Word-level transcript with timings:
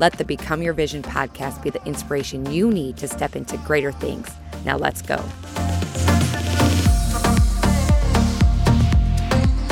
Let 0.00 0.14
the 0.18 0.24
Become 0.24 0.60
Your 0.60 0.72
Vision 0.72 1.02
podcast 1.02 1.62
be 1.62 1.70
the 1.70 1.84
inspiration 1.86 2.50
you 2.50 2.68
need 2.68 2.96
to 2.96 3.06
step 3.06 3.36
into 3.36 3.56
greater 3.58 3.92
things. 3.92 4.28
Now, 4.64 4.76
let's 4.76 5.00
go. 5.00 5.18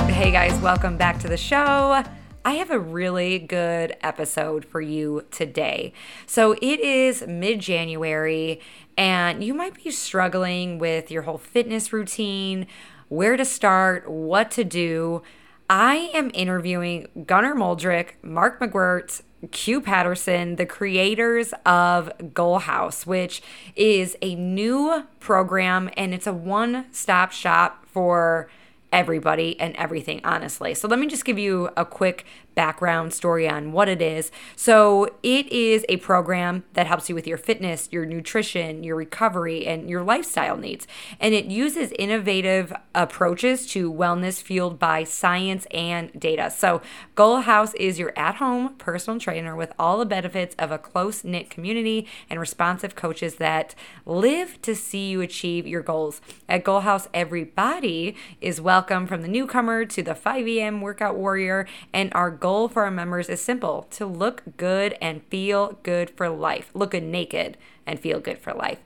Hey 0.06 0.30
guys, 0.30 0.56
welcome 0.60 0.96
back 0.96 1.18
to 1.20 1.28
the 1.28 1.36
show. 1.36 2.04
I 2.44 2.52
have 2.52 2.70
a 2.70 2.78
really 2.78 3.40
good 3.40 3.96
episode 4.00 4.64
for 4.64 4.80
you 4.80 5.26
today. 5.32 5.92
So, 6.26 6.52
it 6.62 6.78
is 6.78 7.26
mid 7.26 7.58
January, 7.58 8.60
and 8.96 9.42
you 9.42 9.54
might 9.54 9.82
be 9.82 9.90
struggling 9.90 10.78
with 10.78 11.10
your 11.10 11.22
whole 11.22 11.38
fitness 11.38 11.92
routine, 11.92 12.68
where 13.08 13.36
to 13.36 13.44
start, 13.44 14.08
what 14.08 14.52
to 14.52 14.62
do. 14.62 15.22
I 15.68 16.10
am 16.14 16.30
interviewing 16.32 17.08
Gunnar 17.26 17.56
Moldrick, 17.56 18.22
Mark 18.22 18.60
McGuirt, 18.60 19.22
Q 19.50 19.80
Patterson, 19.80 20.56
the 20.56 20.66
creators 20.66 21.52
of 21.66 22.10
Goal 22.32 22.60
House, 22.60 23.06
which 23.06 23.42
is 23.74 24.16
a 24.22 24.34
new 24.34 25.04
program 25.20 25.90
and 25.96 26.14
it's 26.14 26.26
a 26.26 26.32
one 26.32 26.86
stop 26.92 27.32
shop 27.32 27.84
for 27.86 28.48
everybody 28.92 29.58
and 29.58 29.74
everything, 29.76 30.20
honestly. 30.22 30.74
So, 30.74 30.86
let 30.86 30.98
me 30.98 31.06
just 31.06 31.24
give 31.24 31.38
you 31.38 31.70
a 31.76 31.84
quick 31.84 32.24
background 32.54 33.12
story 33.12 33.48
on 33.48 33.72
what 33.72 33.88
it 33.88 34.02
is. 34.02 34.30
So, 34.56 35.08
it 35.22 35.50
is 35.52 35.84
a 35.88 35.96
program 35.98 36.64
that 36.74 36.86
helps 36.86 37.08
you 37.08 37.14
with 37.14 37.26
your 37.26 37.38
fitness, 37.38 37.88
your 37.90 38.04
nutrition, 38.04 38.84
your 38.84 38.96
recovery, 38.96 39.66
and 39.66 39.88
your 39.88 40.02
lifestyle 40.02 40.56
needs. 40.56 40.86
And 41.20 41.34
it 41.34 41.46
uses 41.46 41.92
innovative 41.98 42.72
approaches 42.94 43.66
to 43.68 43.92
wellness 43.92 44.42
fueled 44.42 44.78
by 44.78 45.04
science 45.04 45.66
and 45.70 46.12
data. 46.18 46.50
So, 46.50 46.82
Goal 47.14 47.40
House 47.40 47.74
is 47.74 47.98
your 47.98 48.12
at 48.16 48.36
home 48.36 48.74
personal 48.76 49.18
trainer 49.18 49.56
with 49.56 49.72
all 49.78 49.98
the 49.98 50.06
benefits 50.06 50.54
of 50.58 50.70
a 50.70 50.78
close 50.78 51.24
knit 51.24 51.50
community 51.50 52.06
and 52.28 52.40
responsive 52.40 52.94
coaches 52.94 53.36
that 53.36 53.74
live 54.06 54.60
to 54.62 54.74
see 54.74 55.10
you 55.10 55.20
achieve 55.20 55.66
your 55.66 55.82
goals. 55.82 56.20
At 56.48 56.64
Goal 56.64 56.80
House, 56.80 57.08
everybody 57.14 58.16
is 58.40 58.60
welcome 58.60 59.06
from 59.06 59.22
the 59.22 59.28
newcomer 59.28 59.84
to 59.84 60.02
the 60.02 60.14
5 60.14 60.46
a.m. 60.48 60.80
workout 60.80 61.16
warrior, 61.16 61.66
and 61.92 62.12
our 62.14 62.30
goal 62.42 62.66
for 62.66 62.82
our 62.82 62.90
members 62.90 63.28
is 63.28 63.40
simple 63.40 63.86
to 63.90 64.04
look 64.04 64.42
good 64.56 64.98
and 65.00 65.22
feel 65.28 65.78
good 65.84 66.10
for 66.10 66.28
life. 66.28 66.72
Look 66.74 66.90
good 66.90 67.04
naked 67.04 67.56
and 67.86 68.00
feel 68.00 68.18
good 68.18 68.36
for 68.36 68.52
life. 68.52 68.80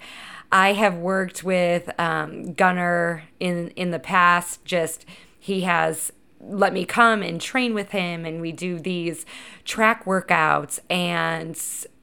I 0.52 0.74
have 0.74 0.96
worked 0.96 1.42
with 1.42 1.88
um, 1.98 2.52
Gunnar 2.52 3.24
in 3.40 3.70
in 3.70 3.92
the 3.92 3.98
past. 3.98 4.62
Just 4.66 5.06
he 5.40 5.62
has 5.62 6.12
let 6.38 6.74
me 6.74 6.84
come 6.84 7.22
and 7.22 7.40
train 7.40 7.72
with 7.72 7.92
him, 7.92 8.26
and 8.26 8.42
we 8.42 8.52
do 8.52 8.78
these 8.78 9.24
track 9.64 10.04
workouts. 10.04 10.78
And 10.90 11.58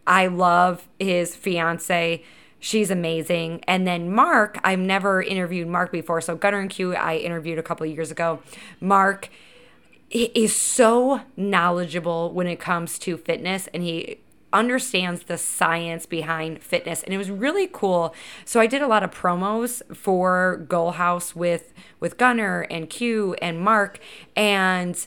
I 0.08 0.26
love 0.26 0.90
his 1.00 1.36
fiance. 1.36 2.24
She's 2.60 2.90
amazing. 2.90 3.64
And 3.68 3.86
then 3.86 4.12
Mark, 4.12 4.58
I've 4.64 4.80
never 4.80 5.22
interviewed 5.22 5.68
Mark 5.68 5.92
before. 5.92 6.20
So 6.20 6.36
Gunnar 6.36 6.62
and 6.62 6.70
Q, 6.70 6.96
I 6.96 7.18
interviewed 7.18 7.60
a 7.60 7.64
couple 7.64 7.86
of 7.86 7.94
years 7.94 8.10
ago. 8.10 8.42
Mark 8.82 9.30
is 10.14 10.56
so 10.56 11.22
knowledgeable 11.36 12.32
when 12.32 12.48
it 12.48 12.60
comes 12.60 13.00
to 13.00 13.18
fitness 13.18 13.68
and 13.74 13.84
he 13.84 14.20
understands 14.52 15.24
the 15.24 15.38
science 15.38 16.06
behind 16.06 16.62
fitness 16.62 17.02
and 17.02 17.14
it 17.14 17.18
was 17.18 17.32
really 17.32 17.68
cool. 17.72 18.14
So 18.46 18.60
i 18.60 18.68
did 18.68 18.82
a 18.82 18.88
lot 18.88 19.04
of 19.04 19.12
promos 19.12 19.82
for 19.96 20.66
goal 20.70 20.92
house 20.92 21.36
with 21.36 21.74
with 22.00 22.18
gunner 22.18 22.62
and 22.70 22.90
q 22.90 23.34
and 23.42 23.60
mark 23.60 24.00
and 24.36 25.06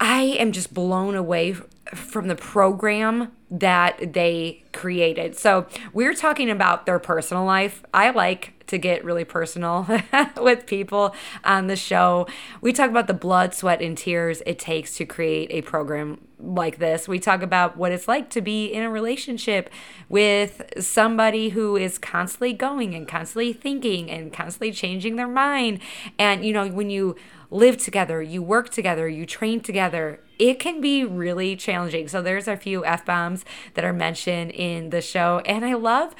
i 0.00 0.22
am 0.22 0.50
just 0.50 0.74
blown 0.74 1.14
away 1.14 1.52
from 1.94 2.26
the 2.26 2.34
program 2.34 3.30
that 3.50 4.12
they 4.12 4.62
created. 4.72 5.38
So, 5.38 5.66
we're 5.92 6.14
talking 6.14 6.50
about 6.50 6.86
their 6.86 6.98
personal 6.98 7.44
life. 7.44 7.82
I 7.92 8.10
like 8.10 8.54
to 8.68 8.78
get 8.78 9.04
really 9.04 9.24
personal 9.24 9.86
with 10.36 10.66
people 10.66 11.14
on 11.42 11.66
the 11.66 11.76
show. 11.76 12.26
We 12.60 12.72
talk 12.72 12.90
about 12.90 13.06
the 13.06 13.14
blood, 13.14 13.54
sweat, 13.54 13.82
and 13.82 13.96
tears 13.98 14.42
it 14.46 14.58
takes 14.58 14.96
to 14.98 15.04
create 15.04 15.50
a 15.50 15.62
program 15.62 16.20
like 16.38 16.78
this. 16.78 17.08
We 17.08 17.18
talk 17.18 17.42
about 17.42 17.76
what 17.76 17.92
it's 17.92 18.06
like 18.06 18.30
to 18.30 18.40
be 18.40 18.66
in 18.66 18.82
a 18.82 18.90
relationship 18.90 19.70
with 20.08 20.62
somebody 20.78 21.50
who 21.50 21.76
is 21.76 21.98
constantly 21.98 22.52
going 22.52 22.94
and 22.94 23.08
constantly 23.08 23.52
thinking 23.52 24.10
and 24.10 24.32
constantly 24.32 24.70
changing 24.70 25.16
their 25.16 25.28
mind. 25.28 25.80
And, 26.18 26.44
you 26.44 26.52
know, 26.52 26.68
when 26.68 26.90
you 26.90 27.16
live 27.50 27.78
together, 27.78 28.20
you 28.20 28.42
work 28.42 28.70
together, 28.70 29.08
you 29.08 29.24
train 29.24 29.60
together, 29.60 30.20
it 30.38 30.58
can 30.58 30.80
be 30.80 31.04
really 31.04 31.56
challenging. 31.56 32.08
So 32.08 32.22
there's 32.22 32.46
a 32.48 32.56
few 32.56 32.84
F 32.84 33.04
bombs 33.04 33.44
that 33.74 33.84
are 33.84 33.92
mentioned 33.92 34.50
in 34.52 34.90
the 34.90 35.00
show. 35.00 35.40
And 35.46 35.64
I 35.64 35.74
love 35.74 36.14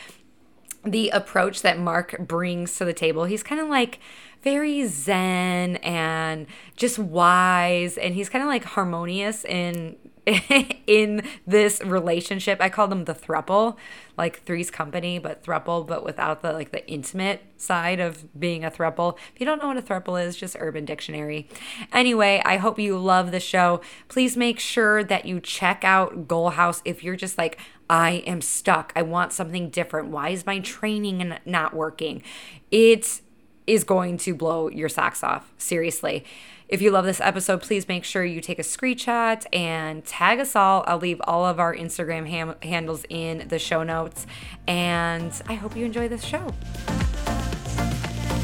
the 0.84 1.10
approach 1.10 1.62
that 1.62 1.78
Mark 1.78 2.16
brings 2.18 2.76
to 2.76 2.84
the 2.84 2.92
table. 2.92 3.24
He's 3.24 3.42
kind 3.42 3.60
of 3.60 3.68
like 3.68 3.98
very 4.42 4.86
zen 4.86 5.76
and 5.76 6.46
just 6.76 6.98
wise 6.98 7.98
and 7.98 8.14
he's 8.14 8.28
kind 8.28 8.42
of 8.42 8.48
like 8.48 8.64
harmonious 8.64 9.44
in 9.44 9.96
in 10.86 11.22
this 11.46 11.80
relationship. 11.82 12.60
I 12.60 12.68
call 12.68 12.88
them 12.88 13.04
the 13.04 13.14
thruple, 13.14 13.76
like 14.16 14.42
three's 14.42 14.70
company, 14.70 15.18
but 15.18 15.42
thruple, 15.42 15.86
but 15.86 16.04
without 16.04 16.42
the 16.42 16.52
like 16.52 16.72
the 16.72 16.86
intimate 16.88 17.42
side 17.56 18.00
of 18.00 18.38
being 18.38 18.64
a 18.64 18.70
thruple. 18.70 19.16
If 19.34 19.40
you 19.40 19.46
don't 19.46 19.60
know 19.60 19.68
what 19.68 19.76
a 19.76 19.82
thruple 19.82 20.22
is, 20.22 20.36
just 20.36 20.56
Urban 20.58 20.84
Dictionary. 20.84 21.48
Anyway, 21.92 22.42
I 22.44 22.56
hope 22.56 22.78
you 22.78 22.98
love 22.98 23.30
the 23.30 23.40
show. 23.40 23.80
Please 24.08 24.36
make 24.36 24.58
sure 24.58 25.02
that 25.04 25.24
you 25.24 25.40
check 25.40 25.84
out 25.84 26.28
Goal 26.28 26.50
House 26.50 26.82
if 26.84 27.02
you're 27.02 27.16
just 27.16 27.38
like, 27.38 27.58
I 27.90 28.22
am 28.26 28.42
stuck. 28.42 28.92
I 28.94 29.02
want 29.02 29.32
something 29.32 29.70
different. 29.70 30.08
Why 30.08 30.30
is 30.30 30.44
my 30.44 30.60
training 30.60 31.36
not 31.46 31.74
working? 31.74 32.22
It 32.70 33.22
is 33.66 33.84
going 33.84 34.18
to 34.18 34.34
blow 34.34 34.68
your 34.68 34.88
socks 34.88 35.22
off. 35.22 35.52
Seriously. 35.58 36.24
If 36.68 36.82
you 36.82 36.90
love 36.90 37.06
this 37.06 37.20
episode, 37.22 37.62
please 37.62 37.88
make 37.88 38.04
sure 38.04 38.22
you 38.22 38.42
take 38.42 38.58
a 38.58 38.62
screenshot 38.62 39.46
and 39.54 40.04
tag 40.04 40.38
us 40.38 40.54
all. 40.54 40.84
I'll 40.86 40.98
leave 40.98 41.18
all 41.24 41.46
of 41.46 41.58
our 41.58 41.74
Instagram 41.74 42.28
ham- 42.28 42.56
handles 42.62 43.04
in 43.08 43.48
the 43.48 43.58
show 43.58 43.82
notes. 43.82 44.26
And 44.66 45.32
I 45.48 45.54
hope 45.54 45.74
you 45.74 45.86
enjoy 45.86 46.08
this 46.08 46.22
show. 46.22 46.52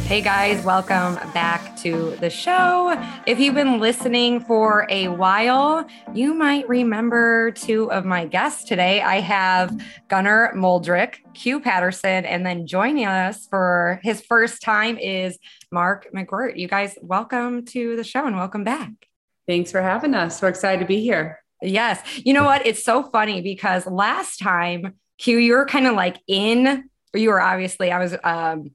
Hey 0.06 0.20
guys, 0.20 0.62
welcome 0.62 1.14
back 1.32 1.78
to 1.78 2.14
the 2.20 2.28
show. 2.28 2.94
If 3.26 3.40
you've 3.40 3.54
been 3.54 3.80
listening 3.80 4.40
for 4.40 4.86
a 4.90 5.08
while, 5.08 5.86
you 6.12 6.34
might 6.34 6.68
remember 6.68 7.52
two 7.52 7.90
of 7.90 8.04
my 8.04 8.26
guests 8.26 8.64
today. 8.64 9.00
I 9.00 9.20
have 9.20 9.74
Gunnar 10.08 10.52
Moldrick, 10.54 11.16
Q 11.32 11.58
Patterson, 11.58 12.26
and 12.26 12.44
then 12.44 12.66
joining 12.66 13.06
us 13.06 13.46
for 13.46 13.98
his 14.02 14.20
first 14.20 14.60
time 14.60 14.98
is 14.98 15.38
Mark 15.72 16.06
McGuirt. 16.14 16.58
You 16.58 16.68
guys, 16.68 16.98
welcome 17.00 17.64
to 17.68 17.96
the 17.96 18.04
show 18.04 18.26
and 18.26 18.36
welcome 18.36 18.62
back. 18.62 18.90
Thanks 19.48 19.72
for 19.72 19.80
having 19.80 20.12
us. 20.12 20.42
We're 20.42 20.48
excited 20.48 20.80
to 20.80 20.86
be 20.86 21.00
here. 21.00 21.40
Yes. 21.62 21.98
You 22.18 22.34
know 22.34 22.44
what? 22.44 22.66
It's 22.66 22.84
so 22.84 23.04
funny 23.04 23.40
because 23.40 23.86
last 23.86 24.36
time, 24.36 24.96
Q, 25.16 25.38
you 25.38 25.54
were 25.54 25.64
kind 25.64 25.86
of 25.86 25.94
like 25.94 26.18
in, 26.28 26.90
you 27.14 27.30
were 27.30 27.40
obviously, 27.40 27.90
I 27.90 27.98
was, 27.98 28.14
um, 28.22 28.72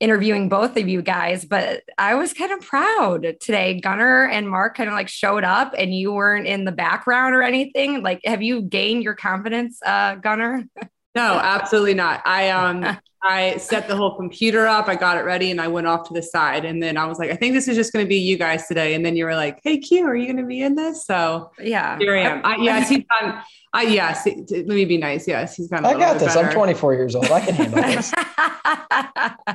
interviewing 0.00 0.48
both 0.48 0.76
of 0.76 0.88
you 0.88 1.02
guys, 1.02 1.44
but 1.44 1.82
I 1.98 2.14
was 2.14 2.32
kind 2.32 2.50
of 2.50 2.60
proud 2.60 3.36
today. 3.40 3.80
Gunnar 3.80 4.26
and 4.26 4.48
Mark 4.48 4.76
kind 4.76 4.88
of 4.88 4.94
like 4.94 5.08
showed 5.08 5.44
up 5.44 5.74
and 5.76 5.94
you 5.94 6.12
weren't 6.12 6.46
in 6.46 6.64
the 6.64 6.72
background 6.72 7.34
or 7.34 7.42
anything. 7.42 8.02
Like, 8.02 8.20
have 8.24 8.42
you 8.42 8.62
gained 8.62 9.02
your 9.02 9.14
confidence, 9.14 9.78
uh, 9.84 10.16
Gunnar? 10.16 10.64
No, 11.16 11.40
absolutely 11.42 11.94
not. 11.94 12.22
I 12.24 12.50
um 12.50 12.96
I 13.22 13.58
set 13.58 13.86
the 13.86 13.96
whole 13.96 14.16
computer 14.16 14.66
up, 14.66 14.88
I 14.88 14.94
got 14.94 15.18
it 15.18 15.22
ready, 15.22 15.50
and 15.50 15.60
I 15.60 15.68
went 15.68 15.86
off 15.86 16.08
to 16.08 16.14
the 16.14 16.22
side. 16.22 16.64
And 16.64 16.82
then 16.82 16.96
I 16.96 17.04
was 17.04 17.18
like, 17.18 17.30
I 17.30 17.34
think 17.34 17.52
this 17.52 17.68
is 17.68 17.76
just 17.76 17.92
going 17.92 18.02
to 18.04 18.08
be 18.08 18.16
you 18.16 18.38
guys 18.38 18.66
today. 18.66 18.94
And 18.94 19.04
then 19.04 19.14
you 19.14 19.26
were 19.26 19.34
like, 19.34 19.58
Hey, 19.62 19.78
Q, 19.78 20.06
are 20.06 20.14
you 20.16 20.26
going 20.26 20.38
to 20.38 20.46
be 20.46 20.62
in 20.62 20.76
this? 20.76 21.04
So 21.04 21.50
yeah, 21.58 21.98
here 21.98 22.16
I 22.16 22.20
am. 22.20 22.40
I, 22.44 22.56
yes, 22.56 22.88
he's 22.88 23.04
done. 23.20 23.42
I 23.72 23.82
yes, 23.82 24.26
let 24.26 24.66
me 24.66 24.84
be 24.84 24.98
nice. 24.98 25.28
Yes, 25.28 25.56
He's 25.56 25.68
got, 25.68 25.84
I 25.84 25.94
got 25.94 26.18
this. 26.18 26.34
Better. 26.34 26.48
I'm 26.48 26.54
24 26.54 26.94
years 26.94 27.14
old. 27.14 27.26
I 27.26 27.40
can 27.40 27.54
handle 27.54 27.82
this. 27.82 28.12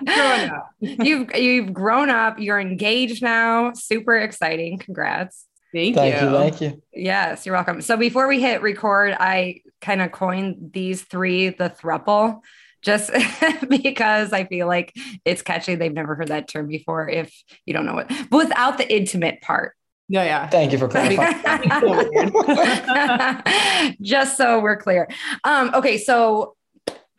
growing 0.06 0.50
up. 0.52 0.70
You've 0.80 1.36
you've 1.36 1.74
grown 1.74 2.10
up. 2.10 2.40
You're 2.40 2.60
engaged 2.60 3.22
now. 3.22 3.74
Super 3.74 4.18
exciting. 4.18 4.78
Congrats. 4.78 5.46
Thank, 5.74 5.96
thank 5.96 6.22
you. 6.22 6.30
you. 6.30 6.38
Thank 6.38 6.62
you. 6.62 6.82
Yes, 6.94 7.46
you're 7.46 7.56
welcome. 7.56 7.82
So 7.82 7.98
before 7.98 8.28
we 8.30 8.40
hit 8.40 8.62
record, 8.62 9.14
I 9.20 9.62
kind 9.82 10.02
of 10.02 10.14
coined 10.14 10.72
these 10.72 11.02
three 11.02 11.50
the 11.50 11.70
thruple 11.70 12.40
just 12.82 13.12
because 13.70 14.32
I 14.32 14.46
feel 14.46 14.68
like 14.68 14.94
it's 15.26 15.42
catchy. 15.42 15.76
They've 15.76 15.94
never 15.94 16.16
heard 16.16 16.30
that 16.30 16.48
term 16.48 16.68
before 16.68 17.10
if 17.10 17.36
you 17.66 17.74
don't 17.74 17.86
know 17.86 17.98
it, 17.98 18.08
but 18.30 18.38
without 18.38 18.78
the 18.78 18.96
intimate 18.96 19.42
part. 19.42 19.76
Yeah, 20.08 20.24
yeah. 20.24 20.48
Thank 20.48 20.72
you 20.72 20.78
for 20.78 20.88
clarifying. 20.88 22.32
just 24.02 24.38
so 24.38 24.60
we're 24.60 24.78
clear. 24.78 25.10
Um, 25.44 25.72
okay, 25.74 25.98
so 25.98 26.56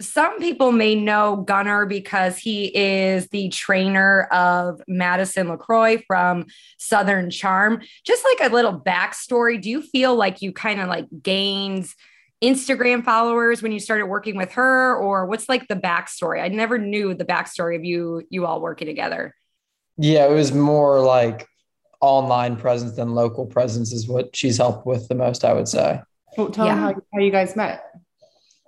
some 0.00 0.38
people 0.38 0.73
may 0.73 0.94
know 0.94 1.37
Gunnar 1.37 1.87
because 1.87 2.37
he 2.37 2.67
is 2.77 3.29
the 3.29 3.49
trainer 3.49 4.25
of 4.25 4.81
Madison 4.87 5.49
LeCroy 5.49 6.03
from 6.06 6.47
Southern 6.79 7.31
Charm. 7.31 7.81
Just 8.05 8.25
like 8.25 8.50
a 8.50 8.55
little 8.55 8.79
backstory, 8.79 9.61
do 9.61 9.71
you 9.71 9.82
feel 9.82 10.15
like 10.15 10.43
you 10.43 10.53
kind 10.53 10.81
of 10.81 10.89
like 10.89 11.06
gained 11.23 11.89
Instagram 12.43 13.03
followers 13.03 13.62
when 13.62 13.73
you 13.73 13.81
started 13.81 14.06
working 14.06 14.37
with 14.37 14.53
her, 14.53 14.94
or 14.97 15.27
what's 15.27 15.49
like 15.49 15.67
the 15.69 15.77
backstory? 15.77 16.43
I 16.43 16.49
never 16.49 16.79
knew 16.79 17.15
the 17.15 17.25
backstory 17.25 17.77
of 17.77 17.85
you 17.85 18.23
you 18.29 18.44
all 18.44 18.61
working 18.61 18.87
together. 18.87 19.35
Yeah, 19.97 20.27
it 20.27 20.32
was 20.32 20.53
more 20.53 21.00
like 21.00 21.49
online 22.00 22.56
presence 22.56 22.96
than 22.96 23.14
local 23.14 23.46
presence 23.46 23.93
is 23.93 24.06
what 24.08 24.34
she's 24.34 24.56
helped 24.56 24.87
with 24.87 25.08
the 25.08 25.14
most, 25.14 25.44
I 25.44 25.52
would 25.52 25.69
say. 25.69 26.00
Well, 26.37 26.50
tell 26.50 26.66
them 26.66 26.76
Yeah. 26.76 26.82
how, 26.93 26.94
how 27.14 27.20
you 27.20 27.31
guys 27.31 27.56
met. 27.56 27.84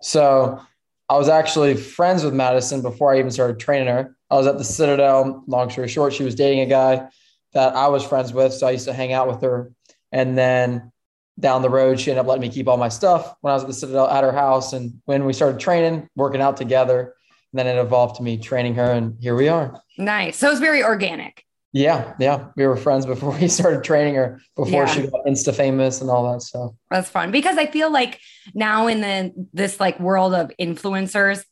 So 0.00 0.60
I 1.08 1.16
was 1.16 1.28
actually 1.28 1.74
friends 1.74 2.24
with 2.24 2.34
Madison 2.34 2.82
before 2.82 3.14
I 3.14 3.18
even 3.18 3.30
started 3.30 3.58
training 3.58 3.88
her. 3.88 4.16
I 4.30 4.36
was 4.36 4.46
at 4.46 4.58
the 4.58 4.64
Citadel. 4.64 5.42
Long 5.46 5.70
story 5.70 5.88
short, 5.88 6.12
she 6.12 6.24
was 6.24 6.34
dating 6.34 6.60
a 6.60 6.66
guy 6.66 7.08
that 7.54 7.74
I 7.74 7.88
was 7.88 8.04
friends 8.04 8.32
with. 8.32 8.52
So 8.52 8.66
I 8.66 8.72
used 8.72 8.84
to 8.86 8.92
hang 8.92 9.12
out 9.12 9.26
with 9.28 9.42
her. 9.42 9.72
And 10.12 10.36
then 10.36 10.92
down 11.40 11.62
the 11.62 11.70
road, 11.70 11.98
she 12.00 12.10
ended 12.10 12.20
up 12.22 12.26
letting 12.26 12.42
me 12.42 12.48
keep 12.48 12.68
all 12.68 12.76
my 12.76 12.88
stuff 12.88 13.34
when 13.40 13.52
I 13.52 13.54
was 13.54 13.62
at 13.62 13.68
the 13.68 13.74
Citadel 13.74 14.08
at 14.08 14.24
her 14.24 14.32
house. 14.32 14.72
And 14.72 15.00
when 15.06 15.24
we 15.24 15.32
started 15.32 15.60
training, 15.60 16.08
working 16.16 16.40
out 16.40 16.56
together, 16.56 17.14
and 17.52 17.58
then 17.58 17.66
it 17.66 17.80
evolved 17.80 18.16
to 18.16 18.22
me 18.22 18.36
training 18.36 18.74
her. 18.74 18.90
And 18.92 19.16
here 19.20 19.34
we 19.34 19.48
are. 19.48 19.80
Nice. 19.96 20.36
So 20.36 20.50
it's 20.50 20.60
very 20.60 20.82
organic. 20.84 21.44
Yeah. 21.78 22.14
Yeah. 22.18 22.48
We 22.56 22.66
were 22.66 22.76
friends 22.76 23.06
before 23.06 23.30
we 23.38 23.46
started 23.58 23.84
training 23.84 24.16
her, 24.16 24.40
before 24.56 24.82
Yeah. 24.82 24.86
she 24.86 25.02
got 25.02 25.24
Insta 25.26 25.54
famous 25.54 26.00
and 26.00 26.10
all 26.10 26.32
that 26.32 26.42
stuff. 26.42 26.72
That's 26.90 27.08
fun 27.08 27.30
because 27.30 27.56
I 27.56 27.66
feel 27.66 27.92
like 27.92 28.18
now 28.54 28.88
in 28.88 29.00
the 29.00 29.32
this 29.52 29.78
like 29.78 30.00
world 30.00 30.34
of 30.34 30.50
influencers, 30.60 31.44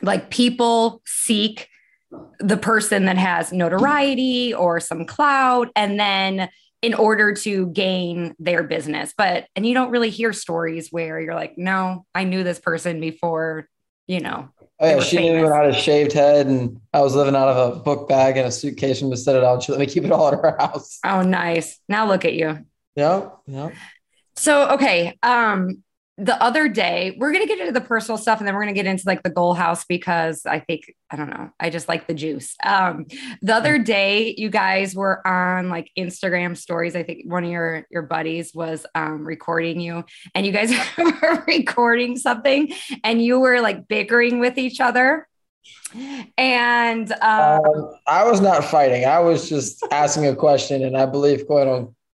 like 0.00 0.30
people 0.30 1.02
seek 1.06 1.68
the 2.38 2.56
person 2.56 3.06
that 3.06 3.18
has 3.18 3.52
notoriety 3.52 4.54
or 4.54 4.78
some 4.78 5.04
clout 5.06 5.70
and 5.74 5.98
then 5.98 6.48
in 6.80 6.94
order 6.94 7.32
to 7.34 7.66
gain 7.68 8.34
their 8.38 8.62
business. 8.62 9.12
But 9.16 9.48
and 9.56 9.66
you 9.66 9.74
don't 9.74 9.90
really 9.90 10.10
hear 10.10 10.32
stories 10.32 10.90
where 10.92 11.18
you're 11.20 11.34
like, 11.34 11.54
no, 11.58 12.06
I 12.14 12.22
knew 12.24 12.44
this 12.44 12.60
person 12.60 13.00
before, 13.00 13.68
you 14.06 14.20
know. 14.20 14.50
Oh, 14.80 14.88
yeah, 14.88 15.00
she 15.00 15.18
famous. 15.18 15.42
knew 15.42 15.52
I 15.52 15.64
had 15.64 15.70
a 15.70 15.72
shaved 15.72 16.12
head 16.12 16.46
and 16.48 16.80
I 16.92 17.00
was 17.00 17.14
living 17.14 17.36
out 17.36 17.48
of 17.48 17.76
a 17.76 17.80
book 17.80 18.08
bag 18.08 18.36
and 18.36 18.48
a 18.48 18.50
suitcase 18.50 18.98
from 18.98 19.10
the 19.10 19.16
Citadel. 19.16 19.60
She 19.60 19.70
let 19.70 19.78
me 19.78 19.86
keep 19.86 20.04
it 20.04 20.10
all 20.10 20.28
at 20.28 20.34
her 20.34 20.56
house. 20.58 20.98
Oh, 21.04 21.22
nice. 21.22 21.78
Now 21.88 22.08
look 22.08 22.24
at 22.24 22.34
you. 22.34 22.66
Yep. 22.96 23.36
Yep. 23.46 23.72
So, 24.34 24.70
okay. 24.70 25.16
Um, 25.22 25.83
the 26.16 26.40
other 26.40 26.68
day, 26.68 27.16
we're 27.18 27.32
gonna 27.32 27.46
get 27.46 27.58
into 27.58 27.72
the 27.72 27.80
personal 27.80 28.16
stuff 28.16 28.38
and 28.38 28.46
then 28.46 28.54
we're 28.54 28.62
gonna 28.62 28.72
get 28.72 28.86
into 28.86 29.02
like 29.06 29.22
the 29.24 29.30
goal 29.30 29.52
house 29.52 29.84
because 29.84 30.46
I 30.46 30.60
think 30.60 30.94
I 31.10 31.16
don't 31.16 31.28
know, 31.28 31.50
I 31.58 31.70
just 31.70 31.88
like 31.88 32.06
the 32.06 32.14
juice. 32.14 32.54
Um, 32.64 33.06
the 33.42 33.54
other 33.54 33.78
day, 33.78 34.34
you 34.38 34.48
guys 34.48 34.94
were 34.94 35.26
on 35.26 35.70
like 35.70 35.90
Instagram 35.98 36.56
stories. 36.56 36.94
I 36.94 37.02
think 37.02 37.30
one 37.30 37.44
of 37.44 37.50
your 37.50 37.84
your 37.90 38.02
buddies 38.02 38.54
was 38.54 38.86
um 38.94 39.26
recording 39.26 39.80
you 39.80 40.04
and 40.34 40.46
you 40.46 40.52
guys 40.52 40.72
were 40.98 41.44
recording 41.48 42.16
something 42.16 42.72
and 43.02 43.20
you 43.20 43.40
were 43.40 43.60
like 43.60 43.88
bickering 43.88 44.38
with 44.38 44.56
each 44.56 44.80
other. 44.80 45.26
And 46.36 47.10
um, 47.22 47.60
Um, 47.60 47.90
I 48.06 48.24
was 48.24 48.40
not 48.40 48.64
fighting. 48.64 49.04
I 49.04 49.20
was 49.20 49.48
just 49.48 49.84
asking 49.90 50.26
a 50.26 50.36
question, 50.36 50.84
and 50.84 50.96
I 50.96 51.06
believe, 51.06 51.46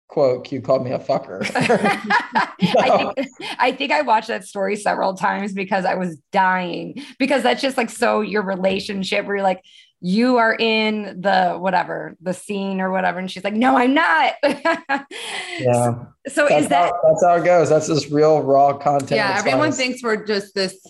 quote 0.09 0.51
you 0.51 0.59
called 0.59 0.83
me 0.83 0.91
a 0.91 0.99
fucker. 0.99 1.49
I, 1.55 3.13
think, 3.13 3.29
I 3.59 3.71
think 3.71 3.91
I 3.91 4.01
watched 4.01 4.27
that 4.27 4.43
story 4.43 4.75
several 4.75 5.13
times 5.13 5.53
because 5.53 5.85
I 5.85 5.95
was 5.95 6.17
dying 6.31 7.01
because 7.17 7.43
that's 7.43 7.61
just 7.61 7.77
like 7.77 7.89
so 7.89 8.21
your 8.21 8.41
relationship 8.41 9.25
where 9.25 9.37
you're 9.37 9.43
like 9.43 9.63
you 10.01 10.37
are 10.37 10.55
in 10.55 11.21
the 11.21 11.57
whatever 11.57 12.15
the 12.21 12.33
scene 12.33 12.79
or 12.79 12.89
whatever 12.89 13.19
and 13.19 13.29
she's 13.29 13.43
like 13.43 13.53
no 13.53 13.77
I'm 13.77 13.93
not 13.93 14.33
yeah. 14.43 16.05
so 16.27 16.47
That's, 16.47 16.63
is 16.63 16.69
that 16.69 16.91
how, 16.91 17.09
that's 17.09 17.23
how 17.23 17.35
it 17.35 17.45
goes. 17.45 17.69
That's 17.69 17.87
just 17.87 18.09
real 18.09 18.41
raw 18.41 18.77
content. 18.77 19.11
Yeah, 19.11 19.35
everyone 19.37 19.69
nice. 19.69 19.77
thinks 19.77 20.03
we're 20.03 20.25
just 20.25 20.55
this 20.55 20.81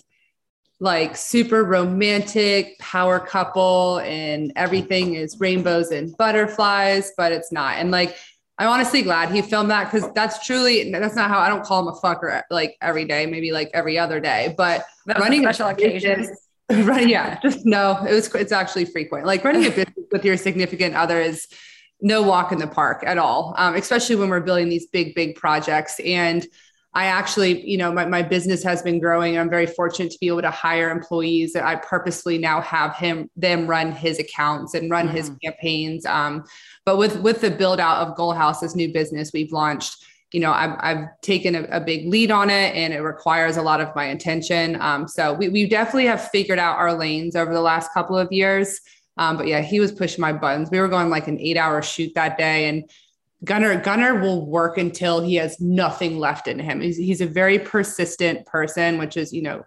like 0.80 1.14
super 1.14 1.62
romantic 1.62 2.78
power 2.78 3.20
couple 3.20 3.98
and 3.98 4.50
everything 4.56 5.14
is 5.14 5.38
rainbows 5.38 5.90
and 5.90 6.16
butterflies, 6.16 7.12
but 7.18 7.32
it's 7.32 7.52
not. 7.52 7.76
And 7.76 7.90
like, 7.90 8.16
I'm 8.60 8.68
honestly 8.68 9.00
glad 9.00 9.30
he 9.30 9.40
filmed 9.40 9.70
that 9.70 9.90
because 9.90 10.12
that's 10.12 10.44
truly 10.44 10.92
that's 10.92 11.16
not 11.16 11.30
how 11.30 11.38
I 11.38 11.48
don't 11.48 11.64
call 11.64 11.80
him 11.80 11.88
a 11.88 11.98
fucker 11.98 12.42
like 12.50 12.76
every 12.82 13.06
day, 13.06 13.24
maybe 13.24 13.52
like 13.52 13.70
every 13.72 13.98
other 13.98 14.20
day, 14.20 14.54
but 14.54 14.84
that 15.06 15.16
was 15.16 15.22
a 15.22 15.24
running 15.24 15.42
special 15.42 15.68
occasions. 15.68 16.28
Right, 16.70 17.08
yeah, 17.08 17.36
just 17.40 17.66
no. 17.66 17.98
It 18.08 18.12
was. 18.12 18.32
It's 18.32 18.52
actually 18.52 18.84
frequent. 18.84 19.26
Like 19.26 19.42
running 19.42 19.66
a 19.66 19.70
business 19.70 20.06
with 20.12 20.24
your 20.24 20.36
significant 20.36 20.94
other 20.94 21.20
is 21.20 21.48
no 22.00 22.22
walk 22.22 22.52
in 22.52 22.60
the 22.60 22.68
park 22.68 23.02
at 23.04 23.18
all. 23.18 23.56
Um, 23.58 23.74
especially 23.74 24.14
when 24.14 24.28
we're 24.28 24.38
building 24.38 24.68
these 24.68 24.86
big, 24.86 25.16
big 25.16 25.34
projects. 25.34 25.98
And 25.98 26.46
I 26.92 27.06
actually, 27.06 27.68
you 27.68 27.76
know, 27.76 27.92
my, 27.92 28.04
my 28.04 28.22
business 28.22 28.62
has 28.62 28.82
been 28.82 29.00
growing. 29.00 29.38
I'm 29.38 29.50
very 29.50 29.66
fortunate 29.66 30.10
to 30.12 30.18
be 30.20 30.28
able 30.28 30.42
to 30.42 30.50
hire 30.50 30.90
employees 30.90 31.52
that 31.52 31.64
I 31.64 31.74
purposely 31.74 32.38
now 32.38 32.60
have 32.60 32.96
him 32.96 33.28
them 33.36 33.66
run 33.66 33.92
his 33.92 34.18
accounts 34.18 34.74
and 34.74 34.90
run 34.90 35.08
his 35.08 35.30
campaigns. 35.42 36.04
Um, 36.06 36.44
but 36.84 36.96
with 36.96 37.20
with 37.20 37.40
the 37.40 37.50
build 37.50 37.80
out 37.80 38.06
of 38.06 38.16
Goal 38.16 38.32
House, 38.32 38.60
this 38.60 38.74
new 38.74 38.92
business 38.92 39.32
we've 39.32 39.52
launched, 39.52 40.04
you 40.32 40.40
know, 40.40 40.52
I've, 40.52 40.76
I've 40.80 41.20
taken 41.22 41.54
a, 41.54 41.62
a 41.64 41.80
big 41.80 42.06
lead 42.06 42.30
on 42.30 42.50
it 42.50 42.74
and 42.74 42.92
it 42.92 43.00
requires 43.00 43.56
a 43.56 43.62
lot 43.62 43.80
of 43.80 43.94
my 43.94 44.06
attention. 44.06 44.80
Um, 44.80 45.08
so 45.08 45.34
we, 45.34 45.48
we 45.48 45.68
definitely 45.68 46.06
have 46.06 46.30
figured 46.30 46.58
out 46.58 46.78
our 46.78 46.94
lanes 46.94 47.36
over 47.36 47.52
the 47.52 47.60
last 47.60 47.92
couple 47.92 48.16
of 48.16 48.30
years. 48.30 48.80
Um, 49.16 49.36
but 49.36 49.46
yeah, 49.46 49.60
he 49.60 49.80
was 49.80 49.92
pushing 49.92 50.20
my 50.20 50.32
buttons. 50.32 50.70
We 50.70 50.80
were 50.80 50.88
going 50.88 51.10
like 51.10 51.28
an 51.28 51.38
eight 51.38 51.56
hour 51.56 51.82
shoot 51.82 52.12
that 52.14 52.38
day 52.38 52.68
and 52.68 52.88
Gunner 53.44 53.80
Gunner 53.80 54.20
will 54.20 54.44
work 54.44 54.76
until 54.76 55.22
he 55.22 55.36
has 55.36 55.60
nothing 55.60 56.18
left 56.18 56.46
in 56.46 56.58
him. 56.58 56.80
He's, 56.80 56.98
he's 56.98 57.20
a 57.22 57.26
very 57.26 57.58
persistent 57.58 58.44
person, 58.46 58.98
which 58.98 59.16
is, 59.16 59.32
you 59.32 59.42
know, 59.42 59.64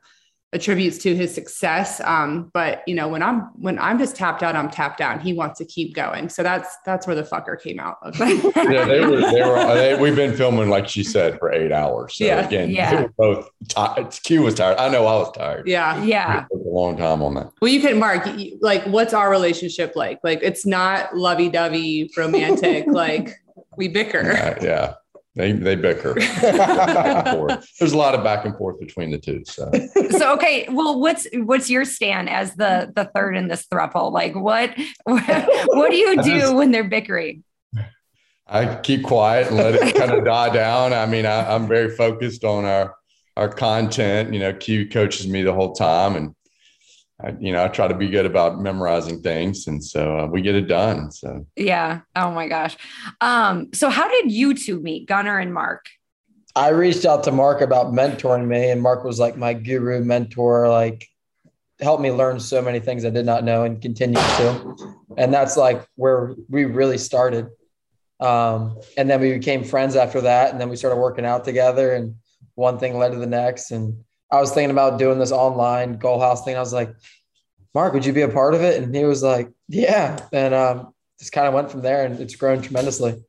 attributes 0.54 0.98
to 1.00 1.16
his 1.16 1.34
success. 1.34 2.00
Um, 2.02 2.52
but 2.54 2.84
you 2.88 2.96
know, 2.96 3.08
when 3.08 3.22
I'm 3.24 3.42
when 3.60 3.80
I'm 3.80 3.98
just 4.00 4.16
tapped 4.16 4.44
out, 4.44 4.56
I'm 4.56 4.70
tapped 4.70 5.02
out. 5.02 5.22
He 5.22 5.34
wants 5.34 5.58
to 5.60 5.66
keep 5.66 5.94
going. 5.96 6.30
So 6.30 6.44
that's 6.44 6.78
that's 6.86 7.08
where 7.08 7.16
the 7.16 7.24
fucker 7.24 7.62
came 7.62 7.80
out. 7.80 7.98
Of. 8.02 8.18
yeah, 8.20 8.86
they 8.86 9.02
were. 9.02 9.20
They 9.20 9.42
were. 9.42 9.76
They, 9.76 9.96
we've 10.00 10.16
been 10.16 10.36
filming, 10.36 10.70
like 10.70 10.88
she 10.88 11.04
said, 11.04 11.40
for 11.40 11.52
eight 11.52 11.72
hours. 11.72 12.16
So 12.18 12.26
Yeah. 12.26 12.46
again, 12.46 12.70
Yeah. 12.70 12.96
they 12.96 13.02
were 13.04 13.14
both 13.18 13.50
tired. 13.68 14.12
Q 14.24 14.44
was 14.44 14.56
tired. 14.56 14.78
I 14.78 14.90
know 14.90 15.06
I 15.06 15.16
was 15.16 15.32
tired. 15.34 15.68
yeah. 15.68 16.02
yeah 16.04 16.46
a 16.54 16.56
long 16.70 16.98
time 16.98 17.22
on 17.22 17.34
that. 17.36 17.52
Well, 17.62 17.72
you 17.72 17.82
can, 17.82 18.00
Mark, 18.00 18.28
like, 18.62 18.84
what's 18.86 19.14
our 19.14 19.30
relationship 19.30 19.96
like? 19.96 20.20
Like, 20.24 20.40
it's 20.42 20.66
not 20.66 21.16
lovey 21.16 21.50
dovey, 21.50 22.12
romantic. 22.18 22.86
like, 22.92 23.32
we 23.78 23.88
bicker. 23.88 24.32
Uh, 24.32 24.56
yeah, 24.62 24.94
they 25.36 25.52
they 25.52 25.76
bicker. 25.76 26.14
Back 26.42 27.28
and 27.28 27.38
forth. 27.38 27.68
There's 27.80 27.94
a 27.94 27.98
lot 27.98 28.14
of 28.14 28.24
back 28.24 28.46
and 28.46 28.56
forth 28.56 28.80
between 28.80 29.10
the 29.10 29.18
two. 29.18 29.44
So 29.46 29.72
so 30.12 30.34
okay 30.34 30.68
well 30.70 31.00
what's 31.00 31.28
what's 31.34 31.70
your 31.70 31.86
stand 31.86 32.30
as 32.30 32.56
the 32.56 32.92
the 32.96 33.06
third 33.16 33.36
in 33.36 33.48
this 33.48 33.66
thruple 33.66 34.12
like 34.12 34.36
what 34.36 34.78
what, 35.06 35.24
what 35.68 35.90
do 35.90 35.98
you 35.98 36.16
do 36.24 36.40
just- 36.40 36.56
when 36.56 36.72
they're 36.72 36.84
bickering 36.84 37.44
I 38.46 38.76
keep 38.76 39.04
quiet 39.04 39.48
and 39.48 39.58
let 39.58 39.74
it 39.74 39.96
kind 39.96 40.12
of 40.12 40.26
die 40.26 40.50
down. 40.50 40.92
I 40.92 41.06
mean, 41.06 41.26
I, 41.26 41.56
I'm 41.56 41.66
very 41.66 41.90
focused 41.96 42.44
on 42.44 42.66
our 42.66 42.94
our 43.38 43.50
content. 43.50 44.34
You 44.34 44.40
know, 44.40 44.54
Q 44.54 44.88
coaches 44.90 45.28
me 45.28 45.42
the 45.44 45.54
whole 45.54 45.74
time, 45.74 46.16
and 46.16 46.36
I, 47.24 47.36
you 47.40 47.54
know, 47.54 47.64
I 47.64 47.70
try 47.70 47.88
to 47.88 47.94
be 47.94 48.10
good 48.10 48.26
about 48.26 48.60
memorizing 48.60 49.22
things, 49.22 49.68
and 49.68 49.84
so 49.84 50.20
uh, 50.20 50.28
we 50.28 50.42
get 50.42 50.56
it 50.56 50.68
done. 50.68 51.12
So 51.12 51.46
Yeah. 51.56 52.02
Oh 52.16 52.32
my 52.32 52.48
gosh. 52.48 52.76
Um, 53.22 53.70
so 53.74 53.90
how 53.90 54.10
did 54.10 54.32
you 54.32 54.54
two 54.54 54.82
meet, 54.82 55.08
Gunnar 55.08 55.40
and 55.40 55.54
Mark? 55.54 55.86
I 56.56 56.70
reached 56.70 57.06
out 57.06 57.24
to 57.24 57.32
Mark 57.32 57.62
about 57.62 57.94
mentoring 57.94 58.48
me, 58.48 58.70
and 58.70 58.82
Mark 58.82 59.04
was 59.04 59.20
like 59.20 59.38
my 59.38 59.54
guru 59.54 60.04
mentor, 60.04 60.68
like 60.70 61.08
helped 61.80 62.04
me 62.04 62.12
learn 62.12 62.40
so 62.40 62.62
many 62.62 62.80
things 62.80 63.06
I 63.06 63.10
did 63.10 63.26
not 63.26 63.44
know 63.44 63.64
and 63.64 63.82
continues 63.82 64.26
to. 64.38 64.96
And 65.18 65.34
that's 65.34 65.58
like 65.58 65.86
where 65.96 66.36
we 66.50 66.66
really 66.66 66.98
started. 66.98 67.48
Um, 68.20 68.78
and 68.96 69.10
then 69.10 69.20
we 69.20 69.34
became 69.34 69.64
friends 69.64 69.96
after 69.96 70.22
that, 70.22 70.52
and 70.52 70.62
then 70.62 70.70
we 70.70 70.76
started 70.76 70.98
working 70.98 71.26
out 71.26 71.44
together, 71.44 71.94
and 71.94 72.16
one 72.56 72.78
thing 72.78 72.98
led 72.98 73.12
to 73.14 73.18
the 73.18 73.28
next. 73.28 73.72
And 73.72 74.04
I 74.34 74.40
was 74.42 74.52
thinking 74.52 74.72
about 74.72 74.98
doing 74.98 75.20
this 75.20 75.32
online 75.32 75.98
goal 75.98 76.20
house 76.20 76.44
thing. 76.44 76.56
I 76.56 76.60
was 76.60 76.74
like, 76.74 76.94
Mark, 77.76 77.94
would 77.94 78.04
you 78.04 78.14
be 78.14 78.24
a 78.24 78.28
part 78.28 78.56
of 78.56 78.62
it? 78.62 78.82
And 78.82 78.94
he 78.96 79.06
was 79.06 79.22
like, 79.22 79.50
Yeah. 79.68 80.20
And 80.34 80.56
um, 80.56 80.94
just 81.20 81.32
kind 81.32 81.48
of 81.48 81.54
went 81.54 81.70
from 81.70 81.82
there, 81.82 82.04
and 82.04 82.20
it's 82.20 82.36
grown 82.36 82.62
tremendously. 82.62 83.22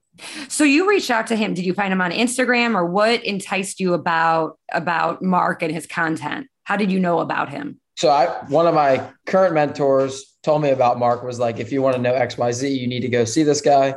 So 0.49 0.65
you 0.65 0.89
reached 0.89 1.11
out 1.11 1.27
to 1.27 1.37
him. 1.37 1.53
Did 1.53 1.67
you 1.67 1.75
find 1.75 1.93
him 1.93 2.01
on 2.01 2.11
Instagram 2.11 2.75
or 2.75 2.87
what 2.87 3.23
enticed 3.23 3.81
you 3.81 3.93
about 3.93 4.59
about 4.73 5.23
Mark 5.23 5.63
and 5.63 5.71
his 5.71 5.87
content? 5.87 6.47
How 6.63 6.77
did 6.77 6.91
you 6.91 6.99
know 6.99 7.19
about 7.19 7.51
him? 7.51 7.81
So 7.97 8.09
I 8.09 8.27
one 8.49 8.67
of 8.67 8.75
my 8.75 9.07
current 9.27 9.55
mentors 9.55 10.37
told 10.43 10.63
me 10.63 10.71
about 10.71 10.99
Mark 10.99 11.23
was 11.23 11.39
like, 11.39 11.59
if 11.59 11.71
you 11.71 11.83
want 11.83 11.97
to 11.97 12.03
know 12.03 12.15
XYZ, 12.15 12.79
you 12.79 12.87
need 12.87 13.01
to 13.01 13.09
go 13.09 13.25
see 13.25 13.43
this 13.43 13.61
guy. 13.61 13.97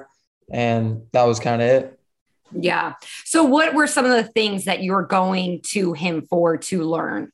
And 0.52 1.04
that 1.14 1.24
was 1.24 1.40
kind 1.40 1.62
of 1.62 1.68
it. 1.68 1.97
Yeah. 2.52 2.94
So 3.26 3.44
what 3.44 3.74
were 3.74 3.88
some 3.88 4.06
of 4.06 4.12
the 4.12 4.24
things 4.24 4.66
that 4.66 4.84
you're 4.84 5.04
going 5.06 5.62
to 5.70 5.94
him 5.94 6.22
for 6.30 6.58
to 6.58 6.84
learn? 6.84 7.32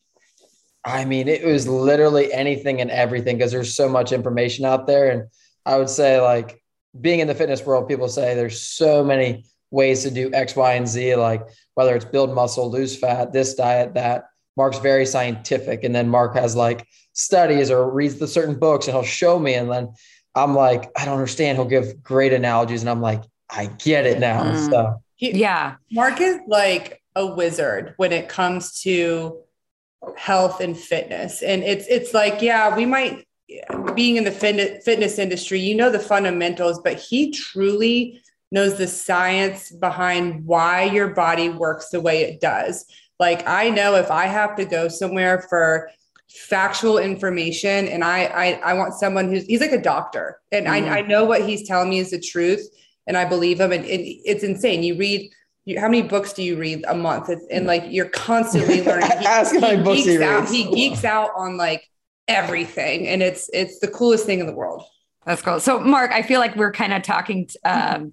I 0.85 1.05
mean, 1.05 1.27
it 1.27 1.45
was 1.45 1.67
literally 1.67 2.33
anything 2.33 2.81
and 2.81 2.91
everything 2.91 3.37
because 3.37 3.51
there's 3.51 3.75
so 3.75 3.87
much 3.87 4.11
information 4.11 4.65
out 4.65 4.87
there. 4.87 5.09
And 5.09 5.29
I 5.65 5.77
would 5.77 5.89
say, 5.89 6.19
like, 6.19 6.61
being 6.99 7.19
in 7.19 7.27
the 7.27 7.35
fitness 7.35 7.65
world, 7.65 7.87
people 7.87 8.09
say 8.09 8.35
there's 8.35 8.61
so 8.61 9.03
many 9.03 9.45
ways 9.71 10.03
to 10.03 10.11
do 10.11 10.29
X, 10.33 10.55
Y, 10.55 10.73
and 10.73 10.87
Z, 10.87 11.15
like 11.15 11.41
whether 11.73 11.95
it's 11.95 12.05
build 12.05 12.33
muscle, 12.33 12.69
lose 12.69 12.95
fat, 12.95 13.33
this 13.33 13.55
diet, 13.55 13.95
that. 13.95 14.25
Mark's 14.55 14.77
very 14.77 15.05
scientific. 15.05 15.83
And 15.83 15.95
then 15.95 16.07
Mark 16.07 16.35
has 16.35 16.55
like 16.55 16.85
studies 17.13 17.71
or 17.71 17.89
reads 17.89 18.19
the 18.19 18.27
certain 18.27 18.59
books 18.59 18.85
and 18.85 18.95
he'll 18.95 19.03
show 19.03 19.39
me. 19.39 19.55
And 19.55 19.71
then 19.71 19.93
I'm 20.35 20.53
like, 20.53 20.91
I 20.95 21.05
don't 21.05 21.15
understand. 21.15 21.57
He'll 21.57 21.65
give 21.65 22.03
great 22.03 22.33
analogies. 22.33 22.81
And 22.81 22.89
I'm 22.89 23.01
like, 23.01 23.23
I 23.53 23.67
get 23.67 24.05
it 24.05 24.19
now. 24.19 24.43
Mm. 24.43 24.69
So, 24.69 25.01
he, 25.15 25.31
yeah. 25.37 25.75
Mark 25.91 26.19
is 26.19 26.39
like 26.47 27.01
a 27.15 27.25
wizard 27.25 27.93
when 27.97 28.11
it 28.11 28.27
comes 28.27 28.81
to 28.81 29.39
health 30.17 30.59
and 30.59 30.77
fitness. 30.77 31.41
And 31.41 31.63
it's, 31.63 31.85
it's 31.87 32.13
like, 32.13 32.41
yeah, 32.41 32.75
we 32.75 32.85
might, 32.85 33.25
being 33.93 34.17
in 34.17 34.23
the 34.23 34.31
fitness 34.31 35.19
industry, 35.19 35.59
you 35.59 35.75
know 35.75 35.91
the 35.91 35.99
fundamentals, 35.99 36.81
but 36.83 36.99
he 36.99 37.31
truly 37.31 38.21
knows 38.51 38.77
the 38.77 38.87
science 38.87 39.71
behind 39.71 40.45
why 40.45 40.83
your 40.83 41.09
body 41.09 41.49
works 41.49 41.89
the 41.89 41.99
way 41.99 42.21
it 42.21 42.39
does. 42.39 42.85
Like 43.19 43.47
I 43.47 43.69
know 43.69 43.95
if 43.95 44.11
I 44.11 44.25
have 44.25 44.55
to 44.57 44.65
go 44.65 44.87
somewhere 44.87 45.45
for 45.49 45.89
factual 46.29 46.97
information 46.97 47.87
and 47.87 48.03
I 48.03 48.25
I, 48.25 48.71
I 48.71 48.73
want 48.73 48.95
someone 48.95 49.29
who's 49.29 49.45
he's 49.45 49.61
like 49.61 49.71
a 49.71 49.81
doctor 49.81 50.39
and 50.51 50.65
mm-hmm. 50.65 50.91
I, 50.91 50.99
I 50.99 51.01
know 51.01 51.25
what 51.25 51.47
he's 51.47 51.67
telling 51.67 51.89
me 51.89 51.99
is 51.99 52.11
the 52.11 52.19
truth 52.19 52.67
and 53.07 53.17
I 53.17 53.25
believe 53.25 53.59
him 53.59 53.71
and, 53.71 53.85
and 53.85 54.01
it's 54.05 54.43
insane. 54.43 54.83
You 54.83 54.95
read 54.95 55.31
you, 55.65 55.79
how 55.79 55.87
many 55.87 56.01
books 56.01 56.33
do 56.33 56.43
you 56.43 56.57
read 56.57 56.83
a 56.87 56.95
month? 56.95 57.29
It's, 57.29 57.45
and 57.49 57.65
like 57.65 57.85
you're 57.87 58.09
constantly 58.09 58.81
learning. 58.85 59.09
He, 59.19 59.25
Ask 59.25 59.53
he, 59.53 59.77
books 59.77 60.03
he, 60.03 60.21
out, 60.21 60.49
he 60.49 60.69
geeks 60.71 61.05
out 61.05 61.31
on 61.35 61.57
like 61.57 61.89
everything 62.27 63.07
and 63.07 63.21
it's 63.21 63.49
it's 63.53 63.79
the 63.79 63.87
coolest 63.87 64.25
thing 64.25 64.39
in 64.39 64.45
the 64.45 64.53
world. 64.53 64.83
That's 65.25 65.41
cool. 65.41 65.61
So, 65.61 65.79
Mark, 65.79 66.11
I 66.11 66.21
feel 66.21 66.41
like 66.41 66.55
we're 66.57 66.73
kind 66.73 66.91
of 66.91 67.01
talking 67.01 67.47
um, 67.63 68.11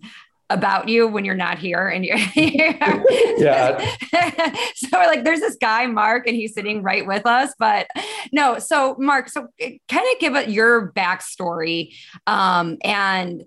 about 0.50 0.88
you 0.88 1.06
when 1.06 1.24
you're 1.24 1.34
not 1.34 1.58
here 1.58 1.88
and 1.88 2.04
you're 2.04 2.18
yeah 2.34 3.78
so 4.74 4.98
like 4.98 5.22
there's 5.22 5.40
this 5.40 5.56
guy 5.60 5.86
mark 5.86 6.26
and 6.26 6.34
he's 6.34 6.52
sitting 6.52 6.82
right 6.82 7.06
with 7.06 7.24
us 7.24 7.54
but 7.58 7.86
no 8.32 8.58
so 8.58 8.96
mark 8.98 9.28
so 9.28 9.46
eh, 9.60 9.76
kind 9.88 10.06
of 10.12 10.18
give 10.18 10.34
it 10.34 10.50
your 10.50 10.92
backstory 10.92 11.94
um, 12.26 12.76
and 12.82 13.44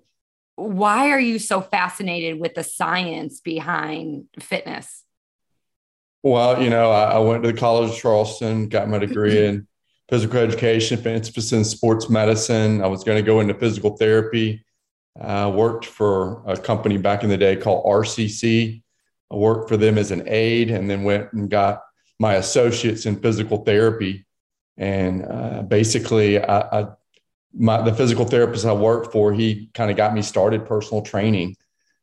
why 0.56 1.10
are 1.10 1.20
you 1.20 1.38
so 1.38 1.60
fascinated 1.60 2.38
with 2.38 2.54
the 2.54 2.64
science 2.64 3.40
behind 3.40 4.26
fitness 4.40 5.04
well 6.22 6.62
you 6.62 6.70
know 6.70 6.90
i, 6.90 7.12
I 7.12 7.18
went 7.18 7.42
to 7.42 7.52
the 7.52 7.58
college 7.58 7.90
of 7.90 7.96
charleston 7.96 8.68
got 8.68 8.88
my 8.88 8.98
degree 9.06 9.46
in 9.46 9.66
physical 10.08 10.38
education 10.38 10.98
emphasis 11.06 11.52
in 11.52 11.64
sports 11.64 12.08
medicine 12.08 12.82
i 12.82 12.86
was 12.86 13.04
going 13.04 13.16
to 13.16 13.26
go 13.26 13.40
into 13.40 13.54
physical 13.54 13.96
therapy 13.96 14.64
I 15.20 15.46
worked 15.46 15.86
for 15.86 16.42
a 16.46 16.56
company 16.56 16.96
back 16.96 17.22
in 17.22 17.30
the 17.30 17.36
day 17.36 17.56
called 17.56 17.84
RCC. 17.84 18.82
I 19.30 19.34
worked 19.34 19.68
for 19.68 19.76
them 19.76 19.96
as 19.96 20.10
an 20.10 20.24
aide 20.26 20.70
and 20.70 20.90
then 20.90 21.04
went 21.04 21.32
and 21.32 21.48
got 21.48 21.82
my 22.18 22.34
associates 22.34 23.06
in 23.06 23.20
physical 23.20 23.58
therapy. 23.58 24.26
And 24.76 25.24
uh, 25.24 25.62
basically, 25.62 26.42
I, 26.42 26.80
I, 26.80 26.88
my, 27.56 27.80
the 27.82 27.94
physical 27.94 28.24
therapist 28.24 28.64
I 28.64 28.72
worked 28.72 29.12
for, 29.12 29.32
he 29.32 29.70
kind 29.74 29.90
of 29.90 29.96
got 29.96 30.14
me 30.14 30.22
started 30.22 30.66
personal 30.66 31.02
training. 31.02 31.56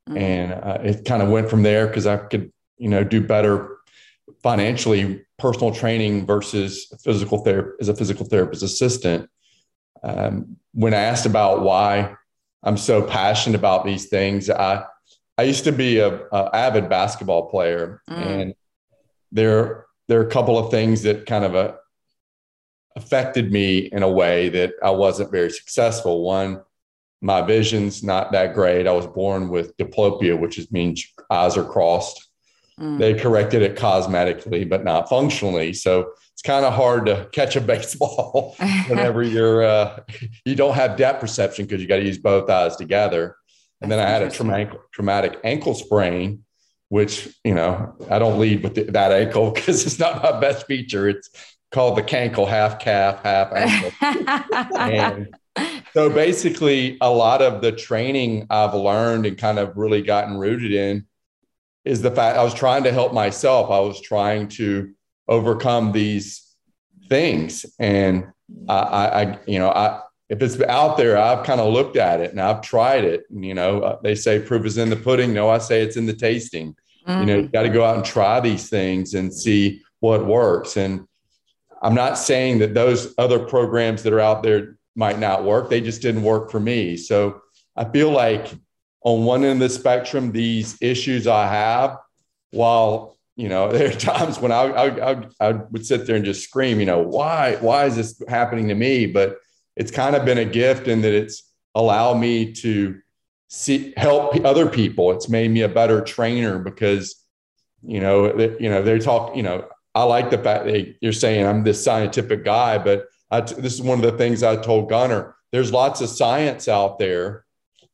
Mm-hmm. 0.09 0.17
And 0.17 0.51
uh, 0.53 0.77
it 0.83 1.05
kind 1.05 1.21
of 1.21 1.29
went 1.29 1.49
from 1.49 1.63
there 1.63 1.87
because 1.87 2.07
I 2.07 2.17
could, 2.17 2.51
you 2.77 2.89
know, 2.89 3.03
do 3.03 3.21
better 3.21 3.77
financially 4.41 5.23
personal 5.37 5.73
training 5.73 6.25
versus 6.25 6.91
physical 7.03 7.43
therapy 7.43 7.71
as 7.79 7.89
a 7.89 7.95
physical 7.95 8.25
therapist 8.25 8.63
assistant. 8.63 9.29
Um, 10.03 10.57
when 10.73 10.93
I 10.93 11.01
asked 11.01 11.25
about 11.25 11.61
why 11.61 12.15
I'm 12.63 12.77
so 12.77 13.01
passionate 13.01 13.57
about 13.57 13.85
these 13.85 14.07
things. 14.07 14.49
I 14.49 14.85
I 15.37 15.43
used 15.43 15.63
to 15.63 15.71
be 15.71 15.97
a, 15.97 16.25
a 16.31 16.49
avid 16.53 16.89
basketball 16.89 17.49
player, 17.49 18.01
mm. 18.09 18.15
and 18.15 18.53
there 19.31 19.85
there 20.07 20.19
are 20.19 20.27
a 20.27 20.31
couple 20.31 20.57
of 20.57 20.69
things 20.69 21.03
that 21.03 21.25
kind 21.25 21.45
of 21.45 21.55
uh, 21.55 21.73
affected 22.95 23.51
me 23.51 23.79
in 23.79 24.03
a 24.03 24.11
way 24.11 24.49
that 24.49 24.73
I 24.83 24.91
wasn't 24.91 25.31
very 25.31 25.49
successful. 25.49 26.23
One, 26.23 26.61
my 27.21 27.41
vision's 27.41 28.03
not 28.03 28.31
that 28.31 28.53
great. 28.53 28.87
I 28.87 28.91
was 28.91 29.07
born 29.07 29.49
with 29.49 29.77
diplopia, 29.77 30.37
which 30.37 30.57
is, 30.57 30.71
means 30.71 31.05
eyes 31.29 31.55
are 31.57 31.63
crossed. 31.63 32.27
Mm. 32.79 32.97
They 32.97 33.13
corrected 33.13 33.61
it 33.61 33.75
cosmetically, 33.75 34.67
but 34.67 34.83
not 34.83 35.07
functionally. 35.07 35.73
So 35.73 36.11
it's 36.33 36.41
kind 36.41 36.65
of 36.65 36.73
hard 36.73 37.05
to 37.05 37.29
catch 37.31 37.55
a 37.55 37.61
baseball 37.73 38.55
whenever 38.87 39.21
you're 39.23 39.63
uh, 39.63 39.99
you 40.45 40.55
don't 40.55 40.73
have 40.73 40.97
depth 40.97 41.21
perception 41.21 41.65
because 41.65 41.81
you 41.81 41.87
got 41.87 41.97
to 41.97 42.05
use 42.05 42.17
both 42.17 42.49
eyes 42.49 42.75
together. 42.75 43.35
And 43.81 43.91
That's 43.91 43.99
then 43.99 44.07
I 44.07 44.09
had 44.09 44.23
a 44.23 44.31
traumatic 44.31 44.71
traumatic 44.91 45.39
ankle 45.43 45.75
sprain, 45.75 46.43
which 46.89 47.29
you 47.43 47.53
know 47.53 47.95
I 48.09 48.17
don't 48.17 48.39
lead 48.39 48.63
with 48.63 48.75
the, 48.75 48.83
that 48.85 49.11
ankle 49.11 49.51
because 49.55 49.85
it's 49.85 49.99
not 49.99 50.23
my 50.23 50.39
best 50.39 50.65
feature. 50.65 51.07
It's 51.07 51.29
called 51.71 51.97
the 51.97 52.03
cankle, 52.03 52.47
half 52.47 52.79
calf, 52.79 53.23
half 53.23 53.51
ankle. 53.53 54.77
and 54.77 55.33
so 55.93 56.09
basically, 56.09 56.97
a 57.01 57.09
lot 57.09 57.41
of 57.41 57.61
the 57.61 57.71
training 57.71 58.47
I've 58.49 58.73
learned 58.73 59.25
and 59.25 59.37
kind 59.37 59.59
of 59.59 59.77
really 59.77 60.01
gotten 60.01 60.37
rooted 60.37 60.71
in 60.71 61.05
is 61.83 62.01
the 62.01 62.11
fact 62.11 62.37
I 62.37 62.43
was 62.43 62.53
trying 62.53 62.83
to 62.83 62.91
help 62.91 63.13
myself. 63.13 63.71
I 63.71 63.79
was 63.79 63.99
trying 64.01 64.49
to 64.49 64.93
overcome 65.27 65.91
these 65.91 66.55
things. 67.09 67.65
And 67.79 68.27
I, 68.67 68.75
I, 68.75 69.39
you 69.47 69.59
know, 69.59 69.69
I, 69.69 70.01
if 70.29 70.41
it's 70.41 70.61
out 70.61 70.97
there, 70.97 71.17
I've 71.17 71.45
kind 71.45 71.59
of 71.59 71.73
looked 71.73 71.97
at 71.97 72.21
it 72.21 72.31
and 72.31 72.39
I've 72.39 72.61
tried 72.61 73.03
it. 73.03 73.23
And, 73.29 73.43
you 73.43 73.53
know, 73.53 73.81
uh, 73.81 73.99
they 74.01 74.15
say 74.15 74.39
proof 74.39 74.65
is 74.65 74.77
in 74.77 74.89
the 74.89 74.95
pudding. 74.95 75.33
No, 75.33 75.49
I 75.49 75.57
say 75.57 75.81
it's 75.81 75.97
in 75.97 76.05
the 76.05 76.13
tasting. 76.13 76.75
Mm-hmm. 77.07 77.19
You 77.19 77.25
know, 77.25 77.35
you 77.41 77.47
got 77.47 77.63
to 77.63 77.69
go 77.69 77.83
out 77.83 77.95
and 77.95 78.05
try 78.05 78.39
these 78.39 78.69
things 78.69 79.13
and 79.13 79.33
see 79.33 79.81
what 79.99 80.25
works. 80.25 80.77
And 80.77 81.07
I'm 81.81 81.95
not 81.95 82.17
saying 82.17 82.59
that 82.59 82.73
those 82.73 83.13
other 83.17 83.39
programs 83.39 84.03
that 84.03 84.13
are 84.13 84.19
out 84.19 84.43
there 84.43 84.77
might 84.95 85.19
not 85.19 85.43
work. 85.43 85.69
They 85.69 85.81
just 85.81 86.01
didn't 86.01 86.23
work 86.23 86.51
for 86.51 86.59
me. 86.59 86.97
So 86.97 87.41
I 87.75 87.85
feel 87.85 88.11
like 88.11 88.53
on 89.03 89.25
one 89.25 89.43
end 89.43 89.61
of 89.61 89.69
the 89.69 89.69
spectrum, 89.69 90.31
these 90.31 90.77
issues 90.81 91.25
I 91.25 91.47
have, 91.47 91.97
while 92.51 93.17
you 93.35 93.49
know, 93.49 93.71
there 93.71 93.89
are 93.89 93.99
times 93.99 94.39
when 94.39 94.51
I, 94.51 94.63
I, 94.63 95.11
I, 95.11 95.27
I 95.39 95.51
would 95.71 95.85
sit 95.85 96.05
there 96.05 96.15
and 96.15 96.25
just 96.25 96.43
scream, 96.43 96.79
you 96.79 96.85
know, 96.85 96.99
why, 96.99 97.57
why 97.59 97.85
is 97.85 97.95
this 97.95 98.21
happening 98.27 98.67
to 98.67 98.75
me? 98.75 99.07
But 99.07 99.37
it's 99.75 99.91
kind 99.91 100.15
of 100.15 100.25
been 100.25 100.37
a 100.37 100.45
gift 100.45 100.87
in 100.87 101.01
that 101.01 101.13
it's 101.13 101.43
allowed 101.73 102.19
me 102.19 102.53
to 102.53 102.99
see, 103.49 103.93
help 103.97 104.35
other 104.45 104.69
people. 104.69 105.11
It's 105.11 105.29
made 105.29 105.49
me 105.51 105.61
a 105.61 105.69
better 105.69 106.01
trainer 106.01 106.59
because, 106.59 107.15
you 107.81 107.99
know, 107.99 108.37
you 108.59 108.69
know, 108.69 108.83
they 108.83 108.99
talk, 108.99 109.35
you 109.35 109.43
know, 109.43 109.67
I 109.93 110.03
like 110.03 110.29
the 110.29 110.37
fact 110.37 110.65
that 110.65 110.95
you're 111.01 111.11
saying 111.11 111.45
I'm 111.45 111.63
this 111.63 111.83
scientific 111.83 112.45
guy, 112.45 112.77
but 112.77 113.07
I, 113.29 113.41
this 113.41 113.73
is 113.73 113.81
one 113.81 114.03
of 114.03 114.09
the 114.09 114.17
things 114.17 114.43
I 114.43 114.55
told 114.55 114.89
Gunner. 114.89 115.35
There's 115.51 115.71
lots 115.71 116.01
of 116.01 116.09
science 116.09 116.67
out 116.67 116.97
there, 116.97 117.45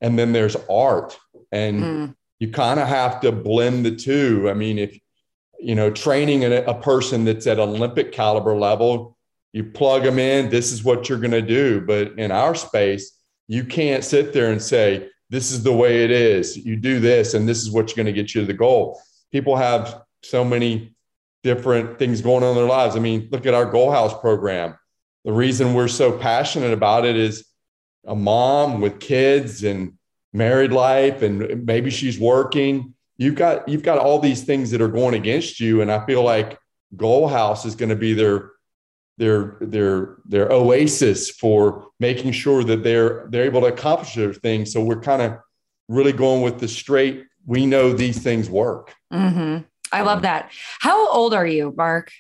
and 0.02 0.18
then 0.18 0.32
there's 0.32 0.56
art, 0.70 1.18
and 1.52 1.84
mm. 1.84 2.16
you 2.40 2.52
kind 2.52 2.80
of 2.80 2.88
have 2.88 3.20
to 3.22 3.32
blend 3.32 3.86
the 3.86 3.96
two. 3.96 4.48
I 4.50 4.54
mean, 4.54 4.78
if 4.78 5.00
you 5.60 5.76
know, 5.76 5.90
training 5.90 6.44
a, 6.44 6.62
a 6.64 6.74
person 6.74 7.26
that's 7.26 7.48
at 7.48 7.60
Olympic 7.60 8.12
caliber 8.12 8.56
level, 8.56 9.18
you 9.54 9.64
plug 9.64 10.04
them 10.04 10.20
in, 10.20 10.50
this 10.50 10.72
is 10.72 10.84
what 10.84 11.10
you're 11.10 11.18
going 11.18 11.32
to 11.32 11.42
do. 11.42 11.82
But 11.82 12.20
in 12.20 12.32
our 12.32 12.54
space, 12.54 13.18
you 13.48 13.64
can't 13.64 14.04
sit 14.04 14.34
there 14.34 14.52
and 14.52 14.62
say, 14.62 15.10
this 15.30 15.52
is 15.52 15.64
the 15.64 15.74
way 15.74 16.04
it 16.04 16.12
is. 16.12 16.58
You 16.58 16.76
do 16.76 17.00
this, 17.00 17.34
and 17.34 17.48
this 17.48 17.62
is 17.62 17.72
what's 17.72 17.94
going 17.94 18.06
to 18.06 18.14
get 18.14 18.34
you 18.34 18.42
to 18.42 18.48
the 18.48 18.54
goal. 18.54 19.02
People 19.32 19.56
have 19.56 20.04
so 20.24 20.46
many 20.46 20.96
different 21.56 21.98
things 21.98 22.22
going 22.22 22.44
on 22.44 22.52
in 22.52 22.56
their 22.56 22.66
lives. 22.66 22.96
I 22.96 23.00
mean, 23.00 23.30
look 23.32 23.46
at 23.46 23.54
our 23.54 23.66
Goal 23.66 23.92
House 23.92 24.18
program. 24.20 24.78
The 25.26 25.32
reason 25.32 25.74
we're 25.74 25.88
so 25.88 26.12
passionate 26.12 26.74
about 26.74 27.06
it 27.06 27.16
is 27.16 27.46
a 28.06 28.16
mom 28.16 28.82
with 28.82 29.00
kids 29.00 29.64
and 29.64 29.94
married 30.34 30.72
life, 30.72 31.22
and 31.22 31.66
maybe 31.66 31.90
she's 31.90 32.20
working 32.20 32.94
you've 33.18 33.36
got 33.36 33.68
you've 33.68 33.84
got 33.84 33.98
all 33.98 34.20
these 34.20 34.44
things 34.44 34.72
that 34.72 34.82
are 34.82 34.88
going 34.88 35.16
against 35.16 35.60
you 35.60 35.82
and 35.82 35.92
i 35.92 36.06
feel 36.06 36.24
like 36.24 36.58
goal 36.96 37.28
house 37.28 37.66
is 37.66 37.76
going 37.76 37.90
to 37.90 37.96
be 37.96 38.14
their 38.14 38.52
their 39.18 39.58
their 39.62 40.18
their 40.26 40.52
oasis 40.52 41.30
for 41.32 41.88
making 42.00 42.32
sure 42.32 42.64
that 42.64 42.84
they're 42.84 43.28
they're 43.30 43.46
able 43.46 43.62
to 43.62 43.68
accomplish 43.68 44.14
their 44.16 44.34
things 44.34 44.72
so 44.72 44.84
we're 44.84 45.02
kind 45.02 45.22
of 45.22 45.38
really 45.88 46.14
going 46.14 46.42
with 46.42 46.60
the 46.60 46.68
straight 46.68 47.26
we 47.46 47.66
know 47.66 47.92
these 47.92 48.20
things 48.20 48.50
work 48.50 48.94
mm-hmm. 49.12 49.64
I 49.92 50.02
love 50.02 50.22
that 50.22 50.52
how 50.80 51.10
old 51.10 51.34
are 51.34 51.48
you 51.48 51.74
mark 51.78 52.12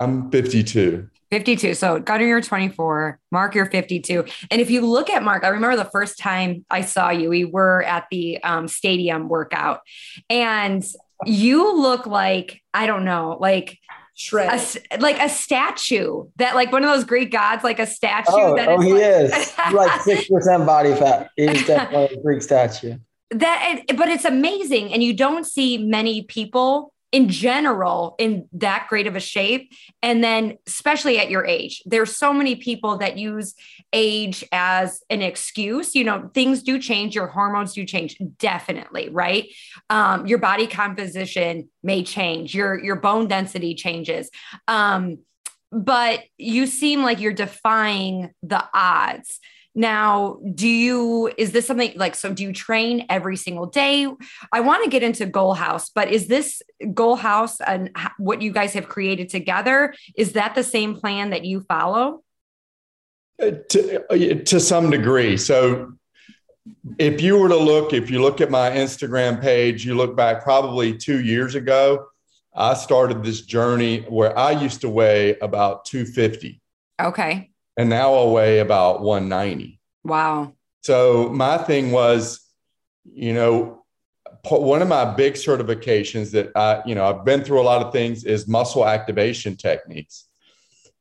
i'm 0.00 0.30
52 0.30 1.08
52. 1.34 1.74
So 1.74 1.98
Gunner, 1.98 2.26
you're 2.26 2.40
24. 2.40 3.18
Mark, 3.32 3.56
you're 3.56 3.66
52. 3.66 4.24
And 4.52 4.60
if 4.60 4.70
you 4.70 4.86
look 4.86 5.10
at 5.10 5.24
Mark, 5.24 5.42
I 5.42 5.48
remember 5.48 5.76
the 5.76 5.90
first 5.90 6.16
time 6.16 6.64
I 6.70 6.82
saw 6.82 7.10
you, 7.10 7.28
we 7.28 7.44
were 7.44 7.82
at 7.82 8.06
the 8.12 8.40
um, 8.44 8.68
stadium 8.68 9.28
workout, 9.28 9.80
and 10.30 10.84
you 11.26 11.76
look 11.76 12.06
like 12.06 12.62
I 12.72 12.86
don't 12.86 13.04
know, 13.04 13.36
like 13.40 13.78
Shred. 14.14 14.60
a, 14.92 14.98
like 14.98 15.18
a 15.20 15.28
statue 15.28 16.26
that 16.36 16.54
like 16.54 16.70
one 16.70 16.84
of 16.84 16.90
those 16.90 17.02
Greek 17.04 17.32
gods, 17.32 17.64
like 17.64 17.80
a 17.80 17.86
statue. 17.86 18.30
Oh, 18.30 18.54
that 18.54 18.68
oh 18.68 18.80
he 18.80 18.92
like, 18.92 19.02
is. 19.02 19.52
Like 19.72 20.00
six 20.02 20.28
percent 20.28 20.64
body 20.64 20.94
fat. 20.94 21.30
He's 21.36 21.66
definitely 21.66 22.16
a 22.16 22.22
Greek 22.22 22.42
statue. 22.42 22.96
that 23.30 23.82
but 23.96 24.08
it's 24.08 24.24
amazing 24.24 24.92
and 24.92 25.02
you 25.02 25.12
don't 25.12 25.44
see 25.44 25.78
many 25.78 26.22
people 26.22 26.93
in 27.14 27.28
general 27.28 28.16
in 28.18 28.48
that 28.52 28.88
great 28.88 29.06
of 29.06 29.14
a 29.14 29.20
shape. 29.20 29.72
And 30.02 30.24
then 30.24 30.58
especially 30.66 31.20
at 31.20 31.30
your 31.30 31.46
age 31.46 31.80
there's 31.86 32.16
so 32.16 32.32
many 32.32 32.56
people 32.56 32.98
that 32.98 33.16
use 33.16 33.54
age 33.92 34.44
as 34.50 35.00
an 35.08 35.22
excuse. 35.22 35.94
You 35.94 36.02
know 36.02 36.28
things 36.34 36.64
do 36.64 36.76
change 36.76 37.14
your 37.14 37.28
hormones 37.28 37.72
do 37.74 37.84
change 37.86 38.16
definitely 38.38 39.10
right? 39.10 39.48
Um, 39.90 40.26
your 40.26 40.38
body 40.38 40.66
composition 40.66 41.68
may 41.84 42.02
change 42.02 42.52
your 42.52 42.82
your 42.82 42.96
bone 42.96 43.28
density 43.28 43.76
changes. 43.76 44.28
Um, 44.66 45.18
but 45.70 46.24
you 46.36 46.66
seem 46.66 47.04
like 47.04 47.20
you're 47.20 47.32
defying 47.32 48.34
the 48.42 48.64
odds 48.74 49.38
now, 49.74 50.38
do 50.54 50.68
you, 50.68 51.32
is 51.36 51.50
this 51.50 51.66
something 51.66 51.92
like, 51.96 52.14
so 52.14 52.32
do 52.32 52.44
you 52.44 52.52
train 52.52 53.06
every 53.08 53.36
single 53.36 53.66
day? 53.66 54.06
I 54.52 54.60
want 54.60 54.84
to 54.84 54.90
get 54.90 55.02
into 55.02 55.26
Goal 55.26 55.54
House, 55.54 55.90
but 55.90 56.12
is 56.12 56.28
this 56.28 56.62
Goal 56.92 57.16
House 57.16 57.60
and 57.60 57.90
what 58.18 58.40
you 58.40 58.52
guys 58.52 58.74
have 58.74 58.88
created 58.88 59.28
together? 59.28 59.92
Is 60.16 60.32
that 60.32 60.54
the 60.54 60.62
same 60.62 60.94
plan 60.94 61.30
that 61.30 61.44
you 61.44 61.60
follow? 61.62 62.22
Uh, 63.42 63.50
to, 63.68 64.04
uh, 64.12 64.44
to 64.44 64.60
some 64.60 64.90
degree. 64.90 65.36
So 65.36 65.94
if 66.98 67.20
you 67.20 67.36
were 67.36 67.48
to 67.48 67.56
look, 67.56 67.92
if 67.92 68.10
you 68.10 68.22
look 68.22 68.40
at 68.40 68.50
my 68.50 68.70
Instagram 68.70 69.42
page, 69.42 69.84
you 69.84 69.96
look 69.96 70.16
back 70.16 70.44
probably 70.44 70.96
two 70.96 71.20
years 71.20 71.56
ago, 71.56 72.06
I 72.54 72.74
started 72.74 73.24
this 73.24 73.40
journey 73.40 74.02
where 74.02 74.38
I 74.38 74.52
used 74.52 74.82
to 74.82 74.88
weigh 74.88 75.36
about 75.40 75.84
250. 75.86 76.60
Okay 77.02 77.50
and 77.76 77.88
now 77.88 78.14
I 78.14 78.30
weigh 78.30 78.58
about 78.60 79.02
190. 79.02 79.80
Wow. 80.04 80.52
So 80.82 81.28
my 81.30 81.58
thing 81.58 81.90
was, 81.92 82.40
you 83.04 83.32
know, 83.32 83.84
one 84.48 84.82
of 84.82 84.88
my 84.88 85.04
big 85.04 85.34
certifications 85.34 86.30
that 86.32 86.50
I, 86.54 86.82
you 86.86 86.94
know, 86.94 87.06
I've 87.06 87.24
been 87.24 87.42
through 87.42 87.60
a 87.60 87.64
lot 87.64 87.84
of 87.84 87.92
things 87.92 88.24
is 88.24 88.46
muscle 88.46 88.86
activation 88.86 89.56
techniques. 89.56 90.28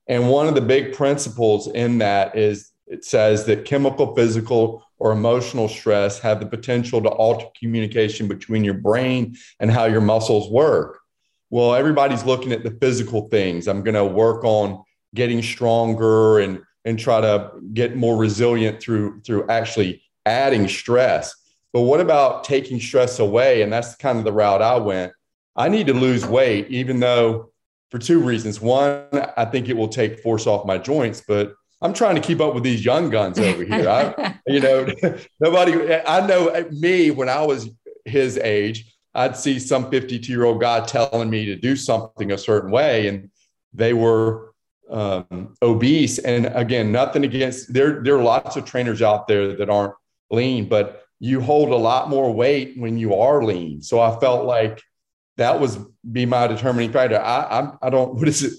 And 0.08 0.30
one 0.30 0.48
of 0.48 0.56
the 0.56 0.62
big 0.62 0.94
principles 0.94 1.68
in 1.68 1.98
that 2.00 2.38
is 2.38 2.72
it 2.88 3.04
says 3.06 3.46
that 3.46 3.66
chemical, 3.66 4.16
physical, 4.16 4.86
or 4.98 5.12
emotional 5.12 5.68
stress 5.68 6.20
have 6.20 6.40
the 6.40 6.46
potential 6.46 7.02
to 7.02 7.10
alter 7.10 7.48
communication 7.60 8.28
between 8.28 8.64
your 8.64 8.76
brain 8.76 9.36
and 9.60 9.72
how 9.72 9.86
your 9.86 10.02
muscles 10.02 10.50
work. 10.50 11.00
Well, 11.50 11.76
everybody's 11.76 12.24
looking 12.24 12.52
at 12.52 12.64
the 12.64 12.72
physical 12.72 13.28
things. 13.30 13.68
I'm 13.68 13.84
going 13.84 13.96
to 13.96 14.06
work 14.06 14.44
on 14.44 14.84
getting 15.14 15.42
stronger 15.42 16.40
and 16.40 16.62
and 16.86 17.00
try 17.00 17.22
to 17.22 17.52
get 17.74 17.96
more 17.96 18.18
resilient 18.18 18.82
through 18.82 19.22
through 19.22 19.48
actually 19.48 20.02
adding 20.26 20.68
stress. 20.68 21.36
But 21.72 21.82
what 21.82 22.00
about 22.00 22.44
taking 22.44 22.80
stress 22.80 23.20
away? 23.20 23.62
And 23.62 23.74
that's 23.74 23.96
kind 23.96 24.18
of 24.18 24.26
the 24.26 24.32
route 24.32 24.62
I 24.62 24.78
went. 24.78 25.12
I 25.56 25.70
need 25.70 25.88
to 25.88 25.94
lose 25.94 26.26
weight, 26.26 26.68
even 26.70 27.00
though 27.00 27.52
for 27.90 28.00
two 28.00 28.20
reasons. 28.20 28.60
One, 28.60 29.06
I 29.38 29.46
think 29.46 29.70
it 29.70 29.78
will 29.78 29.88
take 29.88 30.20
force 30.20 30.48
off 30.48 30.66
my 30.66 30.78
joints, 30.78 31.22
but 31.28 31.54
I'm 31.82 31.94
trying 31.94 32.16
to 32.16 32.22
keep 32.22 32.42
up 32.42 32.54
with 32.54 32.64
these 32.64 32.84
young 32.84 33.10
guns 33.10 33.38
over 33.38 33.64
here. 33.64 33.90
I, 33.90 34.40
you 34.48 34.60
know, 34.60 34.88
nobody, 35.40 35.96
I 35.96 36.26
know 36.26 36.66
me 36.72 37.12
when 37.12 37.30
I 37.30 37.44
was 37.46 37.70
his 38.06 38.38
age, 38.38 38.96
I'd 39.14 39.38
see 39.38 39.60
some 39.60 39.92
52 39.92 40.32
year 40.32 40.46
old 40.46 40.60
guy 40.60 40.84
telling 40.86 41.30
me 41.30 41.46
to 41.46 41.56
do 41.56 41.76
something 41.76 42.32
a 42.32 42.38
certain 42.38 42.72
way, 42.72 43.08
and 43.08 43.30
they 43.74 43.94
were 43.94 44.53
um, 44.90 45.56
obese. 45.62 46.20
And 46.20 46.48
again, 46.48 46.92
nothing 46.92 47.24
against 47.24 47.74
there. 47.74 48.04
There 48.04 48.16
are 48.18 48.24
lots 48.24 48.56
of 48.56 48.66
trainers 48.66 49.02
out 49.02 49.28
there 49.28 49.56
that 49.56 49.70
aren't 49.70 49.94
lean, 50.30 50.68
but 50.68 51.04
you 51.20 51.42
hold 51.42 51.70
a 51.70 51.76
lot 51.76 52.10
more 52.10 52.34
weight 52.34 52.74
when 52.78 52.98
you 52.98 53.16
are 53.16 53.44
lean. 53.44 53.82
So 53.82 54.02
I 54.02 54.20
felt 54.20 54.46
like 54.46 54.82
that 55.38 55.60
was 55.60 55.80
be 56.12 56.26
my 56.26 56.48
determining 56.48 56.92
factor. 56.92 57.20
I 57.20 57.60
I'm, 57.60 57.78
I 57.82 57.90
don't 57.90 58.16
what 58.16 58.28
is 58.28 58.44
it? 58.44 58.54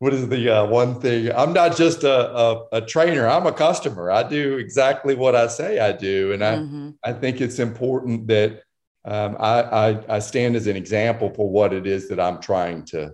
What 0.00 0.14
is 0.14 0.28
the 0.28 0.48
uh, 0.48 0.66
one 0.66 1.00
thing? 1.00 1.32
I'm 1.32 1.52
not 1.52 1.76
just 1.76 2.04
a, 2.04 2.30
a, 2.30 2.66
a, 2.74 2.80
trainer. 2.80 3.26
I'm 3.26 3.48
a 3.48 3.52
customer. 3.52 4.12
I 4.12 4.22
do 4.22 4.56
exactly 4.58 5.16
what 5.16 5.34
I 5.34 5.48
say 5.48 5.80
I 5.80 5.90
do, 5.90 6.32
and 6.32 6.44
I 6.44 6.54
mm-hmm. 6.54 6.90
I 7.02 7.12
think 7.12 7.40
it's 7.40 7.58
important 7.58 8.28
that 8.28 8.62
um, 9.04 9.36
I, 9.40 9.62
I 9.62 10.16
I 10.16 10.18
stand 10.20 10.54
as 10.54 10.68
an 10.68 10.76
example 10.76 11.32
for 11.34 11.50
what 11.50 11.72
it 11.72 11.86
is 11.86 12.08
that 12.10 12.20
I'm 12.20 12.40
trying 12.40 12.84
to 12.86 13.12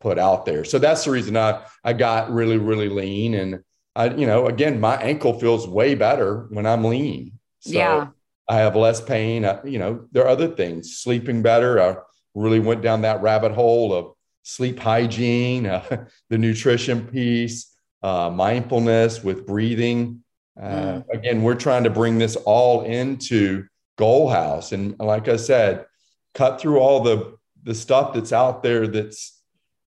put 0.00 0.18
out 0.18 0.46
there. 0.46 0.64
So 0.64 0.78
that's 0.78 1.04
the 1.04 1.10
reason 1.10 1.36
I 1.36 1.64
I 1.84 1.92
got 1.92 2.30
really 2.30 2.58
really 2.58 2.88
lean 2.88 3.34
and 3.34 3.60
I 3.96 4.10
you 4.10 4.26
know 4.26 4.46
again 4.46 4.80
my 4.80 4.96
ankle 4.96 5.38
feels 5.38 5.66
way 5.66 5.94
better 5.94 6.46
when 6.50 6.66
I'm 6.66 6.84
lean. 6.84 7.32
So 7.60 7.72
yeah. 7.72 8.08
I 8.48 8.56
have 8.56 8.76
less 8.76 9.00
pain. 9.00 9.44
I, 9.44 9.62
you 9.64 9.78
know 9.78 10.06
there 10.12 10.24
are 10.24 10.28
other 10.28 10.48
things. 10.48 10.96
Sleeping 10.96 11.42
better. 11.42 11.80
I 11.80 11.96
really 12.34 12.60
went 12.60 12.82
down 12.82 13.02
that 13.02 13.22
rabbit 13.22 13.52
hole 13.52 13.92
of 13.92 14.12
sleep 14.42 14.78
hygiene, 14.78 15.66
uh, 15.66 16.06
the 16.30 16.38
nutrition 16.38 17.06
piece, 17.06 17.74
uh, 18.02 18.30
mindfulness 18.30 19.22
with 19.22 19.46
breathing. 19.46 20.22
Uh, 20.60 20.62
mm. 20.62 21.04
Again, 21.12 21.42
we're 21.42 21.54
trying 21.54 21.84
to 21.84 21.90
bring 21.90 22.18
this 22.18 22.36
all 22.36 22.82
into 22.82 23.66
Goal 23.96 24.28
House, 24.28 24.72
and 24.72 24.98
like 24.98 25.28
I 25.28 25.36
said, 25.36 25.86
cut 26.34 26.60
through 26.60 26.78
all 26.78 27.00
the 27.00 27.36
the 27.64 27.74
stuff 27.74 28.14
that's 28.14 28.32
out 28.32 28.62
there 28.62 28.86
that's 28.86 29.37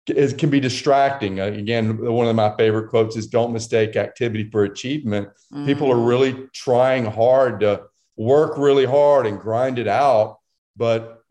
it 0.07 0.37
can 0.37 0.49
be 0.49 0.59
distracting. 0.59 1.39
Uh, 1.39 1.45
again, 1.45 1.97
one 1.97 2.27
of 2.27 2.35
my 2.35 2.55
favorite 2.55 2.89
quotes 2.89 3.15
is 3.15 3.27
don't 3.27 3.53
mistake 3.53 3.95
activity 3.95 4.49
for 4.49 4.63
achievement. 4.63 5.29
Mm. 5.53 5.65
People 5.65 5.91
are 5.91 5.95
mm. 5.95 6.07
really 6.07 6.47
trying 6.53 7.05
hard 7.05 7.59
to 7.61 7.83
work 8.15 8.57
really 8.57 8.85
hard 8.85 9.27
and 9.27 9.39
grind 9.39 9.79
it 9.79 9.87
out, 9.87 10.39
but 10.75 11.23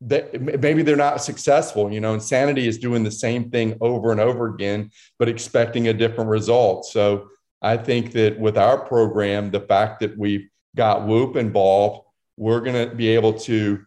they, 0.00 0.28
maybe 0.38 0.82
they're 0.82 0.96
not 0.96 1.22
successful. 1.22 1.92
You 1.92 2.00
know, 2.00 2.14
insanity 2.14 2.66
is 2.66 2.78
doing 2.78 3.04
the 3.04 3.10
same 3.10 3.50
thing 3.50 3.76
over 3.80 4.10
and 4.10 4.20
over 4.20 4.48
again, 4.48 4.90
but 5.18 5.28
expecting 5.28 5.88
a 5.88 5.94
different 5.94 6.30
result. 6.30 6.86
So 6.86 7.28
I 7.62 7.76
think 7.76 8.12
that 8.12 8.38
with 8.38 8.58
our 8.58 8.78
program, 8.78 9.50
the 9.50 9.60
fact 9.60 10.00
that 10.00 10.18
we've 10.18 10.48
got 10.76 11.06
Whoop 11.06 11.36
involved, 11.36 12.06
we're 12.36 12.60
going 12.60 12.88
to 12.88 12.94
be 12.94 13.08
able 13.08 13.34
to 13.40 13.84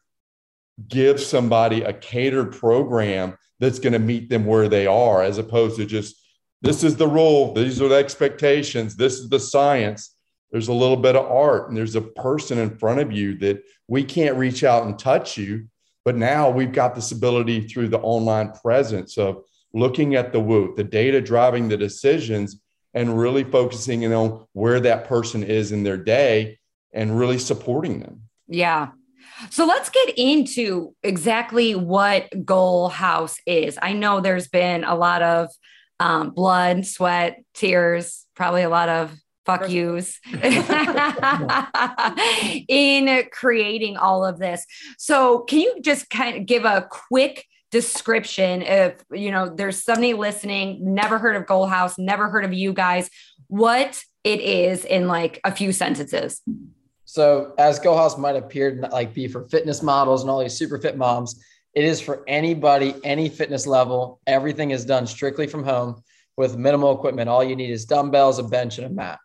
give 0.88 1.20
somebody 1.20 1.82
a 1.82 1.94
catered 1.94 2.54
program 2.54 3.38
that's 3.60 3.80
going 3.80 3.94
to 3.94 4.00
meet 4.00 4.30
them 4.30 4.46
where 4.46 4.70
they 4.70 4.88
are, 4.88 5.24
as 5.24 5.38
opposed 5.38 5.78
to 5.78 5.86
just 5.86 6.16
this 6.62 6.84
is 6.84 6.96
the 6.96 7.08
rule, 7.08 7.54
these 7.54 7.82
are 7.82 7.88
the 7.88 7.96
expectations, 7.96 8.96
this 8.96 9.20
is 9.20 9.30
the 9.30 9.40
science. 9.40 10.16
There's 10.52 10.70
a 10.70 10.74
little 10.74 10.98
bit 10.98 11.16
of 11.16 11.30
art, 11.30 11.68
and 11.68 11.78
there's 11.78 11.96
a 11.96 12.02
person 12.02 12.58
in 12.58 12.78
front 12.78 13.00
of 13.00 13.12
you 13.12 13.38
that 13.40 13.64
we 13.88 14.04
can't 14.04 14.38
reach 14.38 14.64
out 14.64 14.86
and 14.86 14.98
touch 14.98 15.38
you. 15.38 15.68
But 16.06 16.16
now 16.16 16.50
we've 16.50 16.72
got 16.72 16.96
this 16.96 17.12
ability 17.12 17.68
through 17.68 17.90
the 17.90 18.00
online 18.00 18.54
presence 18.54 19.18
of 19.18 19.44
looking 19.74 20.16
at 20.16 20.32
the 20.32 20.40
Whoop, 20.40 20.78
the 20.78 20.84
data 20.84 21.20
driving 21.20 21.68
the 21.68 21.76
decisions, 21.76 22.62
and 22.94 23.20
really 23.20 23.44
focusing 23.44 24.04
in 24.04 24.14
on 24.14 24.48
where 24.54 24.80
that 24.80 25.08
person 25.08 25.44
is 25.44 25.72
in 25.72 25.84
their 25.84 25.98
day 25.98 26.60
and 26.94 27.20
really 27.20 27.38
supporting 27.38 28.00
them. 28.00 28.22
Yeah. 28.48 28.92
So 29.50 29.66
let's 29.66 29.90
get 29.90 30.18
into 30.18 30.94
exactly 31.04 31.76
what 31.76 32.46
Goal 32.46 32.90
House 32.90 33.38
is. 33.46 33.78
I 33.82 33.94
know 33.94 34.20
there's 34.20 34.48
been 34.48 34.84
a 34.84 34.96
lot 34.96 35.22
of 35.22 35.50
um, 36.00 36.32
blood, 36.32 36.86
sweat, 36.86 37.44
tears, 37.54 38.26
probably 38.36 38.64
a 38.64 38.70
lot 38.70 38.90
of 38.90 39.16
fuck 39.46 39.70
yous 39.70 40.20
in 42.68 43.24
creating 43.32 43.96
all 43.98 44.26
of 44.26 44.40
this. 44.40 44.66
So 44.98 45.40
can 45.40 45.60
you 45.60 45.78
just 45.82 46.10
kind 46.10 46.38
of 46.38 46.46
give 46.46 46.66
a 46.66 46.88
quick 46.90 47.46
description 47.72 48.62
if 48.62 48.96
you 49.12 49.32
know 49.32 49.50
there's 49.50 49.84
somebody 49.84 50.14
listening, 50.14 50.94
never 50.94 51.18
heard 51.18 51.36
of 51.36 51.48
Goal 51.48 51.66
House, 51.66 51.98
never 51.98 52.30
heard 52.30 52.46
of 52.46 52.54
you 52.54 52.74
guys, 52.74 53.10
what 53.48 54.02
it 54.24 54.42
is 54.42 54.86
in 54.86 55.08
like 55.08 55.40
a 55.44 55.52
few 55.52 55.72
sentences? 55.72 56.42
So 57.18 57.56
as 57.58 57.80
Goal 57.80 57.98
House 57.98 58.16
might 58.16 58.36
appear 58.36 58.76
to 58.76 58.88
like 58.90 59.12
be 59.12 59.28
for 59.28 59.46
fitness 59.46 59.82
models 59.82 60.22
and 60.22 60.30
all 60.30 60.38
these 60.38 60.54
super 60.54 60.78
fit 60.78 60.96
moms, 60.96 61.44
it 61.74 61.84
is 61.84 62.00
for 62.00 62.24
anybody, 62.28 62.94
any 63.04 63.28
fitness 63.28 63.66
level. 63.66 64.22
Everything 64.28 64.70
is 64.70 64.86
done 64.86 65.08
strictly 65.08 65.48
from 65.48 65.64
home 65.64 66.04
with 66.38 66.60
minimal 66.60 66.96
equipment. 66.96 67.28
All 67.28 67.44
you 67.44 67.56
need 67.56 67.72
is 67.72 67.86
dumbbells, 67.86 68.38
a 68.38 68.44
bench, 68.44 68.78
and 68.78 68.86
a 68.86 68.92
mat. 68.92 69.18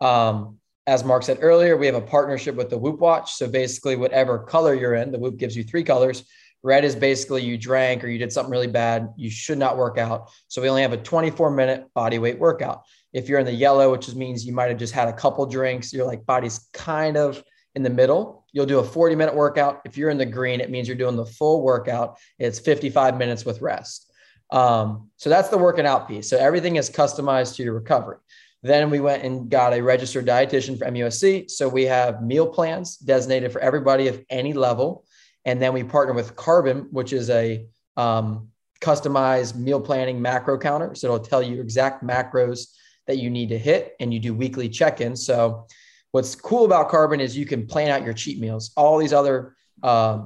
Um, 0.00 0.58
as 0.86 1.04
Mark 1.04 1.22
said 1.22 1.36
earlier, 1.42 1.76
we 1.76 1.84
have 1.84 1.94
a 1.94 2.00
partnership 2.00 2.54
with 2.54 2.70
the 2.70 2.78
Whoop 2.78 2.98
Watch. 2.98 3.34
So 3.34 3.46
basically, 3.46 3.96
whatever 3.96 4.38
color 4.38 4.72
you're 4.72 4.94
in, 4.94 5.12
the 5.12 5.18
Whoop 5.18 5.36
gives 5.36 5.54
you 5.54 5.64
three 5.64 5.84
colors 5.84 6.24
Red 6.64 6.82
is 6.82 6.96
basically 6.96 7.42
you 7.42 7.58
drank 7.58 8.02
or 8.02 8.08
you 8.08 8.18
did 8.18 8.32
something 8.32 8.50
really 8.50 8.66
bad. 8.66 9.12
You 9.18 9.28
should 9.28 9.58
not 9.58 9.76
work 9.76 9.98
out. 9.98 10.30
So 10.48 10.62
we 10.62 10.70
only 10.70 10.80
have 10.80 10.94
a 10.94 10.96
24 10.96 11.50
minute 11.50 11.84
body 11.94 12.18
weight 12.18 12.38
workout. 12.38 12.84
If 13.14 13.28
you're 13.28 13.38
in 13.38 13.46
the 13.46 13.52
yellow, 13.52 13.92
which 13.92 14.12
means 14.14 14.44
you 14.44 14.52
might 14.52 14.68
have 14.68 14.78
just 14.78 14.92
had 14.92 15.08
a 15.08 15.12
couple 15.12 15.46
drinks, 15.46 15.92
your 15.92 16.04
like 16.04 16.26
body's 16.26 16.68
kind 16.74 17.16
of 17.16 17.42
in 17.74 17.82
the 17.82 17.90
middle. 17.90 18.44
You'll 18.52 18.66
do 18.66 18.80
a 18.80 18.84
40 18.84 19.14
minute 19.14 19.34
workout. 19.34 19.80
If 19.84 19.96
you're 19.96 20.10
in 20.10 20.18
the 20.18 20.26
green, 20.26 20.60
it 20.60 20.70
means 20.70 20.88
you're 20.88 20.96
doing 20.96 21.16
the 21.16 21.24
full 21.24 21.62
workout. 21.62 22.18
It's 22.38 22.58
55 22.58 23.16
minutes 23.16 23.44
with 23.44 23.60
rest. 23.60 24.12
Um, 24.50 25.10
so 25.16 25.30
that's 25.30 25.48
the 25.48 25.58
working 25.58 25.86
out 25.86 26.06
piece. 26.06 26.28
So 26.28 26.36
everything 26.36 26.76
is 26.76 26.90
customized 26.90 27.56
to 27.56 27.62
your 27.62 27.74
recovery. 27.74 28.18
Then 28.62 28.90
we 28.90 29.00
went 29.00 29.24
and 29.24 29.50
got 29.50 29.74
a 29.74 29.80
registered 29.80 30.26
dietitian 30.26 30.78
for 30.78 30.86
MUSC. 30.86 31.50
So 31.50 31.68
we 31.68 31.84
have 31.84 32.22
meal 32.22 32.46
plans 32.46 32.96
designated 32.96 33.52
for 33.52 33.60
everybody 33.60 34.08
of 34.08 34.24
any 34.30 34.52
level. 34.52 35.04
And 35.44 35.60
then 35.60 35.72
we 35.72 35.84
partner 35.84 36.14
with 36.14 36.34
Carbon, 36.34 36.88
which 36.90 37.12
is 37.12 37.28
a 37.30 37.66
um, 37.96 38.48
customized 38.80 39.56
meal 39.56 39.80
planning 39.80 40.20
macro 40.20 40.58
counter. 40.58 40.94
So 40.94 41.08
it'll 41.08 41.24
tell 41.24 41.42
you 41.42 41.60
exact 41.60 42.02
macros 42.02 42.68
that 43.06 43.18
you 43.18 43.30
need 43.30 43.48
to 43.50 43.58
hit, 43.58 43.94
and 44.00 44.12
you 44.12 44.20
do 44.20 44.34
weekly 44.34 44.68
check 44.68 45.00
ins. 45.00 45.26
So 45.26 45.66
what's 46.12 46.34
cool 46.34 46.64
about 46.64 46.88
Carbon 46.88 47.20
is 47.20 47.36
you 47.36 47.46
can 47.46 47.66
plan 47.66 47.90
out 47.90 48.04
your 48.04 48.14
cheat 48.14 48.40
meals. 48.40 48.72
All 48.76 48.98
these 48.98 49.12
other 49.12 49.56
uh, 49.82 50.24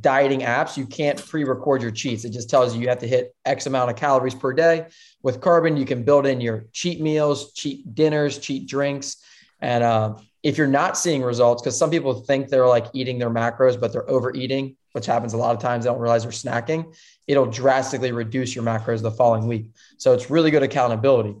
dieting 0.00 0.40
apps, 0.40 0.76
you 0.76 0.86
can't 0.86 1.24
pre-record 1.24 1.82
your 1.82 1.90
cheats. 1.90 2.24
It 2.24 2.30
just 2.30 2.50
tells 2.50 2.74
you 2.74 2.80
you 2.80 2.88
have 2.88 2.98
to 3.00 3.08
hit 3.08 3.34
X 3.44 3.66
amount 3.66 3.90
of 3.90 3.96
calories 3.96 4.34
per 4.34 4.52
day. 4.52 4.86
With 5.22 5.40
Carbon, 5.40 5.76
you 5.76 5.84
can 5.84 6.02
build 6.02 6.26
in 6.26 6.40
your 6.40 6.66
cheat 6.72 7.00
meals, 7.00 7.52
cheat 7.52 7.94
dinners, 7.94 8.38
cheat 8.38 8.66
drinks. 8.66 9.22
And 9.60 9.84
uh, 9.84 10.14
if 10.42 10.58
you're 10.58 10.66
not 10.66 10.98
seeing 10.98 11.22
results, 11.22 11.62
because 11.62 11.78
some 11.78 11.90
people 11.90 12.12
think 12.14 12.48
they're 12.48 12.66
like 12.66 12.86
eating 12.92 13.18
their 13.18 13.30
macros, 13.30 13.80
but 13.80 13.92
they're 13.92 14.08
overeating, 14.10 14.76
which 14.92 15.06
happens 15.06 15.32
a 15.32 15.36
lot 15.36 15.54
of 15.54 15.62
times. 15.62 15.84
They 15.84 15.90
don't 15.90 16.00
realize 16.00 16.22
they're 16.22 16.32
snacking. 16.32 16.94
It'll 17.26 17.46
drastically 17.46 18.12
reduce 18.12 18.54
your 18.54 18.64
macros 18.64 19.00
the 19.00 19.10
following 19.10 19.46
week. 19.46 19.70
So 19.96 20.12
it's 20.12 20.28
really 20.28 20.50
good 20.50 20.62
accountability. 20.62 21.36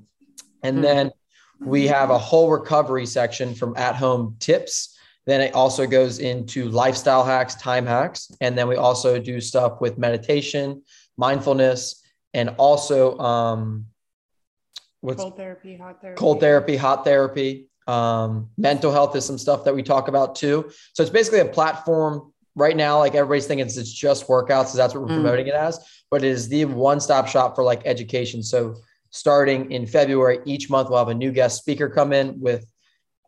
And 0.64 0.76
mm-hmm. 0.76 0.82
then 0.82 1.10
we 1.60 1.86
have 1.86 2.10
a 2.10 2.18
whole 2.18 2.50
recovery 2.50 3.06
section 3.06 3.54
from 3.54 3.76
at 3.76 3.94
home 3.94 4.36
tips 4.40 4.94
then 5.26 5.40
it 5.40 5.54
also 5.54 5.86
goes 5.86 6.18
into 6.18 6.68
lifestyle 6.68 7.24
hacks, 7.24 7.54
time 7.54 7.86
hacks. 7.86 8.30
And 8.40 8.56
then 8.56 8.68
we 8.68 8.76
also 8.76 9.18
do 9.18 9.40
stuff 9.40 9.80
with 9.80 9.96
meditation, 9.96 10.82
mindfulness, 11.16 12.02
and 12.34 12.50
also 12.58 13.18
um, 13.18 13.86
what's 15.00 15.20
cold 15.20 15.36
therapy, 15.36 15.76
hot 15.76 16.00
therapy. 16.02 16.18
Cold 16.18 16.40
therapy, 16.40 16.76
hot 16.76 17.04
therapy. 17.04 17.68
Um, 17.86 18.50
mental 18.58 18.92
health 18.92 19.14
is 19.16 19.24
some 19.24 19.38
stuff 19.38 19.64
that 19.64 19.74
we 19.74 19.82
talk 19.82 20.08
about 20.08 20.34
too. 20.34 20.70
So 20.92 21.02
it's 21.02 21.12
basically 21.12 21.40
a 21.40 21.46
platform 21.46 22.32
right 22.54 22.76
now. 22.76 22.98
Like 22.98 23.14
everybody's 23.14 23.46
thinking 23.46 23.66
it's, 23.66 23.92
just 23.92 24.26
workouts, 24.26 24.68
so 24.68 24.78
that's 24.78 24.94
what 24.94 25.02
we're 25.02 25.08
mm. 25.08 25.22
promoting 25.22 25.46
it 25.46 25.54
as. 25.54 25.78
But 26.10 26.22
it 26.22 26.28
is 26.28 26.48
the 26.48 26.64
one-stop 26.66 27.28
shop 27.28 27.54
for 27.54 27.64
like 27.64 27.82
education. 27.86 28.42
So 28.42 28.76
starting 29.14 29.70
in 29.70 29.86
February, 29.86 30.40
each 30.44 30.68
month 30.68 30.90
we'll 30.90 30.98
have 30.98 31.08
a 31.08 31.14
new 31.14 31.30
guest 31.30 31.60
speaker 31.60 31.88
come 31.88 32.12
in 32.12 32.40
with 32.40 32.66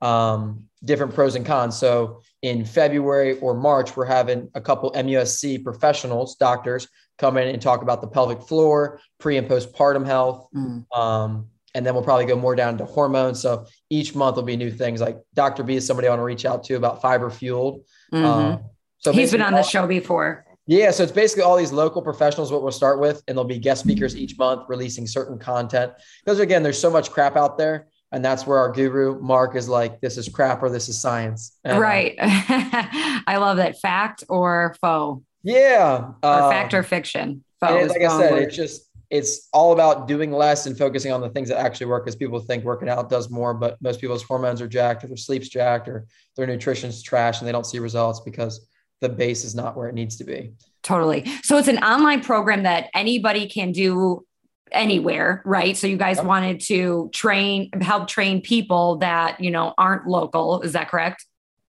um, 0.02 0.64
different 0.84 1.14
pros 1.14 1.36
and 1.36 1.46
cons. 1.46 1.78
So 1.78 2.22
in 2.42 2.64
February 2.64 3.38
or 3.38 3.54
March, 3.54 3.96
we're 3.96 4.04
having 4.04 4.50
a 4.54 4.60
couple 4.60 4.90
MUSC 4.90 5.62
professionals, 5.62 6.34
doctors, 6.34 6.88
come 7.18 7.36
in 7.36 7.46
and 7.46 7.62
talk 7.62 7.82
about 7.82 8.00
the 8.00 8.08
pelvic 8.08 8.42
floor, 8.42 9.00
pre 9.20 9.36
and 9.36 9.48
postpartum 9.48 10.04
health. 10.04 10.48
Mm. 10.52 10.84
Um, 10.92 11.46
and 11.72 11.86
then 11.86 11.94
we'll 11.94 12.02
probably 12.02 12.26
go 12.26 12.36
more 12.36 12.56
down 12.56 12.78
to 12.78 12.84
hormones. 12.84 13.40
So 13.40 13.66
each 13.88 14.12
month 14.12 14.34
will 14.34 14.42
be 14.42 14.56
new 14.56 14.72
things. 14.72 15.00
Like 15.00 15.18
Dr. 15.34 15.62
B 15.62 15.76
is 15.76 15.86
somebody 15.86 16.08
I 16.08 16.10
want 16.10 16.20
to 16.20 16.24
reach 16.24 16.44
out 16.44 16.64
to 16.64 16.74
about 16.74 17.00
fiber 17.00 17.30
fueled. 17.30 17.84
Mm-hmm. 18.12 18.24
Um, 18.24 18.64
so 18.98 19.12
he's 19.12 19.30
been 19.30 19.42
on 19.42 19.52
the 19.52 19.62
show 19.62 19.86
before. 19.86 20.45
Yeah, 20.66 20.90
so 20.90 21.04
it's 21.04 21.12
basically 21.12 21.44
all 21.44 21.56
these 21.56 21.72
local 21.72 22.02
professionals. 22.02 22.50
What 22.50 22.62
we'll 22.62 22.72
start 22.72 23.00
with, 23.00 23.22
and 23.28 23.36
there'll 23.36 23.48
be 23.48 23.58
guest 23.58 23.82
speakers 23.82 24.16
each 24.16 24.36
month 24.36 24.64
releasing 24.68 25.06
certain 25.06 25.38
content. 25.38 25.92
Because 26.24 26.40
again, 26.40 26.62
there's 26.62 26.80
so 26.80 26.90
much 26.90 27.10
crap 27.10 27.36
out 27.36 27.56
there 27.56 27.86
and 28.12 28.24
that's 28.24 28.46
where 28.46 28.58
our 28.58 28.72
guru 28.72 29.20
mark 29.20 29.56
is 29.56 29.68
like 29.68 30.00
this 30.00 30.16
is 30.16 30.28
crap 30.28 30.62
or 30.62 30.70
this 30.70 30.88
is 30.88 31.00
science 31.00 31.58
and, 31.64 31.78
uh, 31.78 31.80
right 31.80 32.14
i 32.20 33.36
love 33.38 33.56
that 33.56 33.78
fact 33.78 34.24
or 34.28 34.74
faux 34.80 35.22
yeah 35.42 36.12
or 36.22 36.28
uh, 36.28 36.50
fact 36.50 36.74
or 36.74 36.82
fiction 36.82 37.42
faux 37.60 37.88
like 37.90 38.02
i 38.02 38.08
said 38.08 38.32
word. 38.32 38.42
it's 38.42 38.56
just 38.56 38.82
it's 39.08 39.48
all 39.52 39.72
about 39.72 40.08
doing 40.08 40.32
less 40.32 40.66
and 40.66 40.76
focusing 40.76 41.12
on 41.12 41.20
the 41.20 41.28
things 41.28 41.48
that 41.48 41.58
actually 41.58 41.86
work 41.86 42.04
because 42.04 42.16
people 42.16 42.40
think 42.40 42.64
working 42.64 42.88
out 42.88 43.08
does 43.08 43.30
more 43.30 43.54
but 43.54 43.80
most 43.80 44.00
people's 44.00 44.22
hormones 44.22 44.60
are 44.60 44.68
jacked 44.68 45.04
or 45.04 45.08
their 45.08 45.16
sleep's 45.16 45.48
jacked 45.48 45.88
or 45.88 46.06
their 46.36 46.46
nutrition's 46.46 47.02
trash 47.02 47.40
and 47.40 47.46
they 47.46 47.52
don't 47.52 47.66
see 47.66 47.78
results 47.78 48.20
because 48.20 48.66
the 49.00 49.08
base 49.08 49.44
is 49.44 49.54
not 49.54 49.76
where 49.76 49.88
it 49.88 49.94
needs 49.94 50.16
to 50.16 50.24
be 50.24 50.52
totally 50.82 51.24
so 51.42 51.58
it's 51.58 51.68
an 51.68 51.78
online 51.78 52.22
program 52.22 52.62
that 52.62 52.88
anybody 52.94 53.48
can 53.48 53.72
do 53.72 54.24
anywhere, 54.72 55.42
right? 55.44 55.76
So 55.76 55.86
you 55.86 55.96
guys 55.96 56.16
yep. 56.16 56.26
wanted 56.26 56.60
to 56.62 57.10
train, 57.12 57.70
help 57.80 58.08
train 58.08 58.40
people 58.40 58.96
that, 58.98 59.40
you 59.40 59.50
know, 59.50 59.74
aren't 59.78 60.06
local. 60.06 60.62
Is 60.62 60.72
that 60.72 60.88
correct? 60.88 61.24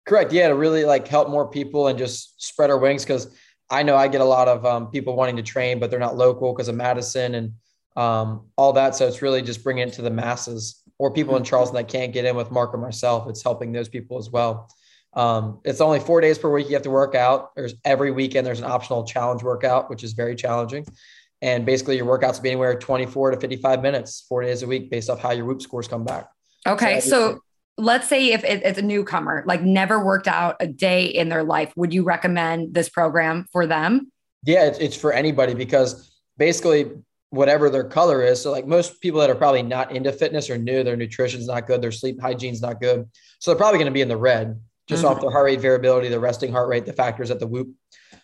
Correct. 0.06 0.32
Yeah. 0.32 0.50
To 0.50 0.56
really 0.56 0.86
like 0.86 1.08
help 1.08 1.30
more 1.30 1.50
people 1.50 1.88
and 1.88 1.98
just 1.98 2.42
spread 2.42 2.70
our 2.70 2.78
wings. 2.78 3.06
Cause 3.06 3.36
I 3.70 3.82
know 3.82 3.96
I 3.96 4.08
get 4.08 4.22
a 4.22 4.26
lot 4.26 4.48
of 4.48 4.66
um, 4.66 4.92
people 4.92 5.16
wanting 5.16 5.38
to 5.38 5.44
train, 5.44 5.80
but 5.80 5.90
they're 5.90 6.00
not 6.00 6.16
local 6.16 6.54
because 6.54 6.68
of 6.68 6.76
Madison 6.76 7.36
and 7.36 7.54
um, 7.96 8.48
all 8.58 8.74
that. 8.74 8.96
So 8.96 9.08
it's 9.08 9.22
really 9.22 9.42
just 9.42 9.64
bringing 9.64 9.88
it 9.88 9.94
to 9.96 10.04
the 10.04 10.12
masses 10.12 10.82
or 11.00 11.12
people 11.12 11.36
in 11.36 11.42
mm-hmm. 11.42 11.50
Charleston 11.50 11.76
that 11.76 11.88
can't 11.88 12.14
get 12.14 12.26
in 12.26 12.36
with 12.36 12.52
Mark 12.52 12.74
or 12.74 12.78
myself. 12.78 13.28
It's 13.28 13.42
helping 13.42 13.72
those 13.72 13.90
people 13.90 14.20
as 14.20 14.30
well. 14.30 14.70
Um, 15.16 15.62
it's 15.64 15.80
only 15.80 16.00
four 16.00 16.20
days 16.22 16.38
per 16.38 16.52
week 16.52 16.68
you 16.68 16.74
have 16.74 16.84
to 16.84 16.90
work 16.90 17.16
out. 17.16 17.56
There's 17.56 17.74
every 17.86 18.12
weekend 18.12 18.46
there's 18.46 18.60
an 18.60 18.66
optional 18.66 19.06
challenge 19.06 19.44
workout, 19.44 19.90
which 19.90 20.04
is 20.04 20.14
very 20.14 20.36
challenging. 20.36 20.86
And 21.42 21.66
basically, 21.66 21.98
your 21.98 22.06
workouts 22.06 22.36
will 22.36 22.44
be 22.44 22.52
anywhere 22.52 22.78
24 22.78 23.32
to 23.32 23.40
55 23.40 23.82
minutes, 23.82 24.26
four 24.28 24.42
days 24.42 24.64
a 24.64 24.68
week, 24.68 24.90
based 24.90 25.10
off 25.10 25.20
how 25.20 25.32
your 25.32 25.46
whoop 25.46 25.62
scores 25.62 25.88
come 25.88 26.04
back. 26.04 26.28
Okay. 26.68 27.00
So, 27.00 27.10
so 27.10 27.40
let's 27.78 28.08
say 28.08 28.32
if 28.32 28.44
it's 28.44 28.80
a 28.80 28.82
newcomer, 28.82 29.44
like 29.46 29.62
never 29.62 30.04
worked 30.04 30.28
out 30.28 30.56
a 30.60 30.68
day 30.68 31.06
in 31.06 31.30
their 31.30 31.44
life, 31.44 31.72
would 31.76 31.94
you 31.94 32.04
recommend 32.04 32.74
this 32.74 32.90
program 32.90 33.46
for 33.52 33.68
them? 33.68 34.12
Yeah, 34.44 34.66
it's, 34.66 34.80
it's 34.80 34.96
for 34.96 35.14
anybody 35.14 35.54
because 35.54 36.12
basically, 36.38 36.92
whatever 37.32 37.70
their 37.70 37.84
color 37.84 38.24
is. 38.24 38.42
So, 38.42 38.52
like 38.52 38.66
most 38.66 39.02
people 39.02 39.20
that 39.20 39.30
are 39.30 39.36
probably 39.36 39.64
not 39.64 39.92
into 39.92 40.12
fitness 40.12 40.50
or 40.50 40.58
new, 40.58 40.84
their 40.84 40.96
nutrition's 40.96 41.48
not 41.48 41.68
good, 41.68 41.82
their 41.82 41.92
sleep 41.92 42.20
hygiene's 42.22 42.62
not 42.62 42.80
good. 42.80 43.10
So, 43.40 43.52
they're 43.52 43.58
probably 43.58 43.78
going 43.78 43.92
to 43.92 43.94
be 43.94 44.02
in 44.02 44.08
the 44.08 44.18
red 44.18 44.60
just 44.88 45.04
mm-hmm. 45.04 45.14
off 45.14 45.22
their 45.22 45.32
heart 45.32 45.46
rate 45.46 45.62
variability, 45.62 46.10
the 46.10 46.20
resting 46.20 46.52
heart 46.52 46.70
rate, 46.70 46.86
the 46.86 46.94
factors 46.94 47.30
that 47.30 47.40
the 47.40 47.48
whoop 47.48 47.70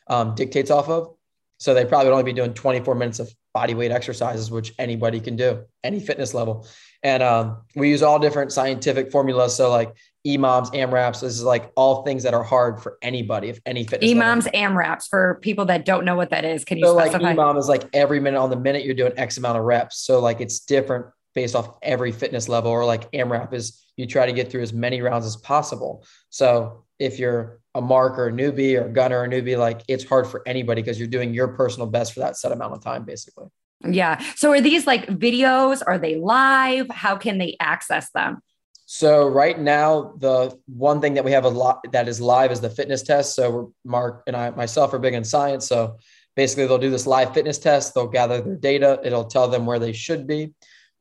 um, 0.08 0.36
dictates 0.36 0.72
off 0.72 0.90
of. 0.90 1.16
So 1.58 1.74
they 1.74 1.86
probably 1.86 2.08
would 2.08 2.14
only 2.14 2.24
be 2.24 2.34
doing 2.34 2.54
24 2.54 2.96
minutes 2.96 3.20
of 3.20 3.32
body 3.54 3.76
weight 3.76 3.92
exercises, 3.92 4.50
which 4.50 4.74
anybody 4.80 5.20
can 5.20 5.36
do, 5.36 5.64
any 5.84 6.00
fitness 6.00 6.34
level. 6.34 6.66
And 7.04 7.22
um, 7.22 7.62
we 7.76 7.90
use 7.90 8.02
all 8.02 8.18
different 8.18 8.52
scientific 8.52 9.12
formulas. 9.12 9.56
So 9.56 9.70
like 9.70 9.96
EMOMs, 10.26 10.74
AMRAPs, 10.74 11.22
this 11.22 11.34
is 11.34 11.44
like 11.44 11.72
all 11.76 12.04
things 12.04 12.24
that 12.24 12.34
are 12.34 12.44
hard 12.44 12.82
for 12.82 12.98
anybody, 13.02 13.50
if 13.50 13.60
any 13.66 13.84
fitness. 13.84 14.10
EMOMs, 14.10 14.46
level. 14.46 14.52
AMRAPs, 14.54 15.08
for 15.08 15.40
people 15.42 15.66
that 15.66 15.86
don't 15.86 16.06
know 16.06 16.16
what 16.16 16.32
that 16.32 16.46
is. 16.46 16.66
Can 16.66 16.78
you 16.78 16.86
so 16.86 16.98
specify? 16.98 17.34
like 17.34 17.38
EMOM 17.38 17.58
is 17.60 17.68
like 17.68 17.84
every 17.94 18.20
minute 18.20 18.40
on 18.40 18.50
the 18.50 18.60
minute 18.60 18.84
you're 18.84 18.96
doing 18.96 19.14
X 19.18 19.38
amount 19.38 19.58
of 19.58 19.64
reps. 19.64 20.00
So 20.00 20.20
like 20.20 20.42
it's 20.42 20.62
different 20.62 21.08
based 21.34 21.56
off 21.56 21.78
every 21.82 22.12
fitness 22.12 22.50
level, 22.50 22.72
or 22.72 22.86
like 22.86 23.12
AMRAP 23.12 23.54
is 23.54 23.84
you 23.96 24.06
try 24.06 24.26
to 24.26 24.34
get 24.34 24.52
through 24.52 24.62
as 24.62 24.74
many 24.74 25.02
rounds 25.02 25.26
as 25.26 25.36
possible. 25.38 26.06
So 26.30 26.86
if 27.00 27.20
you're 27.20 27.60
a 27.74 27.82
mark 27.82 28.20
or 28.20 28.28
a 28.28 28.32
newbie 28.32 28.80
or 28.80 28.86
a 28.86 28.90
gunner 28.90 29.20
or 29.20 29.24
a 29.26 29.30
newbie, 29.30 29.58
like 29.58 29.82
it's 29.88 30.04
hard 30.04 30.28
for 30.28 30.42
anybody 30.46 30.82
because 30.82 31.00
you're 31.00 31.08
doing 31.08 31.34
your 31.34 31.50
personal 31.50 31.88
best 31.88 32.14
for 32.14 32.20
that 32.20 32.38
set 32.38 32.52
amount 32.52 32.74
of 32.74 32.84
time, 32.84 33.06
basically. 33.06 33.48
Yeah. 33.84 34.24
So 34.36 34.52
are 34.52 34.62
these 34.62 34.86
like 34.86 35.08
videos? 35.08 35.82
Are 35.86 35.98
they 35.98 36.16
live? 36.16 36.90
How 36.90 37.16
can 37.16 37.38
they 37.38 37.58
access 37.60 38.12
them? 38.12 38.42
So 38.86 39.28
right 39.28 39.58
now, 39.58 40.14
the 40.18 40.60
one 40.68 41.00
thing 41.00 41.14
that 41.14 41.24
we 41.24 41.32
have 41.32 41.46
a 41.46 41.50
lot 41.50 41.80
that 41.94 42.10
is 42.10 42.20
live 42.20 42.52
is 42.52 42.60
the 42.60 42.70
fitness 42.70 43.04
test. 43.04 43.36
So 43.36 43.74
Mark 43.86 44.24
and 44.28 44.36
I 44.36 44.50
myself 44.52 44.94
are 44.94 45.00
big 45.00 45.14
in 45.14 45.24
science. 45.24 45.68
So 45.68 45.98
basically, 46.36 46.68
they'll 46.68 46.78
do 46.78 46.90
this 46.90 47.08
live 47.08 47.34
fitness 47.34 47.58
test. 47.58 47.96
They'll 47.96 48.08
gather 48.08 48.42
their 48.42 48.58
data. 48.58 49.00
It'll 49.04 49.26
tell 49.26 49.48
them 49.48 49.66
where 49.66 49.80
they 49.80 49.94
should 49.94 50.28
be. 50.28 50.54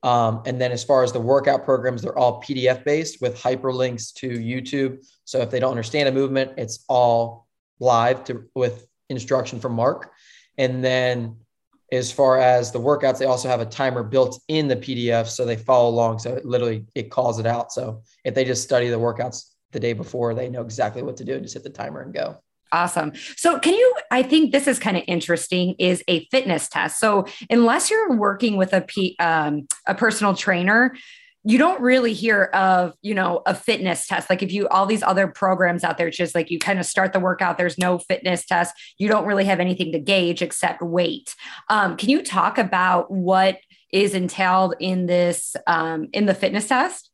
Um, 0.02 0.42
and 0.46 0.60
then 0.60 0.72
as 0.72 0.82
far 0.82 1.02
as 1.02 1.12
the 1.12 1.20
workout 1.20 1.64
programs, 1.64 2.02
they're 2.02 2.18
all 2.18 2.42
PDF 2.42 2.84
based 2.84 3.20
with 3.20 3.36
hyperlinks 3.36 4.12
to 4.14 4.28
YouTube. 4.28 5.04
So 5.24 5.40
if 5.40 5.50
they 5.50 5.60
don't 5.60 5.70
understand 5.70 6.08
a 6.08 6.12
movement, 6.12 6.52
it's 6.56 6.84
all 6.88 7.46
live 7.80 8.24
to, 8.24 8.44
with 8.54 8.86
instruction 9.08 9.60
from 9.60 9.72
Mark. 9.72 10.12
And 10.56 10.82
then 10.82 11.36
as 11.92 12.10
far 12.12 12.38
as 12.38 12.70
the 12.70 12.80
workouts, 12.80 13.18
they 13.18 13.26
also 13.26 13.48
have 13.48 13.60
a 13.60 13.66
timer 13.66 14.02
built 14.02 14.40
in 14.48 14.68
the 14.68 14.76
PDF. 14.76 15.26
So 15.26 15.44
they 15.44 15.56
follow 15.56 15.90
along. 15.90 16.20
So 16.20 16.34
it 16.34 16.46
literally, 16.46 16.86
it 16.94 17.10
calls 17.10 17.38
it 17.38 17.46
out. 17.46 17.72
So 17.72 18.02
if 18.24 18.34
they 18.34 18.44
just 18.44 18.62
study 18.62 18.88
the 18.88 18.98
workouts 18.98 19.50
the 19.72 19.80
day 19.80 19.92
before, 19.92 20.34
they 20.34 20.48
know 20.48 20.62
exactly 20.62 21.02
what 21.02 21.16
to 21.18 21.24
do. 21.24 21.34
And 21.34 21.42
just 21.42 21.54
hit 21.54 21.64
the 21.64 21.70
timer 21.70 22.00
and 22.00 22.14
go. 22.14 22.38
Awesome. 22.72 23.12
So, 23.36 23.58
can 23.58 23.74
you? 23.74 23.94
I 24.10 24.22
think 24.22 24.52
this 24.52 24.68
is 24.68 24.78
kind 24.78 24.96
of 24.96 25.02
interesting. 25.06 25.74
Is 25.78 26.04
a 26.06 26.26
fitness 26.26 26.68
test. 26.68 27.00
So, 27.00 27.26
unless 27.48 27.90
you're 27.90 28.16
working 28.16 28.56
with 28.56 28.72
a 28.72 28.80
P, 28.80 29.16
um, 29.18 29.66
a 29.86 29.94
personal 29.94 30.34
trainer, 30.34 30.94
you 31.42 31.56
don't 31.58 31.80
really 31.80 32.12
hear 32.12 32.44
of, 32.52 32.94
you 33.02 33.14
know, 33.14 33.42
a 33.46 33.54
fitness 33.54 34.06
test. 34.06 34.28
Like 34.28 34.42
if 34.42 34.52
you 34.52 34.68
all 34.68 34.86
these 34.86 35.02
other 35.02 35.26
programs 35.26 35.84
out 35.84 35.96
there, 35.96 36.08
it's 36.08 36.16
just 36.16 36.34
like 36.34 36.50
you 36.50 36.58
kind 36.58 36.78
of 36.78 36.84
start 36.84 37.12
the 37.12 37.20
workout, 37.20 37.56
there's 37.56 37.78
no 37.78 37.98
fitness 37.98 38.44
test. 38.44 38.74
You 38.98 39.08
don't 39.08 39.26
really 39.26 39.46
have 39.46 39.60
anything 39.60 39.92
to 39.92 39.98
gauge 39.98 40.42
except 40.42 40.82
weight. 40.82 41.34
Um, 41.68 41.96
can 41.96 42.10
you 42.10 42.22
talk 42.22 42.58
about 42.58 43.10
what 43.10 43.58
is 43.92 44.14
entailed 44.14 44.74
in 44.80 45.06
this 45.06 45.56
um, 45.66 46.08
in 46.12 46.26
the 46.26 46.34
fitness 46.34 46.68
test? 46.68 47.10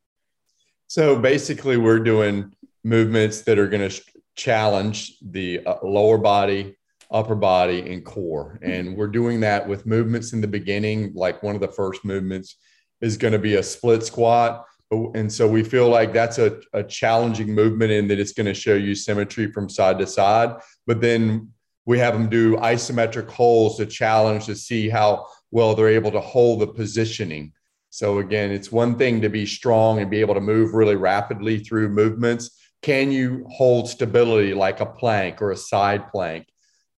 So 0.87 1.17
basically, 1.17 1.77
we're 1.77 1.99
doing 1.99 2.53
movements 2.83 3.41
that 3.41 3.57
are 3.57 3.67
going 3.67 3.89
to 3.89 4.01
challenge 4.37 5.17
the 5.21 5.65
uh, 5.65 5.75
lower 5.83 6.17
body, 6.17 6.77
upper 7.11 7.35
body, 7.35 7.91
and 7.91 8.05
core. 8.05 8.59
And 8.61 8.95
we're 8.95 9.07
doing 9.07 9.41
that 9.41 9.67
with 9.67 9.85
movements 9.85 10.31
in 10.31 10.39
the 10.39 10.47
beginning. 10.47 11.11
Like 11.13 11.43
one 11.43 11.55
of 11.55 11.61
the 11.61 11.67
first 11.67 12.05
movements 12.05 12.55
is 13.01 13.17
going 13.17 13.33
to 13.33 13.39
be 13.39 13.55
a 13.55 13.63
split 13.63 14.03
squat. 14.03 14.65
And 14.89 15.31
so 15.31 15.47
we 15.47 15.63
feel 15.63 15.89
like 15.89 16.13
that's 16.13 16.37
a, 16.37 16.61
a 16.71 16.83
challenging 16.83 17.53
movement 17.53 17.91
in 17.91 18.07
that 18.07 18.19
it's 18.19 18.31
going 18.31 18.45
to 18.45 18.53
show 18.53 18.75
you 18.75 18.95
symmetry 18.95 19.51
from 19.51 19.67
side 19.67 19.99
to 19.99 20.07
side. 20.07 20.55
But 20.85 21.01
then 21.01 21.51
we 21.85 21.99
have 21.99 22.13
them 22.13 22.29
do 22.29 22.55
isometric 22.57 23.27
holds 23.29 23.77
to 23.77 23.85
challenge 23.85 24.45
to 24.45 24.55
see 24.55 24.87
how 24.87 25.27
well 25.51 25.75
they're 25.75 25.89
able 25.89 26.11
to 26.11 26.21
hold 26.21 26.61
the 26.61 26.67
positioning. 26.67 27.51
So 27.89 28.19
again, 28.19 28.51
it's 28.51 28.71
one 28.71 28.97
thing 28.97 29.21
to 29.21 29.29
be 29.29 29.45
strong 29.45 29.99
and 29.99 30.11
be 30.11 30.21
able 30.21 30.35
to 30.35 30.41
move 30.41 30.73
really 30.73 30.95
rapidly 30.95 31.59
through 31.59 31.89
movements. 31.89 32.56
Can 32.81 33.11
you 33.11 33.45
hold 33.49 33.89
stability 33.89 34.53
like 34.53 34.79
a 34.79 34.85
plank 34.85 35.41
or 35.41 35.51
a 35.51 35.57
side 35.57 36.09
plank? 36.11 36.47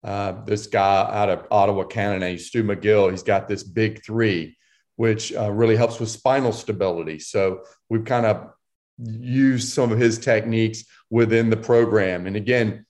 Uh, 0.04 0.44
this 0.46 0.68
guy 0.68 1.10
out 1.12 1.30
of 1.30 1.46
Ottawa, 1.52 1.84
Canada, 1.84 2.38
Stu 2.40 2.64
McGill, 2.64 3.12
he's 3.12 3.24
got 3.24 3.48
this 3.48 3.64
big 3.64 4.04
three, 4.04 4.58
which 4.96 5.34
uh, 5.34 5.52
really 5.52 5.76
helps 5.76 6.00
with 6.00 6.10
spinal 6.10 6.54
stability. 6.54 7.20
So 7.20 7.62
we've 7.90 8.06
kind 8.06 8.26
of 8.26 8.52
used 8.98 9.70
some 9.70 9.92
of 9.92 10.00
his 10.00 10.18
techniques 10.18 10.84
within 11.10 11.50
the 11.50 11.58
program. 11.58 12.28
And 12.28 12.36
again, 12.36 12.86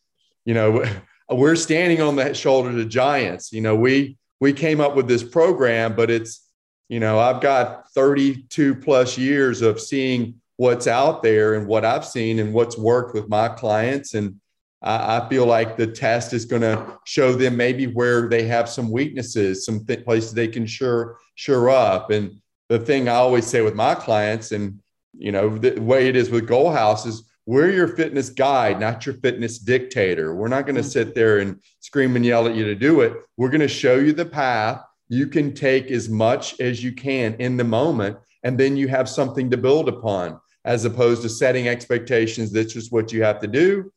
you 0.45 0.53
know, 0.53 0.85
we're 1.29 1.55
standing 1.55 2.01
on 2.01 2.15
the 2.15 2.33
shoulders 2.33 2.81
of 2.81 2.89
giants. 2.89 3.51
You 3.51 3.61
know, 3.61 3.75
we 3.75 4.17
we 4.39 4.53
came 4.53 4.79
up 4.79 4.95
with 4.95 5.07
this 5.07 5.23
program, 5.23 5.95
but 5.95 6.09
it's, 6.09 6.47
you 6.87 6.99
know, 6.99 7.19
I've 7.19 7.41
got 7.41 7.91
32 7.91 8.75
plus 8.75 9.17
years 9.17 9.61
of 9.61 9.81
seeing 9.81 10.35
what's 10.59 10.87
out 10.87 11.23
there 11.23 11.53
and 11.53 11.65
what 11.65 11.85
I've 11.85 12.05
seen 12.05 12.39
and 12.39 12.53
what's 12.53 12.77
worked 12.77 13.13
with 13.13 13.29
my 13.29 13.47
clients. 13.47 14.13
And 14.13 14.41
I, 14.81 15.21
I 15.21 15.29
feel 15.29 15.45
like 15.45 15.77
the 15.77 15.87
test 15.87 16.33
is 16.33 16.43
going 16.43 16.63
to 16.63 16.99
show 17.05 17.31
them 17.31 17.55
maybe 17.55 17.87
where 17.87 18.27
they 18.27 18.43
have 18.43 18.67
some 18.67 18.91
weaknesses, 18.91 19.63
some 19.63 19.85
th- 19.85 20.03
places 20.03 20.33
they 20.33 20.49
can 20.49 20.65
sure, 20.65 21.17
sure 21.35 21.69
up. 21.69 22.11
And 22.11 22.41
the 22.67 22.77
thing 22.77 23.07
I 23.07 23.13
always 23.13 23.47
say 23.47 23.61
with 23.61 23.73
my 23.73 23.95
clients, 23.95 24.51
and, 24.51 24.81
you 25.17 25.31
know, 25.31 25.57
the 25.57 25.79
way 25.79 26.09
it 26.09 26.17
is 26.17 26.29
with 26.29 26.45
Goal 26.45 26.71
House 26.71 27.05
is 27.05 27.23
we're 27.45 27.71
your 27.71 27.87
fitness 27.95 28.29
guide, 28.29 28.81
not 28.81 29.05
your 29.05 29.15
fitness 29.15 29.59
dictator. 29.59 30.35
We're 30.35 30.49
not 30.49 30.65
going 30.65 30.75
to 30.75 30.81
mm-hmm. 30.81 30.89
sit 30.89 31.15
there 31.15 31.39
and 31.39 31.61
scream 31.79 32.17
and 32.17 32.25
yell 32.25 32.47
at 32.49 32.55
you 32.55 32.65
to 32.65 32.75
do 32.75 32.99
it. 32.99 33.13
We're 33.37 33.49
going 33.49 33.61
to 33.61 33.69
show 33.69 33.95
you 33.95 34.11
the 34.11 34.25
path. 34.25 34.83
You 35.07 35.27
can 35.27 35.53
take 35.53 35.89
as 35.89 36.09
much 36.09 36.59
as 36.59 36.83
you 36.83 36.91
can 36.91 37.35
in 37.35 37.55
the 37.55 37.63
moment, 37.63 38.17
and 38.43 38.57
then 38.57 38.75
you 38.75 38.89
have 38.89 39.07
something 39.07 39.49
to 39.51 39.57
build 39.57 39.87
upon, 39.87 40.39
as 40.65 40.85
opposed 40.85 41.21
to 41.23 41.29
setting 41.29 41.67
expectations. 41.67 42.51
This 42.51 42.75
is 42.75 42.91
what 42.91 43.11
you 43.11 43.23
have 43.23 43.39
to 43.39 43.47
do. 43.47 43.91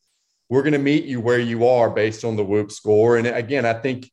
We're 0.48 0.62
going 0.62 0.72
to 0.72 0.78
meet 0.78 1.04
you 1.04 1.20
where 1.20 1.38
you 1.38 1.66
are 1.66 1.90
based 1.90 2.24
on 2.24 2.36
the 2.36 2.44
Whoop 2.44 2.70
score. 2.70 3.16
And 3.16 3.26
again, 3.26 3.64
I 3.64 3.74
think, 3.74 4.10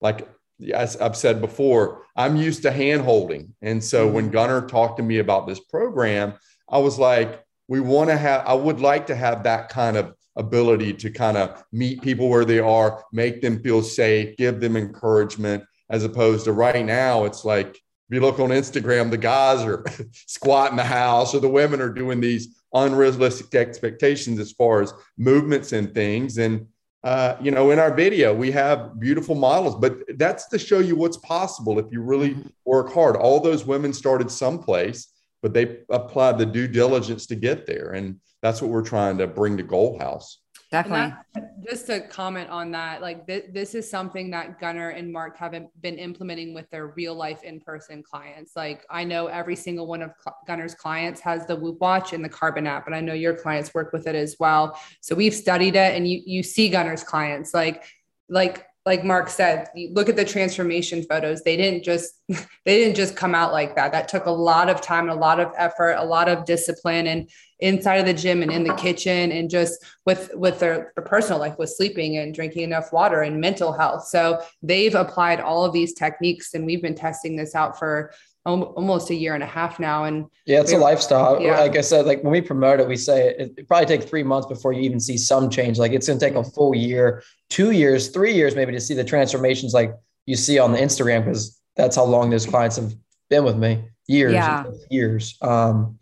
like 0.00 0.28
as 0.72 0.96
I've 0.96 1.16
said 1.16 1.40
before, 1.40 2.02
I'm 2.16 2.36
used 2.36 2.62
to 2.62 2.72
hand 2.72 3.02
holding. 3.02 3.54
And 3.62 3.82
so 3.82 4.08
when 4.08 4.24
mm-hmm. 4.24 4.32
Gunnar 4.32 4.66
talked 4.66 4.98
to 4.98 5.02
me 5.02 5.18
about 5.18 5.46
this 5.46 5.60
program, 5.60 6.34
I 6.68 6.78
was 6.78 6.98
like, 6.98 7.46
we 7.68 7.80
want 7.80 8.10
to 8.10 8.16
have 8.16 8.44
i 8.46 8.54
would 8.54 8.80
like 8.80 9.06
to 9.06 9.14
have 9.14 9.42
that 9.42 9.68
kind 9.68 9.96
of 9.96 10.14
ability 10.36 10.92
to 10.92 11.10
kind 11.10 11.36
of 11.36 11.64
meet 11.72 12.02
people 12.02 12.28
where 12.28 12.44
they 12.44 12.58
are 12.58 13.02
make 13.12 13.40
them 13.40 13.62
feel 13.62 13.82
safe 13.82 14.36
give 14.36 14.60
them 14.60 14.76
encouragement 14.76 15.64
as 15.90 16.04
opposed 16.04 16.44
to 16.44 16.52
right 16.52 16.84
now 16.84 17.24
it's 17.24 17.44
like 17.44 17.78
if 18.08 18.14
you 18.14 18.20
look 18.20 18.38
on 18.38 18.50
instagram 18.50 19.10
the 19.10 19.18
guys 19.18 19.62
are 19.62 19.84
squatting 20.12 20.76
the 20.76 20.84
house 20.84 21.34
or 21.34 21.40
the 21.40 21.48
women 21.48 21.80
are 21.80 21.92
doing 21.92 22.20
these 22.20 22.62
unrealistic 22.74 23.54
expectations 23.54 24.38
as 24.38 24.52
far 24.52 24.82
as 24.82 24.92
movements 25.16 25.72
and 25.72 25.94
things 25.94 26.38
and 26.38 26.66
uh, 27.04 27.36
you 27.40 27.52
know 27.52 27.70
in 27.70 27.78
our 27.78 27.94
video 27.94 28.34
we 28.34 28.50
have 28.50 28.98
beautiful 28.98 29.34
models 29.34 29.76
but 29.76 29.98
that's 30.18 30.48
to 30.48 30.58
show 30.58 30.80
you 30.80 30.96
what's 30.96 31.18
possible 31.18 31.78
if 31.78 31.86
you 31.92 32.00
really 32.00 32.30
mm-hmm. 32.30 32.48
work 32.64 32.92
hard 32.92 33.14
all 33.16 33.38
those 33.38 33.64
women 33.64 33.92
started 33.92 34.30
someplace 34.30 35.12
but 35.46 35.54
they 35.54 35.78
applied 35.90 36.38
the 36.38 36.44
due 36.44 36.66
diligence 36.66 37.26
to 37.26 37.36
get 37.36 37.66
there. 37.66 37.92
And 37.92 38.20
that's 38.42 38.60
what 38.60 38.70
we're 38.70 38.82
trying 38.82 39.18
to 39.18 39.28
bring 39.28 39.56
to 39.58 39.62
Goal 39.62 39.96
House. 39.96 40.40
Definitely. 40.72 41.14
That, 41.34 41.64
just 41.64 41.86
to 41.86 42.00
comment 42.00 42.50
on 42.50 42.72
that, 42.72 43.00
like 43.00 43.26
th- 43.26 43.46
this 43.52 43.74
is 43.76 43.88
something 43.88 44.30
that 44.30 44.58
Gunnar 44.58 44.90
and 44.90 45.12
Mark 45.12 45.36
haven't 45.36 45.68
been 45.80 45.96
implementing 45.96 46.54
with 46.54 46.68
their 46.70 46.88
real 46.88 47.14
life 47.14 47.44
in 47.44 47.60
person 47.60 48.02
clients. 48.02 48.56
Like 48.56 48.84
I 48.90 49.04
know 49.04 49.28
every 49.28 49.54
single 49.54 49.86
one 49.86 50.02
of 50.02 50.10
Gunnar's 50.46 50.74
clients 50.74 51.20
has 51.20 51.46
the 51.46 51.54
Whoop 51.54 51.80
Watch 51.80 52.12
and 52.12 52.24
the 52.24 52.28
Carbon 52.28 52.66
app, 52.66 52.86
and 52.86 52.96
I 52.96 53.00
know 53.00 53.14
your 53.14 53.34
clients 53.34 53.74
work 53.74 53.92
with 53.92 54.08
it 54.08 54.16
as 54.16 54.36
well. 54.40 54.78
So 55.00 55.14
we've 55.14 55.34
studied 55.34 55.76
it, 55.76 55.94
and 55.94 56.08
you 56.08 56.20
you 56.26 56.42
see 56.42 56.68
Gunnar's 56.68 57.04
clients 57.04 57.54
like 57.54 57.84
like 58.28 58.65
like 58.86 59.04
Mark 59.04 59.28
said, 59.28 59.68
look 59.90 60.08
at 60.08 60.14
the 60.14 60.24
transformation 60.24 61.02
photos. 61.02 61.42
They 61.42 61.56
didn't 61.56 61.82
just 61.82 62.22
they 62.28 62.78
didn't 62.78 62.94
just 62.94 63.16
come 63.16 63.34
out 63.34 63.52
like 63.52 63.74
that. 63.74 63.90
That 63.90 64.08
took 64.08 64.26
a 64.26 64.30
lot 64.30 64.70
of 64.70 64.80
time, 64.80 65.10
a 65.10 65.14
lot 65.14 65.40
of 65.40 65.52
effort, 65.58 65.96
a 65.98 66.04
lot 66.04 66.28
of 66.28 66.44
discipline, 66.44 67.08
and 67.08 67.28
inside 67.58 67.96
of 67.96 68.06
the 68.06 68.14
gym 68.14 68.42
and 68.42 68.52
in 68.52 68.62
the 68.62 68.74
kitchen, 68.74 69.32
and 69.32 69.50
just 69.50 69.84
with 70.06 70.30
with 70.34 70.60
their, 70.60 70.92
their 70.94 71.04
personal 71.04 71.40
life, 71.40 71.58
with 71.58 71.70
sleeping 71.70 72.16
and 72.18 72.32
drinking 72.32 72.62
enough 72.62 72.92
water 72.92 73.22
and 73.22 73.40
mental 73.40 73.72
health. 73.72 74.06
So 74.06 74.40
they've 74.62 74.94
applied 74.94 75.40
all 75.40 75.64
of 75.64 75.72
these 75.72 75.92
techniques, 75.92 76.54
and 76.54 76.64
we've 76.64 76.82
been 76.82 76.94
testing 76.94 77.34
this 77.34 77.56
out 77.56 77.78
for 77.78 78.12
almost 78.46 79.10
a 79.10 79.14
year 79.14 79.34
and 79.34 79.42
a 79.42 79.46
half 79.46 79.78
now. 79.78 80.04
And 80.04 80.26
yeah, 80.46 80.60
it's 80.60 80.72
a 80.72 80.78
lifestyle. 80.78 81.40
Yeah. 81.40 81.58
Like 81.60 81.76
I 81.76 81.80
said, 81.80 82.06
like 82.06 82.22
when 82.22 82.32
we 82.32 82.40
promote 82.40 82.80
it, 82.80 82.88
we 82.88 82.96
say 82.96 83.28
it, 83.28 83.54
it 83.58 83.68
probably 83.68 83.86
take 83.86 84.08
three 84.08 84.22
months 84.22 84.46
before 84.46 84.72
you 84.72 84.82
even 84.82 85.00
see 85.00 85.18
some 85.18 85.50
change. 85.50 85.78
Like 85.78 85.92
it's 85.92 86.06
going 86.06 86.18
to 86.18 86.24
take 86.24 86.36
a 86.36 86.44
full 86.44 86.74
year, 86.74 87.22
two 87.50 87.72
years, 87.72 88.08
three 88.08 88.32
years, 88.32 88.54
maybe 88.54 88.72
to 88.72 88.80
see 88.80 88.94
the 88.94 89.04
transformations 89.04 89.74
like 89.74 89.92
you 90.26 90.36
see 90.36 90.58
on 90.58 90.72
the 90.72 90.78
Instagram, 90.78 91.24
because 91.24 91.60
that's 91.76 91.96
how 91.96 92.04
long 92.04 92.30
those 92.30 92.46
clients 92.46 92.76
have 92.76 92.94
been 93.28 93.44
with 93.44 93.56
me 93.56 93.84
years, 94.06 94.32
yeah. 94.32 94.64
years. 94.90 95.36
Um, 95.42 95.98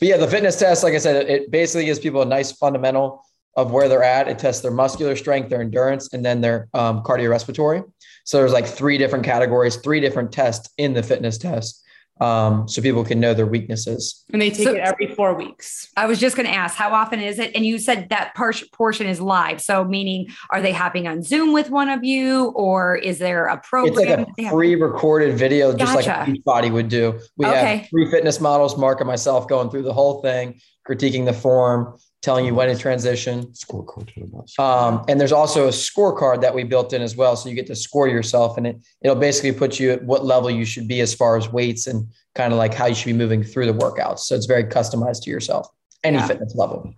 but 0.00 0.08
yeah, 0.08 0.16
the 0.16 0.26
fitness 0.26 0.58
test, 0.58 0.82
like 0.82 0.94
I 0.94 0.98
said, 0.98 1.16
it, 1.16 1.30
it 1.30 1.50
basically 1.50 1.84
gives 1.84 2.00
people 2.00 2.22
a 2.22 2.26
nice 2.26 2.50
fundamental 2.52 3.24
of 3.56 3.70
where 3.70 3.88
they're 3.88 4.02
at. 4.02 4.26
It 4.26 4.40
tests 4.40 4.62
their 4.62 4.72
muscular 4.72 5.14
strength, 5.14 5.48
their 5.48 5.60
endurance, 5.60 6.12
and 6.12 6.24
then 6.24 6.40
their 6.40 6.68
um, 6.74 7.04
cardiorespiratory. 7.04 7.84
So 8.24 8.38
there's 8.38 8.52
like 8.52 8.66
three 8.66 8.98
different 8.98 9.24
categories, 9.24 9.76
three 9.76 10.00
different 10.00 10.32
tests 10.32 10.68
in 10.76 10.92
the 10.92 11.02
fitness 11.02 11.38
test 11.38 11.83
um, 12.20 12.68
so 12.68 12.80
people 12.80 13.04
can 13.04 13.18
know 13.18 13.34
their 13.34 13.46
weaknesses. 13.46 14.24
And 14.32 14.40
they 14.40 14.50
take 14.50 14.68
so, 14.68 14.74
it 14.74 14.80
every 14.80 15.08
four 15.14 15.34
weeks. 15.34 15.90
I 15.96 16.06
was 16.06 16.20
just 16.20 16.36
going 16.36 16.46
to 16.46 16.54
ask, 16.54 16.76
how 16.76 16.90
often 16.90 17.20
is 17.20 17.38
it? 17.38 17.52
And 17.54 17.66
you 17.66 17.78
said 17.78 18.08
that 18.10 18.34
par- 18.34 18.52
portion 18.72 19.06
is 19.06 19.20
live. 19.20 19.60
So, 19.60 19.84
meaning, 19.84 20.28
are 20.50 20.60
they 20.60 20.72
hopping 20.72 21.08
on 21.08 21.22
Zoom 21.22 21.52
with 21.52 21.70
one 21.70 21.88
of 21.88 22.04
you, 22.04 22.52
or 22.54 22.96
is 22.96 23.18
there 23.18 23.46
a 23.46 23.58
program? 23.58 24.20
It's 24.20 24.38
like 24.38 24.46
a 24.46 24.50
pre-recorded 24.50 25.36
video, 25.36 25.76
just 25.76 25.92
gotcha. 25.92 26.08
like 26.08 26.28
Beachbody 26.28 26.72
would 26.72 26.88
do. 26.88 27.18
We 27.36 27.46
okay. 27.46 27.76
have 27.78 27.88
three 27.88 28.10
fitness 28.10 28.40
models, 28.40 28.78
Mark 28.78 29.00
and 29.00 29.08
myself, 29.08 29.48
going 29.48 29.70
through 29.70 29.82
the 29.82 29.92
whole 29.92 30.22
thing, 30.22 30.60
critiquing 30.88 31.24
the 31.24 31.32
form, 31.32 31.98
telling 32.24 32.46
you 32.46 32.54
when 32.54 32.68
to 32.68 32.76
transition. 32.76 33.44
Scorecard. 33.48 34.58
Um, 34.58 35.04
and 35.08 35.20
there's 35.20 35.32
also 35.32 35.66
a 35.66 35.70
scorecard 35.70 36.40
that 36.40 36.54
we 36.54 36.64
built 36.64 36.94
in 36.94 37.02
as 37.02 37.16
well. 37.16 37.36
So 37.36 37.50
you 37.50 37.54
get 37.54 37.66
to 37.66 37.76
score 37.76 38.08
yourself 38.08 38.56
and 38.56 38.66
it, 38.66 38.76
it'll 39.02 39.16
basically 39.16 39.52
put 39.52 39.78
you 39.78 39.92
at 39.92 40.02
what 40.02 40.24
level 40.24 40.50
you 40.50 40.64
should 40.64 40.88
be 40.88 41.02
as 41.02 41.12
far 41.12 41.36
as 41.36 41.50
weights 41.50 41.86
and 41.86 42.08
kind 42.34 42.52
of 42.52 42.58
like 42.58 42.72
how 42.72 42.86
you 42.86 42.94
should 42.94 43.06
be 43.06 43.12
moving 43.12 43.42
through 43.42 43.66
the 43.66 43.74
workouts. 43.74 44.20
So 44.20 44.34
it's 44.34 44.46
very 44.46 44.64
customized 44.64 45.22
to 45.24 45.30
yourself, 45.30 45.68
any 46.02 46.16
yeah. 46.16 46.26
fitness 46.26 46.54
level. 46.54 46.94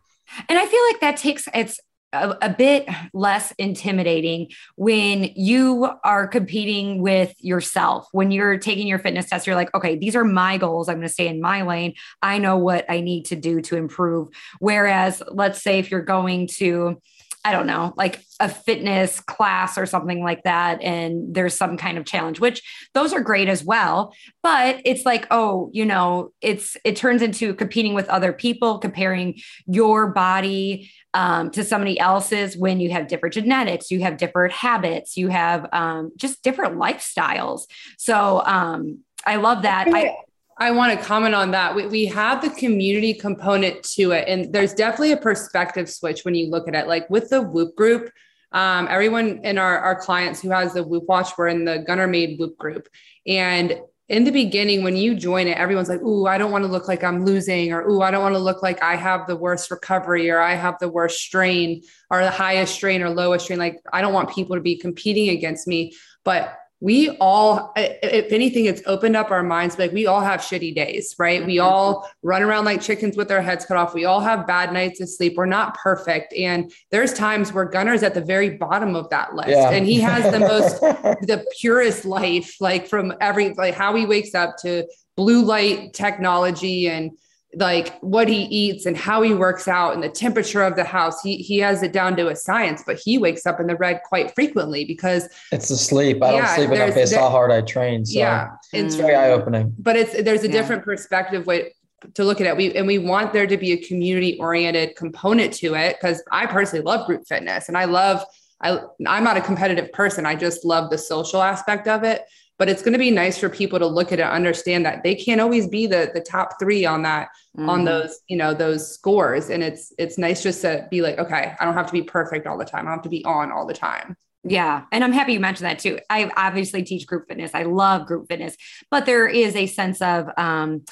And 0.49 0.59
I 0.59 0.67
feel 0.67 0.83
like 0.91 1.01
that 1.01 1.17
takes 1.17 1.49
it's 1.53 1.81
a, 2.23 2.47
a, 2.47 2.51
bit 2.51 2.89
less 3.13 3.53
intimidating 3.59 4.51
when 4.77 5.31
you 5.35 5.91
are 6.05 6.27
competing 6.27 7.03
with 7.03 7.35
yourself. 7.41 8.09
When 8.13 8.31
you're 8.31 8.59
taking 8.59 8.87
your 8.87 8.99
fitness 8.99 9.29
test, 9.29 9.47
you're 9.47 9.57
like, 9.57 9.75
okay, 9.75 9.97
these 9.97 10.17
are 10.17 10.25
my 10.25 10.59
goals. 10.59 10.89
I'm 10.89 10.97
going 10.97 11.09
to 11.09 11.13
stay 11.13 11.29
in 11.29 11.41
my 11.41 11.63
lane. 11.63 11.95
I 12.23 12.39
know 12.39 12.57
what 12.57 12.85
I 12.89 13.01
need 13.01 13.27
to 13.27 13.37
do 13.37 13.61
to 13.63 13.77
improve. 13.77 14.29
Whereas, 14.59 15.23
let's 15.29 15.63
say 15.63 15.79
if 15.79 15.91
you're 15.91 16.03
going 16.03 16.49
to, 16.59 17.01
I 17.47 17.53
don't 17.53 17.69
know, 17.69 17.95
like 17.97 18.25
a 18.41 18.49
fitness 18.49 19.21
class 19.21 19.79
or 19.79 19.87
something 19.87 20.21
like 20.21 20.43
that, 20.43 20.83
and 20.83 21.33
there's 21.33 21.57
some 21.57 21.77
kind 21.77 21.97
of 21.97 22.05
challenge, 22.05 22.41
which 22.41 22.61
those 22.93 23.13
are 23.13 23.21
great 23.21 23.49
as 23.49 23.63
well. 23.63 24.13
But 24.43 24.81
it's 24.85 25.07
like, 25.07 25.29
oh, 25.31 25.71
you 25.73 25.85
know, 25.85 26.33
it's 26.41 26.77
it 26.85 26.97
turns 26.97 27.23
into 27.23 27.55
competing 27.55 27.95
with 27.95 28.09
other 28.09 28.33
people, 28.33 28.79
comparing 28.79 29.39
your 29.69 30.09
body 30.09 30.91
um, 31.15 31.53
to 31.53 31.63
somebody 31.63 32.01
else's 32.01 32.57
when 32.57 32.81
you 32.81 32.91
have 32.91 33.07
different 33.07 33.35
genetics, 33.35 33.93
you 33.93 34.01
have 34.01 34.17
different 34.17 34.53
habits, 34.53 35.17
you 35.17 35.29
have 35.29 35.69
um, 35.73 36.11
just 36.17 36.43
different 36.43 36.81
lifestyles. 36.81 37.63
So 37.97 38.43
um, 38.45 39.05
I 39.25 39.37
love 39.37 39.63
that. 39.63 39.87
I, 39.87 40.17
I 40.59 40.71
want 40.71 40.99
to 40.99 41.05
comment 41.05 41.35
on 41.35 41.51
that. 41.51 41.75
We, 41.75 41.87
we 41.87 42.07
have 42.07 42.41
the 42.41 42.51
community 42.51 43.13
component 43.13 43.83
to 43.95 44.13
it. 44.13 44.27
And 44.27 44.53
there's 44.53 44.73
definitely 44.73 45.13
a 45.13 45.19
perspective 45.19 45.91
switch 45.91 46.25
when 46.25 46.35
you 46.35 46.49
look 46.49 46.67
at 46.67 46.75
it. 46.75 46.87
Like 46.87 47.09
with 47.11 47.29
the 47.29 47.43
Whoop 47.43 47.77
group, 47.77 48.11
um, 48.53 48.89
everyone 48.89 49.41
in 49.45 49.59
our, 49.59 49.79
our 49.79 49.97
clients 49.97 50.41
who 50.41 50.51
has 50.51 50.73
the 50.73 50.83
Whoop 50.83 51.05
Watch, 51.09 51.37
we're 51.37 51.49
in 51.49 51.67
the 51.67 51.85
Gunner 51.87 52.07
Made 52.07 52.39
Whoop 52.39 52.57
group. 52.57 52.89
And 53.27 53.79
in 54.09 54.25
the 54.25 54.31
beginning, 54.31 54.85
when 54.85 54.97
you 54.97 55.15
join 55.15 55.49
it, 55.49 55.59
everyone's 55.59 55.89
like, 55.89 56.01
Ooh, 56.01 56.27
I 56.27 56.39
don't 56.39 56.53
want 56.53 56.65
to 56.65 56.71
look 56.71 56.87
like 56.87 57.03
I'm 57.03 57.25
losing, 57.25 57.73
or 57.73 57.83
Ooh, 57.91 58.03
I 58.03 58.13
don't 58.13 58.23
want 58.23 58.37
to 58.37 58.41
look 58.41 58.63
like 58.63 58.81
I 58.81 58.95
have 58.95 59.27
the 59.27 59.35
worst 59.35 59.69
recovery, 59.71 60.31
or 60.31 60.39
I 60.39 60.55
have 60.55 60.79
the 60.79 60.89
worst 60.89 61.19
strain, 61.19 61.83
or 62.09 62.23
the 62.23 62.31
highest 62.31 62.73
strain, 62.73 63.03
or 63.03 63.11
lowest 63.11 63.47
strain. 63.47 63.59
Like, 63.59 63.81
I 63.93 64.01
don't 64.01 64.13
want 64.13 64.31
people 64.31 64.55
to 64.55 64.63
be 64.63 64.77
competing 64.77 65.31
against 65.31 65.67
me. 65.67 65.93
But 66.25 66.57
we 66.81 67.11
all 67.21 67.73
if 67.77 68.33
anything 68.33 68.67
it's 68.67 68.83
opened 68.87 69.17
up 69.17 69.31
our 69.31 69.43
minds 69.43 69.79
like 69.79 69.93
we 69.93 70.07
all 70.07 70.21
have 70.21 70.41
shitty 70.41 70.75
days 70.75 71.15
right? 71.19 71.41
Mm-hmm. 71.41 71.47
we 71.47 71.59
all 71.59 72.09
run 72.23 72.43
around 72.43 72.65
like 72.65 72.83
chickens 72.83 73.17
with 73.17 73.31
our 73.31 73.41
heads 73.41 73.65
cut 73.65 73.77
off. 73.77 73.95
We 73.95 74.05
all 74.05 74.21
have 74.21 74.47
bad 74.47 74.73
nights 74.73 75.01
of 75.01 75.09
sleep. 75.09 75.35
We're 75.37 75.47
not 75.47 75.75
perfect. 75.79 76.35
And 76.35 76.71
there's 76.91 77.15
times 77.15 77.53
where 77.53 77.65
gunner's 77.65 78.03
at 78.03 78.15
the 78.15 78.21
very 78.21 78.51
bottom 78.51 78.95
of 78.95 79.09
that 79.11 79.35
list. 79.35 79.51
Yeah. 79.51 79.71
and 79.71 79.87
he 79.87 80.01
has 80.01 80.31
the 80.33 80.41
most 80.41 80.81
the 80.81 81.47
purest 81.59 82.05
life 82.05 82.57
like 82.61 82.87
from 82.87 83.15
every 83.21 83.55
like 83.55 83.75
how 83.75 83.95
he 83.95 84.05
wakes 84.05 84.35
up 84.35 84.57
to 84.59 84.87
blue 85.17 85.43
light 85.43 85.95
technology 85.95 86.89
and 86.89 87.13
like 87.57 87.99
what 88.01 88.29
he 88.29 88.43
eats 88.45 88.85
and 88.85 88.97
how 88.97 89.23
he 89.23 89.33
works 89.33 89.67
out 89.67 89.95
and 89.95 90.03
the 90.03 90.11
temperature 90.11 90.63
of 90.63 90.77
the 90.77 90.85
house. 90.85 91.23
He 91.23 91.39
he 91.39 91.59
has 91.59 91.83
it 91.83 91.93
down 91.93 92.15
to 92.17 92.29
a 92.29 92.37
science, 92.37 92.83
but 92.87 92.99
he 93.03 93.17
wakes 93.17 93.47
up 93.47 93.59
in 93.61 93.67
the 93.67 93.77
red 93.77 94.03
quite 94.05 94.35
frequently 94.35 94.85
because 94.85 95.29
it's 95.51 95.69
the 95.69 95.77
sleep. 95.77 96.23
I 96.23 96.35
yeah, 96.35 96.47
don't 96.47 96.57
sleep 96.57 96.71
enough 96.79 96.95
based 96.95 97.15
how 97.15 97.31
hard 97.31 97.51
I 97.51 97.63
train. 97.63 98.05
So 98.05 98.19
yeah, 98.19 98.49
it's 98.73 98.95
mm. 98.95 98.99
very 98.99 99.15
eye 99.15 99.31
opening. 99.31 99.75
But 99.79 99.97
it's 99.97 100.23
there's 100.23 100.45
a 100.45 100.47
yeah. 100.47 100.53
different 100.53 100.85
perspective 100.85 101.47
way 101.47 101.73
to 102.15 102.25
look 102.25 102.43
at 102.43 102.47
it. 102.47 102.57
We 102.57 102.75
and 102.75 102.87
we 102.87 102.99
want 102.99 103.33
there 103.33 103.47
to 103.47 103.57
be 103.57 103.73
a 103.73 103.79
community 103.79 104.39
oriented 104.39 104.95
component 104.95 105.55
to 105.55 105.75
it 105.75 105.97
because 105.99 106.23
I 106.31 106.45
personally 106.47 106.85
love 106.85 107.07
group 107.07 107.27
fitness 107.27 107.69
and 107.69 107.79
I 107.79 107.87
love 107.87 108.23
I 108.61 108.81
I'm 109.07 109.25
not 109.25 109.39
a 109.39 109.41
competitive 109.41 109.93
person. 109.93 110.27
I 110.27 110.35
just 110.35 110.65
love 110.67 110.91
the 110.91 110.99
social 110.99 111.43
aspect 111.43 111.89
of 111.89 112.05
it 112.05 112.23
but 112.59 112.69
it's 112.69 112.83
going 112.83 112.93
to 112.93 112.99
be 112.99 113.11
nice 113.11 113.39
for 113.39 113.49
people 113.49 113.79
to 113.79 113.87
look 113.87 114.13
at 114.13 114.19
it 114.19 114.27
understand 114.27 114.85
that 114.85 115.03
they 115.03 115.15
can't 115.15 115.41
always 115.41 115.67
be 115.67 115.87
the 115.87 116.11
the 116.15 116.21
top 116.21 116.59
three 116.59 116.85
on 116.85 117.03
that 117.03 117.29
mm-hmm. 117.57 117.69
on 117.69 117.85
those 117.85 118.21
you 118.29 118.37
know 118.37 118.55
those 118.55 118.93
scores 118.93 119.51
and 119.51 119.63
it's 119.63 119.93
it's 119.99 120.19
nice 120.19 120.43
just 120.43 120.61
to 120.63 120.87
be 120.91 121.03
like 121.03 121.19
okay 121.19 121.55
i 121.59 121.65
don't 121.65 121.75
have 121.75 121.87
to 121.87 121.93
be 121.93 122.03
perfect 122.03 122.47
all 122.47 122.59
the 122.59 122.65
time 122.65 122.87
i 122.87 122.91
don't 122.91 122.99
have 122.99 123.03
to 123.03 123.09
be 123.09 123.25
on 123.25 123.51
all 123.53 123.67
the 123.67 123.75
time 123.75 124.17
yeah. 124.49 124.85
And 124.93 125.03
I'm 125.03 125.13
happy 125.13 125.33
you 125.33 125.41
mentioned 125.41 125.69
that 125.69 125.81
too. 125.81 125.99
I 126.09 126.31
obviously 126.37 126.85
teach 126.85 127.07
group 127.07 127.27
fitness. 127.29 127.51
I 127.53 127.65
love 127.65 128.07
group 128.07 128.29
fitness, 128.29 128.57
but 128.91 129.05
there 129.05 129.27
is 129.27 129.57
a 129.57 129.67
sense 129.67 130.01
of, 130.01 130.29
um, 130.37 130.85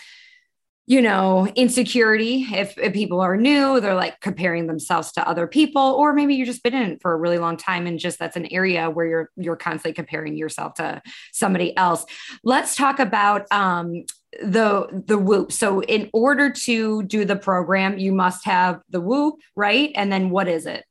you 0.86 1.00
know, 1.00 1.46
insecurity. 1.54 2.46
If, 2.52 2.76
if, 2.76 2.92
people 2.92 3.20
are 3.20 3.36
new, 3.36 3.80
they're 3.80 3.94
like 3.94 4.20
comparing 4.20 4.66
themselves 4.66 5.12
to 5.12 5.26
other 5.26 5.46
people, 5.46 5.80
or 5.80 6.12
maybe 6.12 6.34
you've 6.34 6.46
just 6.46 6.62
been 6.62 6.74
in 6.74 6.92
it 6.92 7.00
for 7.00 7.12
a 7.12 7.16
really 7.16 7.38
long 7.38 7.56
time 7.56 7.86
and 7.86 7.98
just 7.98 8.18
that's 8.18 8.36
an 8.36 8.52
area 8.52 8.90
where 8.90 9.06
you're 9.06 9.30
you're 9.36 9.56
constantly 9.56 9.94
comparing 9.94 10.36
yourself 10.36 10.74
to 10.74 11.00
somebody 11.32 11.74
else. 11.76 12.04
Let's 12.42 12.76
talk 12.76 12.98
about 12.98 13.50
um, 13.50 14.04
the 14.42 15.02
the 15.06 15.18
whoop. 15.18 15.52
So 15.52 15.80
in 15.82 16.10
order 16.12 16.50
to 16.50 17.02
do 17.04 17.24
the 17.24 17.36
program, 17.36 17.98
you 17.98 18.12
must 18.12 18.44
have 18.44 18.80
the 18.90 19.00
whoop, 19.00 19.36
right? 19.56 19.90
And 19.94 20.12
then 20.12 20.30
what 20.30 20.48
is 20.48 20.66
it? 20.66 20.84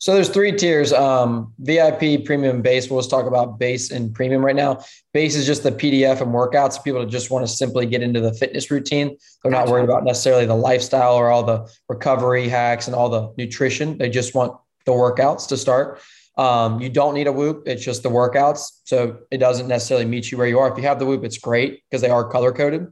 So 0.00 0.14
there's 0.14 0.30
three 0.30 0.52
tiers: 0.52 0.94
um, 0.94 1.52
VIP, 1.58 2.24
premium, 2.24 2.62
base. 2.62 2.88
We'll 2.88 3.00
just 3.00 3.10
talk 3.10 3.26
about 3.26 3.58
base 3.58 3.90
and 3.90 4.14
premium 4.14 4.42
right 4.42 4.56
now. 4.56 4.82
Base 5.12 5.36
is 5.36 5.46
just 5.46 5.62
the 5.62 5.72
PDF 5.72 6.22
and 6.22 6.32
workouts. 6.32 6.82
People 6.82 7.04
just 7.04 7.30
want 7.30 7.46
to 7.46 7.52
simply 7.52 7.84
get 7.84 8.02
into 8.02 8.18
the 8.18 8.32
fitness 8.32 8.70
routine. 8.70 9.18
They're 9.42 9.52
not 9.52 9.68
worried 9.68 9.84
about 9.84 10.04
necessarily 10.04 10.46
the 10.46 10.56
lifestyle 10.56 11.16
or 11.16 11.28
all 11.28 11.42
the 11.42 11.70
recovery 11.90 12.48
hacks 12.48 12.86
and 12.86 12.96
all 12.96 13.10
the 13.10 13.30
nutrition. 13.36 13.98
They 13.98 14.08
just 14.08 14.34
want 14.34 14.56
the 14.86 14.92
workouts 14.92 15.46
to 15.48 15.58
start. 15.58 16.00
Um, 16.38 16.80
you 16.80 16.88
don't 16.88 17.12
need 17.12 17.26
a 17.26 17.32
whoop. 17.32 17.64
It's 17.66 17.84
just 17.84 18.02
the 18.02 18.08
workouts. 18.08 18.80
So 18.84 19.18
it 19.30 19.36
doesn't 19.36 19.68
necessarily 19.68 20.06
meet 20.06 20.32
you 20.32 20.38
where 20.38 20.46
you 20.46 20.58
are. 20.58 20.72
If 20.72 20.78
you 20.78 20.84
have 20.84 20.98
the 20.98 21.04
whoop, 21.04 21.24
it's 21.24 21.36
great 21.36 21.82
because 21.90 22.00
they 22.00 22.08
are 22.08 22.24
color 22.24 22.52
coded. 22.52 22.86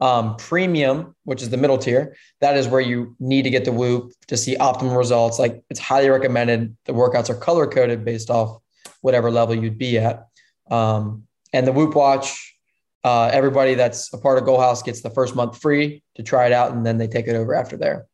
Um, 0.00 0.36
premium, 0.36 1.14
which 1.24 1.42
is 1.42 1.50
the 1.50 1.58
middle 1.58 1.76
tier, 1.76 2.16
that 2.40 2.56
is 2.56 2.66
where 2.66 2.80
you 2.80 3.14
need 3.20 3.42
to 3.42 3.50
get 3.50 3.66
the 3.66 3.72
Whoop 3.72 4.12
to 4.28 4.36
see 4.36 4.56
optimal 4.56 4.96
results. 4.96 5.38
Like 5.38 5.62
it's 5.68 5.78
highly 5.78 6.08
recommended. 6.08 6.74
The 6.86 6.94
workouts 6.94 7.28
are 7.28 7.34
color 7.34 7.66
coded 7.66 8.02
based 8.02 8.30
off 8.30 8.62
whatever 9.02 9.30
level 9.30 9.54
you'd 9.54 9.76
be 9.76 9.98
at. 9.98 10.26
Um, 10.70 11.24
and 11.52 11.66
the 11.66 11.72
Whoop 11.72 11.94
Watch, 11.94 12.56
uh, 13.04 13.30
everybody 13.32 13.74
that's 13.74 14.12
a 14.12 14.18
part 14.18 14.38
of 14.38 14.44
Goal 14.44 14.60
House 14.60 14.82
gets 14.82 15.02
the 15.02 15.10
first 15.10 15.34
month 15.34 15.60
free 15.60 16.02
to 16.14 16.22
try 16.22 16.46
it 16.46 16.52
out, 16.52 16.72
and 16.72 16.86
then 16.86 16.98
they 16.98 17.08
take 17.08 17.26
it 17.26 17.34
over 17.34 17.54
after 17.54 17.76
there. 17.76 18.06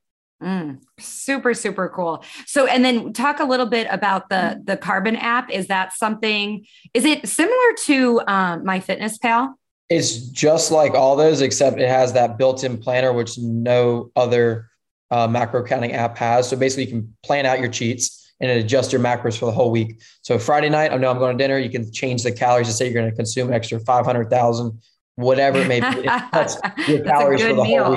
Mm, 0.42 0.80
super, 0.98 1.54
super 1.54 1.88
cool. 1.88 2.22
So, 2.46 2.66
and 2.66 2.84
then 2.84 3.12
talk 3.12 3.40
a 3.40 3.44
little 3.44 3.66
bit 3.66 3.86
about 3.90 4.28
the 4.28 4.60
the 4.62 4.76
Carbon 4.76 5.16
app. 5.16 5.50
Is 5.50 5.68
that 5.68 5.94
something? 5.94 6.66
Is 6.92 7.04
it 7.04 7.26
similar 7.26 7.72
to 7.84 8.20
um, 8.26 8.64
My 8.64 8.80
Fitness 8.80 9.18
Pal? 9.18 9.58
It's 9.88 10.16
just 10.16 10.72
like 10.72 10.94
all 10.94 11.16
those, 11.16 11.40
except 11.40 11.78
it 11.78 11.88
has 11.88 12.12
that 12.14 12.38
built-in 12.38 12.78
planner, 12.78 13.12
which 13.12 13.38
no 13.38 14.10
other 14.16 14.68
uh, 15.10 15.28
macro 15.28 15.64
counting 15.64 15.92
app 15.92 16.18
has. 16.18 16.48
So 16.48 16.56
basically, 16.56 16.84
you 16.84 16.90
can 16.90 17.16
plan 17.22 17.46
out 17.46 17.60
your 17.60 17.68
cheats 17.68 18.32
and 18.40 18.50
adjust 18.50 18.92
your 18.92 19.00
macros 19.00 19.38
for 19.38 19.46
the 19.46 19.52
whole 19.52 19.70
week. 19.70 20.00
So 20.22 20.38
Friday 20.38 20.68
night, 20.68 20.92
I 20.92 20.96
know 20.96 21.10
I'm 21.10 21.18
going 21.18 21.36
to 21.36 21.42
dinner. 21.42 21.58
You 21.58 21.70
can 21.70 21.90
change 21.92 22.22
the 22.22 22.32
calories 22.32 22.66
to 22.66 22.72
say 22.72 22.86
you're 22.86 22.94
going 22.94 23.10
to 23.10 23.16
consume 23.16 23.52
extra 23.52 23.80
500,000, 23.80 24.82
whatever 25.14 25.58
it 25.58 25.68
may 25.68 25.80
be. 25.80 26.02
That's 26.32 26.56
your 26.88 27.02
calories 27.04 27.42
for 27.42 27.54
the 27.54 27.62
meal. 27.62 27.84
whole 27.84 27.94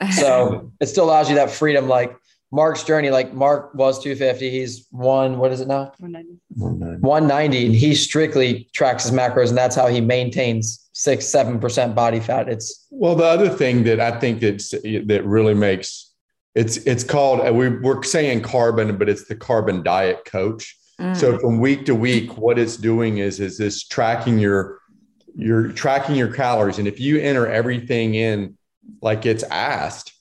week. 0.00 0.12
So 0.12 0.72
it 0.80 0.86
still 0.86 1.04
allows 1.04 1.28
you 1.28 1.34
that 1.34 1.50
freedom. 1.50 1.88
Like 1.88 2.16
Mark's 2.50 2.82
journey, 2.82 3.10
like 3.10 3.34
Mark 3.34 3.74
was 3.74 4.02
250. 4.02 4.50
He's 4.50 4.86
one, 4.90 5.38
what 5.38 5.52
is 5.52 5.60
it 5.60 5.68
now? 5.68 5.92
190. 5.98 6.40
190. 7.00 7.66
And 7.66 7.74
he 7.74 7.94
strictly 7.94 8.68
tracks 8.72 9.04
his 9.04 9.12
macros, 9.12 9.50
and 9.50 9.58
that's 9.58 9.76
how 9.76 9.86
he 9.86 10.00
maintains 10.00 10.88
six, 10.92 11.26
seven 11.26 11.60
percent 11.60 11.94
body 11.94 12.20
fat. 12.20 12.48
It's 12.48 12.86
well, 12.90 13.14
the 13.14 13.24
other 13.24 13.48
thing 13.48 13.84
that 13.84 14.00
I 14.00 14.18
think 14.18 14.40
that's 14.40 14.70
that 14.70 15.22
really 15.24 15.54
makes 15.54 16.12
it's 16.54 16.78
it's 16.78 17.04
called 17.04 17.40
we, 17.54 17.68
we're 17.68 18.02
saying 18.02 18.42
carbon, 18.42 18.96
but 18.96 19.08
it's 19.08 19.28
the 19.28 19.36
carbon 19.36 19.82
diet 19.82 20.24
coach. 20.24 20.76
Mm. 21.00 21.16
So 21.16 21.38
from 21.38 21.60
week 21.60 21.86
to 21.86 21.94
week, 21.94 22.36
what 22.36 22.58
it's 22.58 22.76
doing 22.76 23.18
is 23.18 23.40
is 23.40 23.58
this 23.58 23.86
tracking 23.86 24.38
your 24.38 24.80
you're 25.36 25.68
tracking 25.68 26.16
your 26.16 26.32
calories. 26.32 26.78
And 26.78 26.88
if 26.88 26.98
you 26.98 27.20
enter 27.20 27.46
everything 27.46 28.14
in 28.14 28.56
like 29.00 29.24
it's 29.24 29.44
asked, 29.44 30.12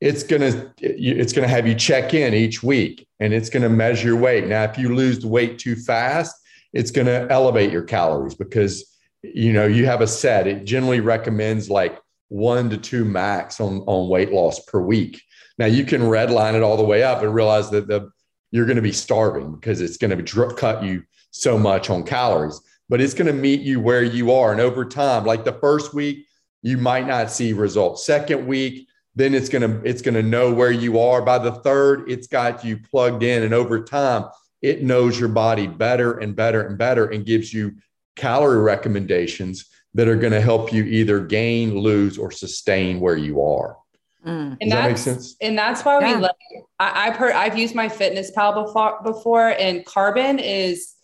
it's 0.00 0.22
gonna 0.22 0.72
it's 0.78 1.32
gonna 1.32 1.48
have 1.48 1.66
you 1.66 1.74
check 1.74 2.14
in 2.14 2.34
each 2.34 2.62
week 2.62 3.06
and 3.20 3.32
it's 3.32 3.48
gonna 3.48 3.68
measure 3.68 4.08
your 4.08 4.18
weight. 4.18 4.46
Now, 4.46 4.64
if 4.64 4.78
you 4.78 4.94
lose 4.94 5.20
the 5.20 5.28
weight 5.28 5.58
too 5.58 5.76
fast, 5.76 6.36
it's 6.72 6.90
gonna 6.90 7.26
elevate 7.30 7.72
your 7.72 7.82
calories 7.82 8.34
because 8.34 8.96
you 9.22 9.52
know 9.52 9.66
you 9.66 9.86
have 9.86 10.02
a 10.02 10.06
set. 10.06 10.46
It 10.46 10.64
generally 10.64 11.00
recommends 11.00 11.70
like 11.70 11.98
one 12.28 12.68
to 12.70 12.76
two 12.76 13.04
max 13.04 13.60
on 13.60 13.78
on 13.86 14.08
weight 14.08 14.32
loss 14.32 14.60
per 14.60 14.80
week. 14.80 15.22
Now 15.58 15.66
you 15.66 15.84
can 15.84 16.02
redline 16.02 16.54
it 16.54 16.62
all 16.62 16.76
the 16.76 16.84
way 16.84 17.02
up 17.02 17.22
and 17.22 17.34
realize 17.34 17.70
that 17.70 17.88
the 17.88 18.10
you're 18.50 18.66
going 18.66 18.76
to 18.76 18.82
be 18.82 18.92
starving 18.92 19.54
because 19.54 19.80
it's 19.80 19.96
going 19.96 20.24
to 20.24 20.54
cut 20.54 20.82
you 20.82 21.02
so 21.30 21.58
much 21.58 21.90
on 21.90 22.02
calories, 22.04 22.60
but 22.88 23.00
it's 23.00 23.14
going 23.14 23.26
to 23.26 23.32
meet 23.32 23.60
you 23.60 23.80
where 23.80 24.02
you 24.02 24.32
are. 24.32 24.52
And 24.52 24.60
over 24.60 24.84
time, 24.84 25.24
like 25.24 25.44
the 25.44 25.52
first 25.52 25.92
week, 25.92 26.26
you 26.62 26.78
might 26.78 27.06
not 27.06 27.30
see 27.30 27.52
results. 27.52 28.06
Second 28.06 28.46
week, 28.46 28.88
then 29.16 29.34
it's 29.34 29.48
gonna 29.48 29.80
it's 29.82 30.02
gonna 30.02 30.22
know 30.22 30.52
where 30.52 30.70
you 30.70 31.00
are 31.00 31.22
by 31.22 31.38
the 31.38 31.52
third 31.52 32.08
it's 32.08 32.28
got 32.28 32.64
you 32.64 32.78
plugged 32.78 33.22
in 33.22 33.42
and 33.42 33.54
over 33.54 33.82
time 33.82 34.26
it 34.62 34.82
knows 34.82 35.18
your 35.18 35.28
body 35.28 35.66
better 35.66 36.18
and 36.18 36.36
better 36.36 36.62
and 36.62 36.78
better 36.78 37.06
and 37.06 37.26
gives 37.26 37.52
you 37.52 37.74
calorie 38.14 38.62
recommendations 38.62 39.66
that 39.94 40.08
are 40.08 40.16
going 40.16 40.32
to 40.32 40.40
help 40.40 40.72
you 40.72 40.84
either 40.84 41.20
gain 41.20 41.78
lose 41.78 42.18
or 42.18 42.30
sustain 42.30 43.00
where 43.00 43.16
you 43.16 43.42
are 43.42 43.76
mm. 44.24 44.56
and 44.60 44.72
that 44.72 44.88
make 44.88 44.98
sense 44.98 45.36
and 45.40 45.56
that's 45.56 45.84
why 45.84 45.98
yeah. 46.00 46.16
we 46.16 46.22
like 46.22 46.32
I, 46.78 47.08
i've 47.08 47.16
heard 47.16 47.32
i've 47.32 47.58
used 47.58 47.74
my 47.74 47.88
fitness 47.88 48.30
pal 48.30 48.64
before 48.64 49.00
before 49.02 49.48
and 49.50 49.84
carbon 49.84 50.38
is 50.38 50.94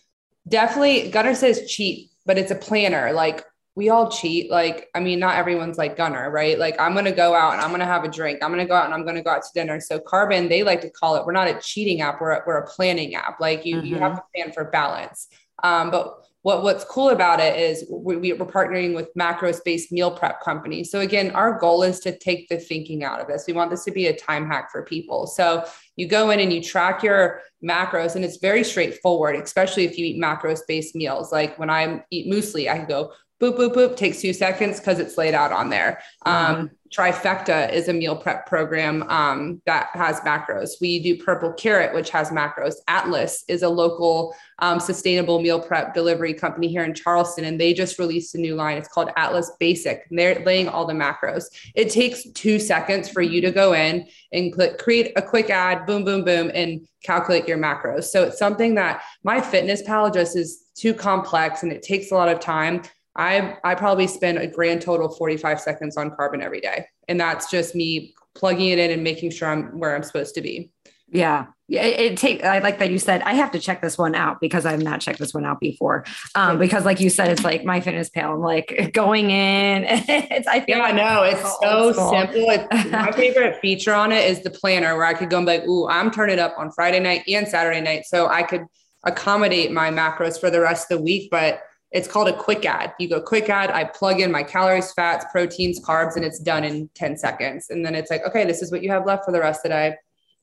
definitely 0.48 1.10
gunner 1.10 1.34
says 1.34 1.70
cheap 1.70 2.10
but 2.26 2.38
it's 2.38 2.50
a 2.50 2.56
planner 2.56 3.12
like 3.12 3.44
we 3.74 3.88
all 3.88 4.10
cheat. 4.10 4.50
Like, 4.50 4.88
I 4.94 5.00
mean, 5.00 5.18
not 5.18 5.36
everyone's 5.36 5.78
like 5.78 5.96
Gunner, 5.96 6.30
right? 6.30 6.58
Like, 6.58 6.78
I'm 6.78 6.92
going 6.92 7.06
to 7.06 7.12
go 7.12 7.34
out 7.34 7.54
and 7.54 7.62
I'm 7.62 7.70
going 7.70 7.80
to 7.80 7.86
have 7.86 8.04
a 8.04 8.08
drink. 8.08 8.42
I'm 8.42 8.50
going 8.50 8.64
to 8.64 8.68
go 8.68 8.74
out 8.74 8.84
and 8.84 8.94
I'm 8.94 9.04
going 9.04 9.14
to 9.14 9.22
go 9.22 9.30
out 9.30 9.42
to 9.42 9.48
dinner. 9.54 9.80
So, 9.80 9.98
Carbon, 9.98 10.48
they 10.48 10.62
like 10.62 10.82
to 10.82 10.90
call 10.90 11.16
it, 11.16 11.24
we're 11.24 11.32
not 11.32 11.48
a 11.48 11.58
cheating 11.60 12.02
app, 12.02 12.20
we're 12.20 12.32
a, 12.32 12.42
we're 12.46 12.58
a 12.58 12.66
planning 12.66 13.14
app. 13.14 13.40
Like, 13.40 13.64
you, 13.64 13.76
mm-hmm. 13.76 13.86
you 13.86 13.96
have 13.96 14.12
mm-hmm. 14.12 14.18
to 14.18 14.44
plan 14.44 14.52
for 14.52 14.64
balance. 14.70 15.28
Um, 15.62 15.90
but 15.90 16.18
what, 16.42 16.64
what's 16.64 16.84
cool 16.84 17.10
about 17.10 17.38
it 17.40 17.58
is 17.58 17.86
we, 17.88 18.16
we, 18.16 18.32
we're 18.34 18.44
partnering 18.44 18.94
with 18.94 19.14
macros 19.14 19.60
based 19.64 19.90
meal 19.90 20.10
prep 20.10 20.42
companies. 20.42 20.90
So, 20.90 21.00
again, 21.00 21.30
our 21.30 21.58
goal 21.58 21.82
is 21.82 22.00
to 22.00 22.18
take 22.18 22.48
the 22.50 22.58
thinking 22.58 23.04
out 23.04 23.20
of 23.20 23.26
this. 23.26 23.44
We 23.46 23.54
want 23.54 23.70
this 23.70 23.84
to 23.84 23.90
be 23.90 24.08
a 24.08 24.16
time 24.16 24.46
hack 24.46 24.70
for 24.70 24.82
people. 24.82 25.26
So, 25.26 25.64
you 25.96 26.08
go 26.08 26.30
in 26.30 26.40
and 26.40 26.52
you 26.52 26.62
track 26.62 27.02
your 27.02 27.42
macros, 27.62 28.16
and 28.16 28.24
it's 28.24 28.38
very 28.38 28.64
straightforward, 28.64 29.36
especially 29.36 29.84
if 29.84 29.96
you 29.96 30.06
eat 30.06 30.22
macros 30.22 30.60
based 30.66 30.94
meals. 30.94 31.30
Like 31.30 31.58
when 31.58 31.70
I 31.70 32.02
eat 32.10 32.32
muesli, 32.32 32.70
I 32.70 32.78
can 32.78 32.88
go 32.88 33.12
boop, 33.42 33.56
boop, 33.56 33.74
boop, 33.74 33.96
takes 33.96 34.20
two 34.20 34.32
seconds 34.32 34.78
because 34.78 35.00
it's 35.00 35.18
laid 35.18 35.34
out 35.34 35.50
on 35.50 35.68
there. 35.68 36.00
Um, 36.24 36.70
Trifecta 36.92 37.72
is 37.72 37.88
a 37.88 37.92
meal 37.92 38.14
prep 38.14 38.46
program 38.46 39.02
um, 39.04 39.60
that 39.66 39.88
has 39.94 40.20
macros. 40.20 40.72
We 40.80 41.02
do 41.02 41.16
Purple 41.16 41.52
Carrot, 41.54 41.94
which 41.94 42.10
has 42.10 42.30
macros. 42.30 42.74
Atlas 42.86 43.44
is 43.48 43.62
a 43.62 43.68
local 43.68 44.36
um, 44.58 44.78
sustainable 44.78 45.40
meal 45.40 45.58
prep 45.58 45.94
delivery 45.94 46.34
company 46.34 46.68
here 46.68 46.84
in 46.84 46.94
Charleston, 46.94 47.46
and 47.46 47.60
they 47.60 47.72
just 47.72 47.98
released 47.98 48.34
a 48.34 48.38
new 48.38 48.54
line. 48.54 48.76
It's 48.76 48.88
called 48.88 49.10
Atlas 49.16 49.50
Basic. 49.58 50.06
And 50.08 50.18
they're 50.18 50.44
laying 50.44 50.68
all 50.68 50.84
the 50.84 50.92
macros. 50.92 51.46
It 51.74 51.90
takes 51.90 52.30
two 52.32 52.58
seconds 52.58 53.08
for 53.08 53.22
you 53.22 53.40
to 53.40 53.50
go 53.50 53.72
in 53.72 54.06
and 54.32 54.52
click, 54.52 54.78
create 54.78 55.12
a 55.16 55.22
quick 55.22 55.50
add, 55.50 55.86
boom, 55.86 56.04
boom, 56.04 56.24
boom, 56.24 56.52
and 56.54 56.86
calculate 57.02 57.48
your 57.48 57.58
macros. 57.58 58.04
So 58.04 58.24
it's 58.24 58.38
something 58.38 58.74
that 58.76 59.02
MyFitnessPal 59.26 60.14
just 60.14 60.36
is 60.36 60.66
too 60.74 60.94
complex 60.94 61.62
and 61.62 61.72
it 61.72 61.82
takes 61.82 62.12
a 62.12 62.14
lot 62.14 62.28
of 62.28 62.38
time. 62.38 62.82
I 63.16 63.56
I 63.64 63.74
probably 63.74 64.06
spend 64.06 64.38
a 64.38 64.46
grand 64.46 64.82
total 64.82 65.06
of 65.06 65.16
45 65.16 65.60
seconds 65.60 65.96
on 65.96 66.10
Carbon 66.16 66.42
every 66.42 66.60
day. 66.60 66.86
And 67.08 67.20
that's 67.20 67.50
just 67.50 67.74
me 67.74 68.14
plugging 68.34 68.70
it 68.70 68.78
in 68.78 68.90
and 68.90 69.04
making 69.04 69.30
sure 69.30 69.48
I'm 69.48 69.78
where 69.78 69.94
I'm 69.94 70.02
supposed 70.02 70.34
to 70.36 70.40
be. 70.40 70.70
Yeah. 71.08 71.46
Yeah, 71.68 71.84
it, 71.84 72.00
it 72.00 72.18
take. 72.18 72.44
I 72.44 72.58
like 72.58 72.78
that 72.80 72.90
you 72.90 72.98
said 72.98 73.22
I 73.22 73.32
have 73.32 73.52
to 73.52 73.58
check 73.58 73.80
this 73.80 73.96
one 73.96 74.14
out 74.14 74.42
because 74.42 74.66
I've 74.66 74.82
not 74.82 75.00
checked 75.00 75.18
this 75.18 75.32
one 75.32 75.46
out 75.46 75.58
before. 75.58 76.04
Um, 76.34 76.58
because 76.58 76.84
like 76.84 77.00
you 77.00 77.08
said, 77.08 77.30
it's 77.30 77.44
like 77.44 77.62
MyFitnessPal. 77.62 78.34
I'm 78.34 78.40
like 78.40 78.90
going 78.92 79.30
in. 79.30 79.84
It's 80.08 80.46
I 80.46 80.60
feel. 80.60 80.76
Yeah, 80.76 80.82
like 80.82 80.94
I 80.94 80.96
know 80.96 81.22
it's 81.22 81.58
so 81.62 81.92
simple. 81.92 82.50
It's, 82.50 82.90
my 82.90 83.10
favorite 83.12 83.58
feature 83.60 83.94
on 83.94 84.12
it 84.12 84.28
is 84.28 84.42
the 84.42 84.50
planner, 84.50 84.96
where 84.96 85.06
I 85.06 85.14
could 85.14 85.30
go 85.30 85.38
and 85.38 85.46
be 85.46 85.52
like, 85.52 85.66
"Ooh, 85.66 85.88
I'm 85.88 86.10
turning 86.10 86.38
up 86.38 86.54
on 86.58 86.70
Friday 86.72 87.00
night 87.00 87.22
and 87.26 87.48
Saturday 87.48 87.80
night," 87.80 88.04
so 88.04 88.28
I 88.28 88.42
could 88.42 88.66
accommodate 89.04 89.72
my 89.72 89.90
macros 89.90 90.38
for 90.38 90.50
the 90.50 90.60
rest 90.60 90.90
of 90.90 90.98
the 90.98 91.04
week. 91.04 91.30
But 91.30 91.62
it's 91.92 92.08
called 92.08 92.28
a 92.28 92.36
quick 92.36 92.64
add. 92.64 92.94
You 92.98 93.08
go 93.08 93.20
quick 93.20 93.50
add, 93.50 93.70
I 93.70 93.84
plug 93.84 94.20
in 94.20 94.32
my 94.32 94.42
calories, 94.42 94.92
fats, 94.92 95.26
proteins, 95.30 95.78
carbs, 95.80 96.16
and 96.16 96.24
it's 96.24 96.38
done 96.38 96.64
in 96.64 96.88
10 96.94 97.18
seconds. 97.18 97.68
And 97.68 97.84
then 97.84 97.94
it's 97.94 98.10
like, 98.10 98.26
okay, 98.26 98.44
this 98.44 98.62
is 98.62 98.72
what 98.72 98.82
you 98.82 98.90
have 98.90 99.04
left 99.04 99.26
for 99.26 99.32
the 99.32 99.40
rest 99.40 99.58
of 99.58 99.62
the 99.64 99.68
day. 99.70 99.96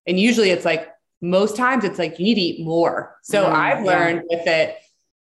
And 0.06 0.20
usually 0.20 0.52
it's 0.52 0.66
like, 0.66 0.90
most 1.22 1.58
times 1.58 1.84
it's 1.84 2.00
like 2.00 2.20
you 2.20 2.26
need 2.26 2.36
to 2.36 2.42
eat 2.42 2.66
more. 2.66 3.18
So 3.24 3.44
mm, 3.44 3.52
I've 3.52 3.84
learned 3.84 4.24
yeah. 4.30 4.38
with 4.38 4.48
it, 4.48 4.78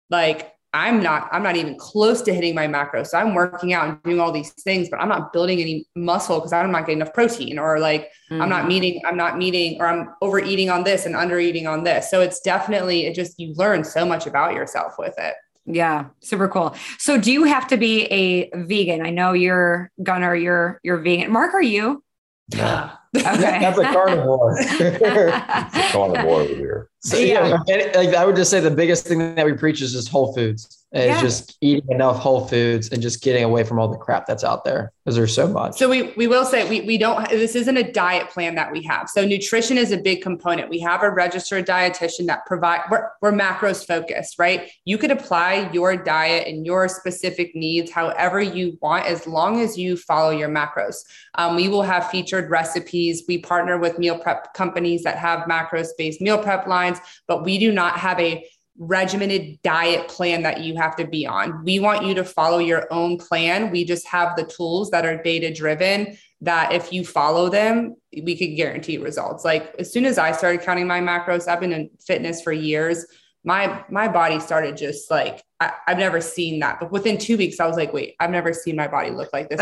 like 0.10 0.54
I'm 0.74 1.02
not, 1.02 1.28
I'm 1.32 1.44
not 1.44 1.58
even 1.58 1.76
close 1.78 2.22
to 2.22 2.34
hitting 2.34 2.56
my 2.56 2.68
macros. 2.68 3.08
So 3.08 3.18
I'm 3.18 3.34
working 3.34 3.74
out 3.74 3.90
and 3.90 4.04
doing 4.04 4.20
all 4.20 4.32
these 4.32 4.52
things, 4.52 4.90
but 4.90 5.02
I'm 5.02 5.10
not 5.10 5.34
building 5.34 5.60
any 5.60 5.86
muscle 5.96 6.38
because 6.38 6.54
I'm 6.54 6.72
not 6.72 6.82
getting 6.82 7.02
enough 7.02 7.14
protein 7.14 7.60
or 7.60 7.80
like 7.80 8.12
mm-hmm. 8.30 8.42
I'm 8.42 8.48
not 8.48 8.62
mm-hmm. 8.62 8.68
meeting, 8.70 9.02
I'm 9.06 9.18
not 9.18 9.38
meeting 9.38 9.82
or 9.82 9.88
I'm 9.88 10.14
overeating 10.22 10.70
on 10.70 10.84
this 10.84 11.06
and 11.06 11.16
under 11.16 11.40
eating 11.40 11.68
on 11.68 11.84
this. 11.84 12.10
So 12.10 12.22
it's 12.22 12.40
definitely, 12.40 13.08
it 13.08 13.16
just, 13.16 13.40
you 13.40 13.54
learn 13.56 13.84
so 13.84 14.06
much 14.06 14.28
about 14.28 14.54
yourself 14.54 14.94
with 14.98 15.16
it. 15.18 15.34
Yeah, 15.66 16.08
super 16.22 16.48
cool. 16.48 16.76
So 16.98 17.20
do 17.20 17.32
you 17.32 17.44
have 17.44 17.68
to 17.68 17.78
be 17.78 18.06
a 18.06 18.50
vegan? 18.54 19.06
I 19.06 19.10
know 19.10 19.34
you're 19.34 19.92
Gunnar, 20.02 20.36
you're 20.36 20.80
you're 20.84 20.98
vegan. 20.98 21.32
Mark, 21.32 21.54
are 21.54 21.62
you? 21.62 22.04
Yeah. 22.50 22.92
Okay. 23.14 23.60
That's 23.60 23.78
a 23.78 23.84
carnivore. 23.84 24.56
it's 24.58 25.76
a 25.76 25.92
carnivore 25.92 26.42
over 26.44 26.56
here. 26.56 26.90
So 27.02 27.18
yeah, 27.18 27.62
yeah. 27.68 27.92
like 27.94 28.16
I 28.16 28.26
would 28.26 28.38
just 28.38 28.50
say 28.50 28.62
the 28.62 28.72
biggest 28.72 29.06
thing 29.06 29.36
that 29.36 29.46
we 29.46 29.52
preach 29.52 29.82
is 29.82 29.92
just 29.92 30.08
whole 30.08 30.34
foods. 30.34 30.81
Is 30.94 31.06
yeah. 31.06 31.22
just 31.22 31.58
eating 31.62 31.90
enough 31.90 32.18
whole 32.18 32.50
foods 32.50 32.90
and 32.90 33.02
just 33.02 33.22
getting 33.22 33.46
away 33.46 33.64
from 33.64 33.80
all 33.80 33.88
the 33.88 33.98
crap 33.98 34.26
that's 34.26 34.44
out 34.44 34.66
there 34.66 34.92
because 35.06 35.16
there's 35.16 35.34
so 35.34 35.48
much. 35.48 35.78
So 35.78 35.90
we 35.90 36.12
we 36.18 36.28
will 36.28 36.44
say 36.44 36.70
we 36.70 36.82
we 36.82 36.98
don't 36.98 37.30
this 37.30 37.56
isn't 37.56 37.78
a 37.78 37.90
diet 37.90 38.30
plan 38.30 38.56
that 38.56 38.74
we 38.74 38.84
have. 38.84 39.08
So 39.08 39.26
nutrition 39.26 39.78
is 39.78 39.94
a 39.94 39.98
big 39.98 40.22
component. 40.22 40.70
We 40.70 40.80
have 40.82 41.02
a 41.02 41.10
registered 41.10 41.66
dietitian 41.66 42.28
that 42.28 42.46
provide 42.46 42.82
we're, 42.92 43.08
we're 43.22 43.32
macros 43.32 43.88
focused, 43.88 44.38
right? 44.38 44.70
You 44.84 44.98
could 44.98 45.12
apply 45.12 45.70
your 45.72 45.96
diet 45.96 46.50
and 46.50 46.66
your 46.66 46.90
specific 46.90 47.56
needs 47.56 47.90
however 47.90 48.42
you 48.42 48.78
want 48.82 49.06
as 49.06 49.26
long 49.26 49.62
as 49.62 49.78
you 49.78 49.96
follow 49.96 50.32
your 50.32 50.50
macros. 50.50 50.98
Um, 51.36 51.56
we 51.56 51.70
will 51.70 51.84
have 51.84 52.10
featured 52.10 52.50
recipes. 52.50 53.24
We 53.30 53.38
partner 53.38 53.78
with 53.78 53.98
meal 53.98 54.20
prep 54.20 54.54
companies 54.54 55.04
that 55.04 55.18
have 55.18 55.48
macros 55.48 55.88
based 55.98 56.20
meal 56.20 56.38
prep 56.38 56.68
lines, 56.68 57.00
but 57.28 57.46
we 57.46 57.58
do 57.60 57.72
not 57.72 57.98
have 57.98 58.20
a 58.20 58.46
regimented 58.82 59.62
diet 59.62 60.08
plan 60.08 60.42
that 60.42 60.62
you 60.62 60.76
have 60.76 60.96
to 60.96 61.06
be 61.06 61.28
on. 61.28 61.64
We 61.64 61.80
want 61.80 62.04
you 62.04 62.16
to 62.16 62.24
follow 62.24 62.58
your 62.58 62.92
own 62.92 63.18
plan. 63.18 63.70
We 63.70 63.86
just 63.86 64.08
have 64.08 64.36
the 64.36 64.44
tools 64.44 64.90
that 64.90 65.06
are 65.06 65.22
data 65.22 65.54
driven 65.54 66.18
that 66.42 66.74
if 66.74 66.92
you 66.92 67.06
follow 67.06 67.48
them, 67.48 67.96
we 68.12 68.36
can 68.36 68.56
guarantee 68.56 68.98
results. 68.98 69.46
Like 69.46 69.76
as 69.78 69.94
soon 69.94 70.06
as 70.06 70.18
I 70.18 70.32
started 70.32 70.62
counting 70.62 70.88
my 70.88 71.00
macros, 71.00 71.48
I've 71.48 71.60
been 71.60 71.74
in 71.74 71.92
fitness 72.04 72.42
for 72.42 72.52
years 72.52 73.06
my 73.44 73.84
my 73.90 74.08
body 74.08 74.40
started 74.40 74.78
just 74.78 75.10
like 75.10 75.44
I, 75.60 75.72
have 75.88 76.00
never 76.00 76.22
seen 76.22 76.60
that. 76.60 76.80
But 76.80 76.92
within 76.92 77.20
two 77.20 77.38
weeks, 77.38 77.60
I 77.60 77.68
was 77.68 77.76
like, 77.76 77.94
wait, 77.94 78.16
I've 78.20 78.32
never 78.32 78.52
seen 78.52 78.76
my 78.76 78.88
body 78.88 79.12
look 79.12 79.30
like 79.32 79.48
this 79.50 79.60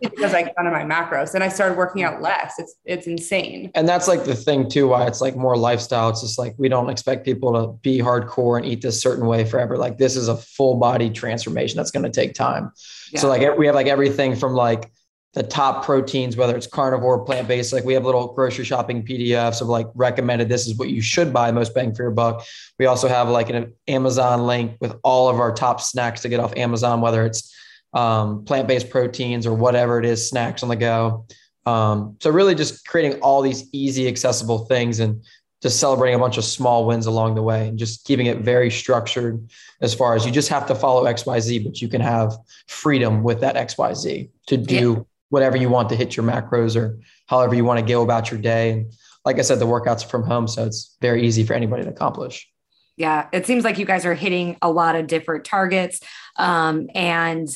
because 0.00 0.32
I 0.32 0.50
counted 0.56 0.70
my 0.70 0.82
macros 0.82 1.34
and 1.34 1.44
I 1.44 1.48
started 1.48 1.76
working 1.76 2.02
out 2.02 2.22
less. 2.22 2.54
It's 2.58 2.74
it's 2.84 3.06
insane. 3.06 3.70
And 3.74 3.88
that's 3.88 4.08
like 4.08 4.24
the 4.24 4.34
thing 4.34 4.68
too, 4.68 4.88
why 4.88 5.06
it's 5.06 5.20
like 5.20 5.36
more 5.36 5.56
lifestyle. 5.56 6.08
It's 6.08 6.22
just 6.22 6.38
like 6.38 6.54
we 6.58 6.68
don't 6.68 6.88
expect 6.88 7.24
people 7.24 7.52
to 7.52 7.72
be 7.82 7.98
hardcore 7.98 8.56
and 8.56 8.66
eat 8.66 8.80
this 8.80 9.00
certain 9.00 9.26
way 9.26 9.44
forever. 9.44 9.76
Like 9.76 9.98
this 9.98 10.16
is 10.16 10.28
a 10.28 10.36
full 10.36 10.76
body 10.76 11.10
transformation 11.10 11.76
that's 11.76 11.90
going 11.90 12.04
to 12.04 12.10
take 12.10 12.34
time. 12.34 12.72
Yeah. 13.12 13.20
So 13.20 13.28
like 13.28 13.58
we 13.58 13.66
have 13.66 13.74
like 13.74 13.88
everything 13.88 14.36
from 14.36 14.54
like 14.54 14.90
the 15.32 15.42
top 15.44 15.84
proteins, 15.84 16.36
whether 16.36 16.56
it's 16.56 16.66
carnivore, 16.66 17.24
plant 17.24 17.46
based. 17.46 17.72
Like 17.72 17.84
we 17.84 17.94
have 17.94 18.04
little 18.04 18.32
grocery 18.32 18.64
shopping 18.64 19.04
PDFs 19.04 19.60
of 19.60 19.68
like 19.68 19.86
recommended 19.94 20.48
this 20.48 20.66
is 20.66 20.76
what 20.76 20.88
you 20.88 21.00
should 21.00 21.32
buy 21.32 21.52
most 21.52 21.72
bang 21.72 21.94
for 21.94 22.02
your 22.02 22.10
buck. 22.10 22.44
We 22.78 22.86
also 22.86 23.06
have 23.06 23.28
like 23.28 23.48
an 23.48 23.72
Amazon 23.86 24.46
link 24.46 24.76
with 24.80 24.96
all 25.04 25.28
of 25.28 25.38
our 25.38 25.52
top 25.54 25.80
snacks 25.80 26.22
to 26.22 26.28
get 26.28 26.40
off 26.40 26.56
Amazon, 26.56 27.00
whether 27.00 27.24
it's 27.24 27.54
um, 27.92 28.44
plant 28.44 28.66
based 28.66 28.90
proteins 28.90 29.46
or 29.46 29.54
whatever 29.54 29.98
it 29.98 30.04
is, 30.04 30.28
snacks 30.28 30.62
on 30.62 30.68
the 30.68 30.76
go. 30.76 31.26
Um, 31.64 32.16
so 32.20 32.30
really 32.30 32.54
just 32.56 32.86
creating 32.86 33.20
all 33.20 33.42
these 33.42 33.68
easy, 33.72 34.08
accessible 34.08 34.66
things 34.66 34.98
and 34.98 35.22
just 35.62 35.78
celebrating 35.78 36.16
a 36.16 36.18
bunch 36.18 36.38
of 36.38 36.44
small 36.44 36.86
wins 36.86 37.06
along 37.06 37.34
the 37.34 37.42
way 37.42 37.68
and 37.68 37.78
just 37.78 38.04
keeping 38.04 38.26
it 38.26 38.38
very 38.38 38.70
structured 38.70 39.46
as 39.82 39.92
far 39.92 40.16
as 40.16 40.24
you 40.24 40.32
just 40.32 40.48
have 40.48 40.66
to 40.66 40.74
follow 40.74 41.04
XYZ, 41.04 41.62
but 41.62 41.82
you 41.82 41.88
can 41.88 42.00
have 42.00 42.32
freedom 42.66 43.22
with 43.22 43.40
that 43.40 43.56
XYZ 43.56 44.30
to 44.46 44.56
do 44.56 45.06
whatever 45.30 45.56
you 45.56 45.68
want 45.68 45.88
to 45.88 45.96
hit 45.96 46.16
your 46.16 46.26
macros 46.26 46.76
or 46.76 47.00
however 47.26 47.54
you 47.54 47.64
want 47.64 47.80
to 47.80 47.86
go 47.86 48.02
about 48.02 48.30
your 48.30 48.40
day. 48.40 48.70
And 48.70 48.92
like 49.24 49.38
I 49.38 49.42
said, 49.42 49.58
the 49.58 49.66
workouts 49.66 50.04
from 50.04 50.22
home, 50.22 50.46
so 50.46 50.64
it's 50.66 50.96
very 51.00 51.26
easy 51.26 51.44
for 51.44 51.54
anybody 51.54 51.84
to 51.84 51.88
accomplish. 51.88 52.48
Yeah, 52.96 53.28
it 53.32 53.46
seems 53.46 53.64
like 53.64 53.78
you 53.78 53.86
guys 53.86 54.04
are 54.04 54.14
hitting 54.14 54.56
a 54.60 54.70
lot 54.70 54.94
of 54.94 55.06
different 55.06 55.44
targets. 55.44 56.00
Um, 56.36 56.90
and 56.94 57.48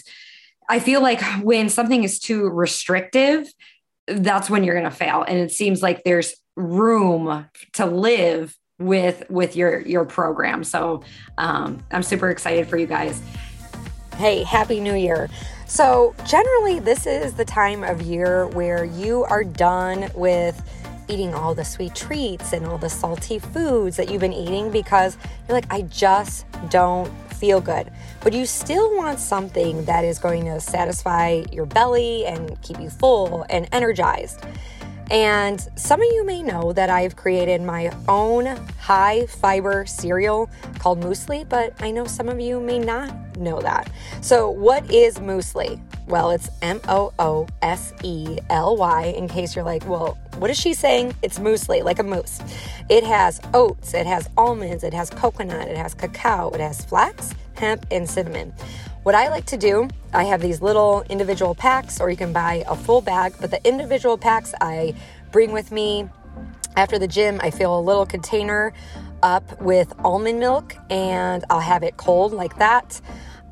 I 0.69 0.79
feel 0.79 1.03
like 1.03 1.21
when 1.43 1.69
something 1.69 2.03
is 2.03 2.19
too 2.19 2.49
restrictive, 2.49 3.47
that's 4.07 4.49
when 4.49 4.65
you're 4.65 4.75
going 4.75 4.91
to 4.91 4.97
fail. 4.97 5.23
And 5.23 5.39
it 5.39 5.53
seems 5.53 5.83
like 5.83 6.05
there's 6.05 6.35
room 6.57 7.47
to 7.75 7.87
live 7.87 8.57
with 8.79 9.25
with 9.29 9.55
your 9.55 9.81
your 9.81 10.05
program. 10.05 10.65
So 10.65 11.03
um, 11.39 11.83
I'm 11.91 12.03
super 12.03 12.31
excited 12.31 12.69
for 12.69 12.77
you 12.77 12.87
guys. 12.87 13.23
Hey, 14.17 14.43
happy 14.43 14.81
new 14.81 14.95
year. 14.95 15.29
So, 15.67 16.15
generally, 16.27 16.79
this 16.79 17.07
is 17.07 17.35
the 17.35 17.45
time 17.45 17.85
of 17.85 18.03
year 18.03 18.47
where 18.49 18.85
you 18.85 19.25
are 19.25 19.45
done 19.45 20.11
with 20.15 20.61
eating 21.09 21.35
all 21.35 21.55
the 21.55 21.65
sweet 21.65 21.95
treats 21.95 22.53
and 22.53 22.67
all 22.67 22.79
the 22.79 22.89
salty 22.89 23.39
foods 23.39 23.97
that 23.97 24.11
you've 24.11 24.21
been 24.21 24.33
eating 24.33 24.71
because 24.71 25.17
you're 25.47 25.55
like, 25.55 25.71
I 25.71 25.83
just 25.83 26.47
don't 26.71 27.09
feel 27.35 27.61
good. 27.61 27.91
But 28.23 28.33
you 28.33 28.47
still 28.47 28.97
want 28.97 29.19
something 29.19 29.85
that 29.85 30.05
is 30.05 30.19
going 30.19 30.45
to 30.47 30.61
satisfy 30.61 31.45
your 31.53 31.67
belly 31.67 32.25
and 32.27 32.61
keep 32.63 32.81
you 32.81 32.91
full 32.91 33.45
and 33.51 33.69
energized. 33.73 34.41
And 35.11 35.61
some 35.77 36.01
of 36.01 36.07
you 36.13 36.25
may 36.25 36.43
know 36.43 36.73
that 36.73 36.89
I've 36.89 37.17
created 37.17 37.61
my 37.63 37.93
own 38.09 38.47
high 38.81 39.27
fiber 39.27 39.85
cereal 39.87 40.51
called 40.79 41.03
Moosely, 41.03 41.49
but 41.49 41.75
I 41.81 41.91
know 41.91 42.07
some 42.07 42.29
of 42.29 42.41
you 42.41 42.61
may 42.61 42.79
not 42.79 43.37
know 43.37 43.61
that. 43.61 43.91
So, 44.21 44.51
what 44.51 44.91
is 44.91 45.19
Moosely? 45.19 45.81
Well, 46.07 46.31
it's 46.31 46.51
M 46.63 46.81
O 46.89 47.13
O 47.19 47.47
S 47.63 47.93
E 48.03 48.39
L 48.51 48.77
Y, 48.77 49.07
in 49.17 49.29
case 49.29 49.55
you're 49.55 49.65
like, 49.65 49.87
well, 49.89 50.19
what 50.39 50.51
is 50.51 50.59
she 50.59 50.75
saying? 50.75 51.15
It's 51.23 51.39
Moosely, 51.39 51.83
like 51.83 51.99
a 51.99 52.03
moose. 52.03 52.41
It 52.89 53.05
has 53.05 53.41
oats, 53.53 53.95
it 53.95 54.07
has 54.07 54.29
almonds, 54.37 54.85
it 54.85 54.95
has 54.95 55.11
coconut, 55.11 55.69
it 55.69 55.77
has 55.77 55.95
cacao, 55.95 56.51
it 56.51 56.61
has 56.61 56.85
flax, 56.85 57.35
hemp, 57.55 57.87
and 57.91 58.09
cinnamon. 58.09 58.53
What 59.05 59.15
I 59.15 59.29
like 59.29 59.45
to 59.47 59.59
do, 59.59 59.91
I 60.15 60.25
have 60.25 60.41
these 60.41 60.63
little 60.63 61.05
individual 61.11 61.55
packs, 61.55 62.01
or 62.01 62.09
you 62.09 62.17
can 62.17 62.33
buy 62.33 62.65
a 62.67 62.75
full 62.75 63.03
bag, 63.03 63.35
but 63.39 63.51
the 63.51 63.63
individual 63.63 64.17
packs 64.17 64.55
I 64.63 64.95
bring 65.31 65.53
with 65.53 65.71
me 65.71 66.09
after 66.75 66.99
the 66.99 67.07
gym. 67.07 67.39
I 67.43 67.51
fill 67.51 67.79
a 67.79 67.83
little 67.83 68.07
container 68.07 68.73
up 69.23 69.61
with 69.61 69.93
almond 70.03 70.41
milk 70.41 70.75
and 70.89 71.45
I'll 71.51 71.61
have 71.61 71.83
it 71.83 71.99
cold 71.99 72.33
like 72.33 72.57
that. 72.57 73.03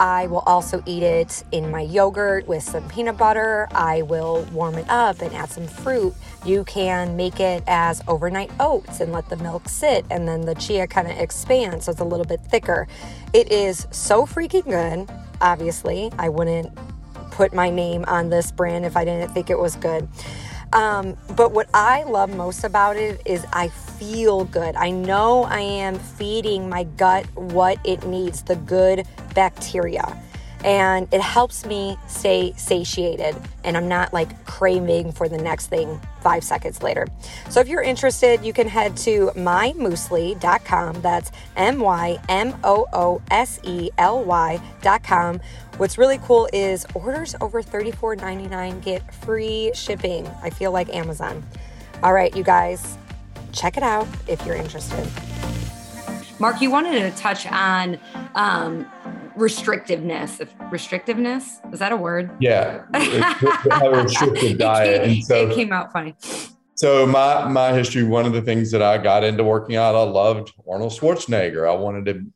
I 0.00 0.26
will 0.26 0.40
also 0.40 0.82
eat 0.86 1.02
it 1.02 1.44
in 1.52 1.70
my 1.70 1.82
yogurt 1.82 2.48
with 2.48 2.62
some 2.62 2.88
peanut 2.88 3.18
butter. 3.18 3.68
I 3.72 4.00
will 4.02 4.44
warm 4.52 4.76
it 4.76 4.88
up 4.88 5.20
and 5.20 5.34
add 5.34 5.50
some 5.50 5.66
fruit. 5.66 6.14
You 6.46 6.64
can 6.64 7.14
make 7.14 7.40
it 7.40 7.62
as 7.66 8.02
overnight 8.08 8.50
oats 8.58 9.00
and 9.00 9.12
let 9.12 9.28
the 9.28 9.36
milk 9.36 9.68
sit, 9.68 10.06
and 10.10 10.26
then 10.26 10.40
the 10.40 10.54
chia 10.54 10.86
kind 10.86 11.08
of 11.08 11.18
expands 11.18 11.84
so 11.84 11.92
it's 11.92 12.00
a 12.00 12.04
little 12.04 12.24
bit 12.24 12.40
thicker. 12.40 12.88
It 13.34 13.52
is 13.52 13.86
so 13.90 14.24
freaking 14.24 14.64
good. 14.64 15.10
Obviously. 15.42 16.10
I 16.18 16.28
wouldn't 16.30 16.70
put 17.30 17.52
my 17.52 17.68
name 17.68 18.04
on 18.06 18.30
this 18.30 18.50
brand 18.50 18.86
if 18.86 18.96
I 18.96 19.04
didn't 19.04 19.32
think 19.32 19.50
it 19.50 19.58
was 19.58 19.76
good. 19.76 20.08
Um, 20.72 21.18
but 21.36 21.52
what 21.52 21.68
I 21.74 22.04
love 22.04 22.34
most 22.34 22.64
about 22.64 22.96
it 22.96 23.20
is 23.26 23.44
I 23.52 23.68
feel 23.68 24.44
good. 24.46 24.74
I 24.74 24.90
know 24.90 25.42
I 25.44 25.60
am 25.60 25.98
feeding 25.98 26.68
my 26.68 26.84
gut 26.84 27.26
what 27.34 27.78
it 27.84 28.06
needs, 28.06 28.42
the 28.42 28.56
good 28.56 29.06
bacteria 29.34 30.18
and 30.64 31.12
it 31.12 31.20
helps 31.20 31.66
me 31.66 31.96
stay 32.06 32.52
satiated 32.56 33.36
and 33.64 33.76
I'm 33.76 33.88
not 33.88 34.12
like 34.12 34.44
craving 34.44 35.12
for 35.12 35.28
the 35.28 35.38
next 35.38 35.66
thing 35.66 36.00
five 36.20 36.44
seconds 36.44 36.82
later. 36.82 37.06
So 37.50 37.60
if 37.60 37.68
you're 37.68 37.82
interested, 37.82 38.44
you 38.44 38.52
can 38.52 38.68
head 38.68 38.96
to 38.98 39.32
mymoosely.com. 39.34 41.02
That's 41.02 41.32
M 41.56 41.80
Y 41.80 42.18
M 42.28 42.54
O 42.64 42.86
O 42.92 43.22
S 43.30 43.60
E 43.64 43.90
L 43.98 44.24
Y.com. 44.24 45.40
What's 45.78 45.98
really 45.98 46.18
cool 46.18 46.48
is 46.52 46.86
orders 46.94 47.34
over 47.40 47.62
$34.99 47.62 48.82
get 48.84 49.14
free 49.14 49.72
shipping. 49.74 50.26
I 50.42 50.50
feel 50.50 50.70
like 50.70 50.94
Amazon. 50.94 51.44
All 52.02 52.12
right, 52.12 52.34
you 52.36 52.42
guys, 52.42 52.98
check 53.52 53.76
it 53.76 53.82
out 53.82 54.06
if 54.28 54.44
you're 54.44 54.56
interested. 54.56 55.08
Mark, 56.38 56.60
you 56.60 56.70
wanted 56.70 56.98
to 57.00 57.10
touch 57.16 57.46
on 57.46 57.98
um, 58.34 58.90
restrictiveness. 59.36 60.40
If 60.40 60.56
Restrictiveness 60.58 61.72
is 61.72 61.78
that 61.78 61.92
a 61.92 61.96
word? 61.96 62.30
Yeah, 62.40 62.84
a 62.94 63.90
restrictive 63.90 64.58
diet, 64.58 65.02
and 65.02 65.24
so 65.24 65.48
it 65.48 65.54
came 65.54 65.72
out 65.72 65.92
funny. 65.92 66.14
So 66.74 67.06
my 67.06 67.46
my 67.48 67.72
history, 67.72 68.02
one 68.02 68.26
of 68.26 68.32
the 68.32 68.42
things 68.42 68.70
that 68.70 68.82
I 68.82 68.98
got 68.98 69.24
into 69.24 69.44
working 69.44 69.76
out, 69.76 69.94
I 69.94 70.02
loved 70.02 70.52
Arnold 70.68 70.92
Schwarzenegger. 70.92 71.68
I 71.68 71.74
wanted 71.74 72.06
to 72.06 72.26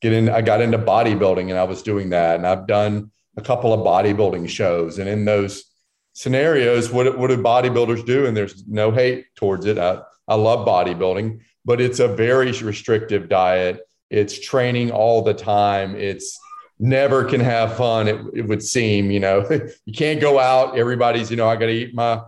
get 0.00 0.12
in. 0.12 0.28
I 0.28 0.40
got 0.40 0.60
into 0.60 0.78
bodybuilding, 0.78 1.50
and 1.50 1.58
I 1.58 1.64
was 1.64 1.82
doing 1.82 2.10
that, 2.10 2.36
and 2.36 2.46
I've 2.46 2.66
done 2.66 3.10
a 3.36 3.42
couple 3.42 3.72
of 3.72 3.80
bodybuilding 3.80 4.48
shows, 4.48 4.98
and 4.98 5.08
in 5.08 5.24
those 5.24 5.64
scenarios, 6.12 6.90
what 6.90 7.18
what 7.18 7.28
do 7.28 7.42
bodybuilders 7.42 8.06
do? 8.06 8.26
And 8.26 8.36
there's 8.36 8.66
no 8.66 8.90
hate 8.90 9.26
towards 9.36 9.66
it. 9.66 9.78
I 9.78 10.02
I 10.28 10.36
love 10.36 10.66
bodybuilding, 10.66 11.40
but 11.64 11.80
it's 11.80 12.00
a 12.00 12.08
very 12.08 12.52
restrictive 12.52 13.28
diet 13.28 13.80
it's 14.10 14.38
training 14.38 14.90
all 14.90 15.22
the 15.22 15.34
time. 15.34 15.94
It's 15.94 16.38
never 16.78 17.24
can 17.24 17.40
have 17.40 17.76
fun. 17.76 18.08
It, 18.08 18.20
it 18.34 18.42
would 18.42 18.62
seem, 18.62 19.10
you 19.10 19.20
know, 19.20 19.46
you 19.84 19.92
can't 19.92 20.20
go 20.20 20.38
out. 20.38 20.76
Everybody's, 20.76 21.30
you 21.30 21.36
know, 21.36 21.48
I 21.48 21.54
got 21.56 21.66
to 21.66 21.72
eat 21.72 21.94
my 21.94 22.22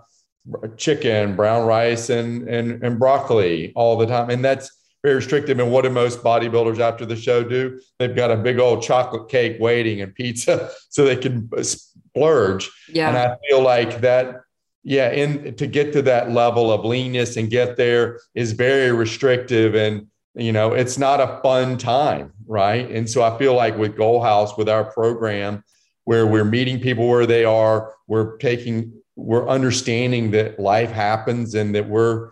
chicken, 0.76 1.36
brown 1.36 1.66
rice, 1.66 2.10
and 2.10 2.48
and 2.48 2.82
and 2.82 2.98
broccoli 2.98 3.72
all 3.74 3.96
the 3.96 4.06
time, 4.06 4.30
and 4.30 4.44
that's 4.44 4.70
very 5.02 5.16
restrictive. 5.16 5.58
And 5.58 5.70
what 5.72 5.82
do 5.82 5.90
most 5.90 6.22
bodybuilders 6.22 6.78
after 6.78 7.04
the 7.04 7.16
show 7.16 7.42
do? 7.42 7.80
They've 7.98 8.14
got 8.14 8.30
a 8.30 8.36
big 8.36 8.58
old 8.58 8.82
chocolate 8.82 9.28
cake 9.28 9.56
waiting 9.58 10.00
and 10.00 10.14
pizza 10.14 10.70
so 10.90 11.04
they 11.04 11.16
can 11.16 11.48
splurge. 11.64 12.70
Yeah. 12.88 13.08
And 13.08 13.18
I 13.18 13.36
feel 13.48 13.62
like 13.62 14.00
that, 14.02 14.42
yeah, 14.84 15.10
in 15.10 15.54
to 15.56 15.66
get 15.66 15.92
to 15.94 16.02
that 16.02 16.30
level 16.30 16.72
of 16.72 16.84
leanness 16.84 17.36
and 17.36 17.50
get 17.50 17.76
there 17.76 18.20
is 18.34 18.52
very 18.52 18.92
restrictive. 18.92 19.74
And 19.74 20.06
you 20.34 20.52
know 20.52 20.72
it's 20.72 20.98
not 20.98 21.20
a 21.20 21.40
fun 21.42 21.76
time 21.76 22.32
right 22.46 22.90
and 22.90 23.08
so 23.08 23.22
i 23.22 23.36
feel 23.38 23.54
like 23.54 23.76
with 23.76 23.96
goal 23.96 24.22
house 24.22 24.56
with 24.56 24.68
our 24.68 24.84
program 24.84 25.62
where 26.04 26.26
we're 26.26 26.44
meeting 26.44 26.80
people 26.80 27.08
where 27.08 27.26
they 27.26 27.44
are 27.44 27.94
we're 28.06 28.36
taking 28.38 28.92
we're 29.16 29.46
understanding 29.48 30.30
that 30.30 30.58
life 30.58 30.90
happens 30.90 31.54
and 31.54 31.74
that 31.74 31.86
we're 31.88 32.30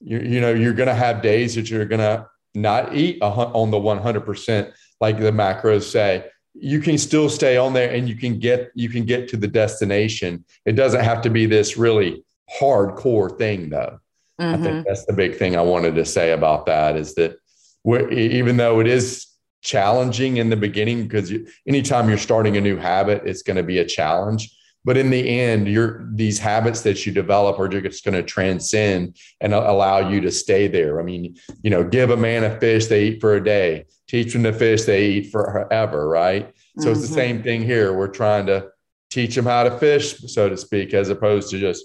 you, 0.00 0.18
you 0.18 0.40
know 0.40 0.52
you're 0.52 0.72
going 0.72 0.88
to 0.88 0.94
have 0.94 1.22
days 1.22 1.54
that 1.54 1.70
you're 1.70 1.84
going 1.84 2.00
to 2.00 2.26
not 2.54 2.94
eat 2.94 3.20
on 3.22 3.70
the 3.70 3.78
100% 3.78 4.72
like 5.00 5.18
the 5.18 5.30
macros 5.30 5.84
say 5.84 6.24
you 6.54 6.80
can 6.80 6.98
still 6.98 7.30
stay 7.30 7.56
on 7.56 7.72
there 7.72 7.90
and 7.90 8.08
you 8.08 8.14
can 8.14 8.38
get 8.38 8.70
you 8.74 8.88
can 8.88 9.04
get 9.04 9.28
to 9.28 9.36
the 9.36 9.48
destination 9.48 10.44
it 10.66 10.72
doesn't 10.72 11.04
have 11.04 11.22
to 11.22 11.30
be 11.30 11.46
this 11.46 11.76
really 11.76 12.24
hardcore 12.60 13.36
thing 13.38 13.70
though 13.70 13.98
mm-hmm. 14.40 14.54
i 14.54 14.56
think 14.56 14.66
mm-hmm. 14.66 14.82
that's 14.86 15.06
the 15.06 15.12
big 15.12 15.36
thing 15.36 15.56
i 15.56 15.62
wanted 15.62 15.94
to 15.94 16.04
say 16.04 16.32
about 16.32 16.66
that 16.66 16.96
is 16.96 17.14
that 17.14 17.38
even 17.84 18.56
though 18.56 18.80
it 18.80 18.86
is 18.86 19.26
challenging 19.62 20.38
in 20.38 20.50
the 20.50 20.56
beginning 20.56 21.04
because 21.04 21.30
you, 21.30 21.46
anytime 21.68 22.08
you're 22.08 22.18
starting 22.18 22.56
a 22.56 22.60
new 22.60 22.76
habit 22.76 23.22
it's 23.24 23.42
going 23.42 23.56
to 23.56 23.62
be 23.62 23.78
a 23.78 23.84
challenge. 23.84 24.56
But 24.84 24.96
in 24.96 25.10
the 25.10 25.40
end 25.40 25.68
you're 25.68 26.08
these 26.12 26.38
habits 26.38 26.82
that 26.82 27.06
you 27.06 27.12
develop 27.12 27.58
are 27.60 27.68
just 27.68 28.04
going 28.04 28.14
to 28.14 28.22
transcend 28.22 29.16
and 29.40 29.54
allow 29.54 30.08
you 30.08 30.20
to 30.22 30.30
stay 30.32 30.66
there. 30.66 31.00
I 31.00 31.04
mean 31.04 31.36
you 31.62 31.70
know 31.70 31.84
give 31.84 32.10
a 32.10 32.16
man 32.16 32.44
a 32.44 32.58
fish 32.58 32.86
they 32.86 33.08
eat 33.08 33.20
for 33.20 33.36
a 33.36 33.44
day. 33.44 33.86
Teach 34.08 34.32
them 34.32 34.42
to 34.42 34.52
fish 34.52 34.82
they 34.82 35.06
eat 35.06 35.30
forever 35.30 36.08
right? 36.08 36.52
So 36.78 36.88
mm-hmm. 36.88 36.90
it's 36.92 37.00
the 37.00 37.06
mm-hmm. 37.06 37.14
same 37.14 37.42
thing 37.42 37.62
here. 37.62 37.92
We're 37.92 38.08
trying 38.08 38.46
to 38.46 38.72
teach 39.10 39.34
them 39.34 39.44
how 39.44 39.62
to 39.62 39.78
fish 39.78 40.18
so 40.32 40.48
to 40.48 40.56
speak 40.56 40.94
as 40.94 41.10
opposed 41.10 41.50
to 41.50 41.58
just 41.58 41.84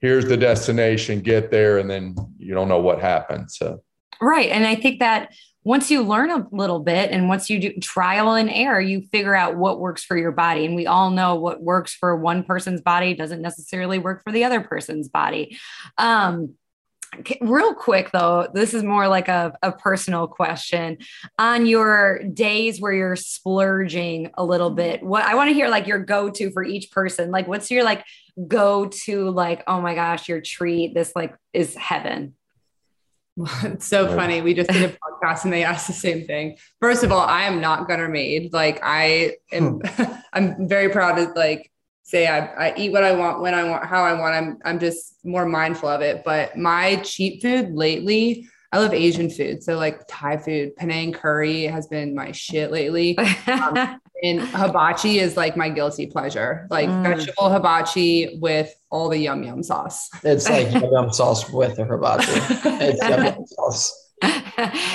here's 0.00 0.26
the 0.26 0.36
destination 0.36 1.20
get 1.20 1.50
there 1.50 1.78
and 1.78 1.90
then 1.90 2.14
you 2.38 2.54
don't 2.54 2.68
know 2.68 2.78
what 2.78 3.00
happens 3.00 3.56
so 3.58 3.82
Right. 4.20 4.50
And 4.50 4.66
I 4.66 4.74
think 4.74 5.00
that 5.00 5.32
once 5.64 5.90
you 5.90 6.02
learn 6.02 6.30
a 6.30 6.46
little 6.50 6.80
bit 6.80 7.10
and 7.10 7.28
once 7.28 7.50
you 7.50 7.60
do 7.60 7.72
trial 7.80 8.32
and 8.32 8.48
error, 8.50 8.80
you 8.80 9.02
figure 9.12 9.34
out 9.34 9.56
what 9.56 9.80
works 9.80 10.02
for 10.02 10.16
your 10.16 10.32
body. 10.32 10.64
And 10.64 10.74
we 10.74 10.86
all 10.86 11.10
know 11.10 11.34
what 11.34 11.62
works 11.62 11.94
for 11.94 12.16
one 12.16 12.42
person's 12.42 12.80
body 12.80 13.14
doesn't 13.14 13.42
necessarily 13.42 13.98
work 13.98 14.22
for 14.24 14.32
the 14.32 14.44
other 14.44 14.60
person's 14.60 15.08
body. 15.08 15.58
Um, 15.98 16.54
real 17.40 17.74
quick 17.74 18.10
though 18.12 18.48
this 18.52 18.74
is 18.74 18.82
more 18.82 19.08
like 19.08 19.28
a, 19.28 19.56
a 19.62 19.72
personal 19.72 20.26
question 20.26 20.98
on 21.38 21.64
your 21.64 22.22
days 22.34 22.80
where 22.80 22.92
you're 22.92 23.16
splurging 23.16 24.30
a 24.34 24.44
little 24.44 24.70
bit 24.70 25.02
what 25.02 25.24
i 25.24 25.34
want 25.34 25.48
to 25.48 25.54
hear 25.54 25.68
like 25.68 25.86
your 25.86 25.98
go-to 25.98 26.50
for 26.50 26.62
each 26.62 26.90
person 26.90 27.30
like 27.30 27.48
what's 27.48 27.70
your 27.70 27.82
like 27.82 28.04
go-to 28.46 29.30
like 29.30 29.62
oh 29.66 29.80
my 29.80 29.94
gosh 29.94 30.28
your 30.28 30.42
treat 30.42 30.92
this 30.92 31.12
like 31.16 31.34
is 31.54 31.74
heaven 31.74 32.34
it's 33.62 33.86
so 33.94 34.08
funny. 34.08 34.40
We 34.40 34.54
just 34.54 34.70
did 34.70 34.90
a 34.90 34.96
podcast 34.96 35.44
and 35.44 35.52
they 35.52 35.64
asked 35.64 35.86
the 35.86 35.92
same 35.92 36.26
thing. 36.26 36.56
First 36.80 37.04
of 37.04 37.12
all, 37.12 37.20
I 37.26 37.42
am 37.42 37.60
not 37.60 37.88
Gunner 37.88 38.08
made. 38.08 38.52
Like 38.52 38.80
I 38.82 39.36
am, 39.52 39.80
I'm 40.32 40.68
very 40.68 40.88
proud 40.88 41.16
to 41.16 41.32
like 41.34 41.70
say 42.02 42.26
I, 42.26 42.68
I 42.68 42.74
eat 42.76 42.92
what 42.92 43.04
I 43.04 43.12
want, 43.12 43.40
when 43.40 43.54
I 43.54 43.64
want, 43.64 43.84
how 43.84 44.02
I 44.02 44.14
want. 44.14 44.34
I'm, 44.34 44.58
I'm 44.64 44.78
just 44.78 45.24
more 45.24 45.46
mindful 45.46 45.88
of 45.88 46.00
it. 46.00 46.22
But 46.24 46.56
my 46.56 46.96
cheap 46.96 47.42
food 47.42 47.74
lately, 47.74 48.48
I 48.72 48.78
love 48.78 48.92
Asian 48.92 49.30
food. 49.30 49.62
So 49.62 49.76
like 49.76 50.00
Thai 50.08 50.38
food, 50.38 50.76
Penang 50.76 51.12
curry 51.12 51.64
has 51.64 51.86
been 51.86 52.14
my 52.14 52.32
shit 52.32 52.70
lately. 52.70 53.18
Um, 53.48 54.00
and 54.22 54.40
hibachi 54.40 55.18
is 55.18 55.36
like 55.36 55.56
my 55.56 55.68
guilty 55.68 56.06
pleasure, 56.06 56.66
like 56.70 56.88
mm. 56.88 57.02
vegetable 57.02 57.50
hibachi 57.50 58.38
with 58.40 58.74
all 58.90 59.08
the 59.08 59.18
yum 59.18 59.42
yum 59.42 59.62
sauce. 59.62 60.08
It's 60.24 60.48
like 60.48 60.72
yum 60.72 60.90
yum 60.90 61.12
sauce 61.12 61.50
with 61.50 61.78
a 61.78 61.84
hibachi. 61.84 62.32
It's 62.84 63.02
yum 63.02 63.24
yum 63.24 63.46
sauce. 63.46 64.10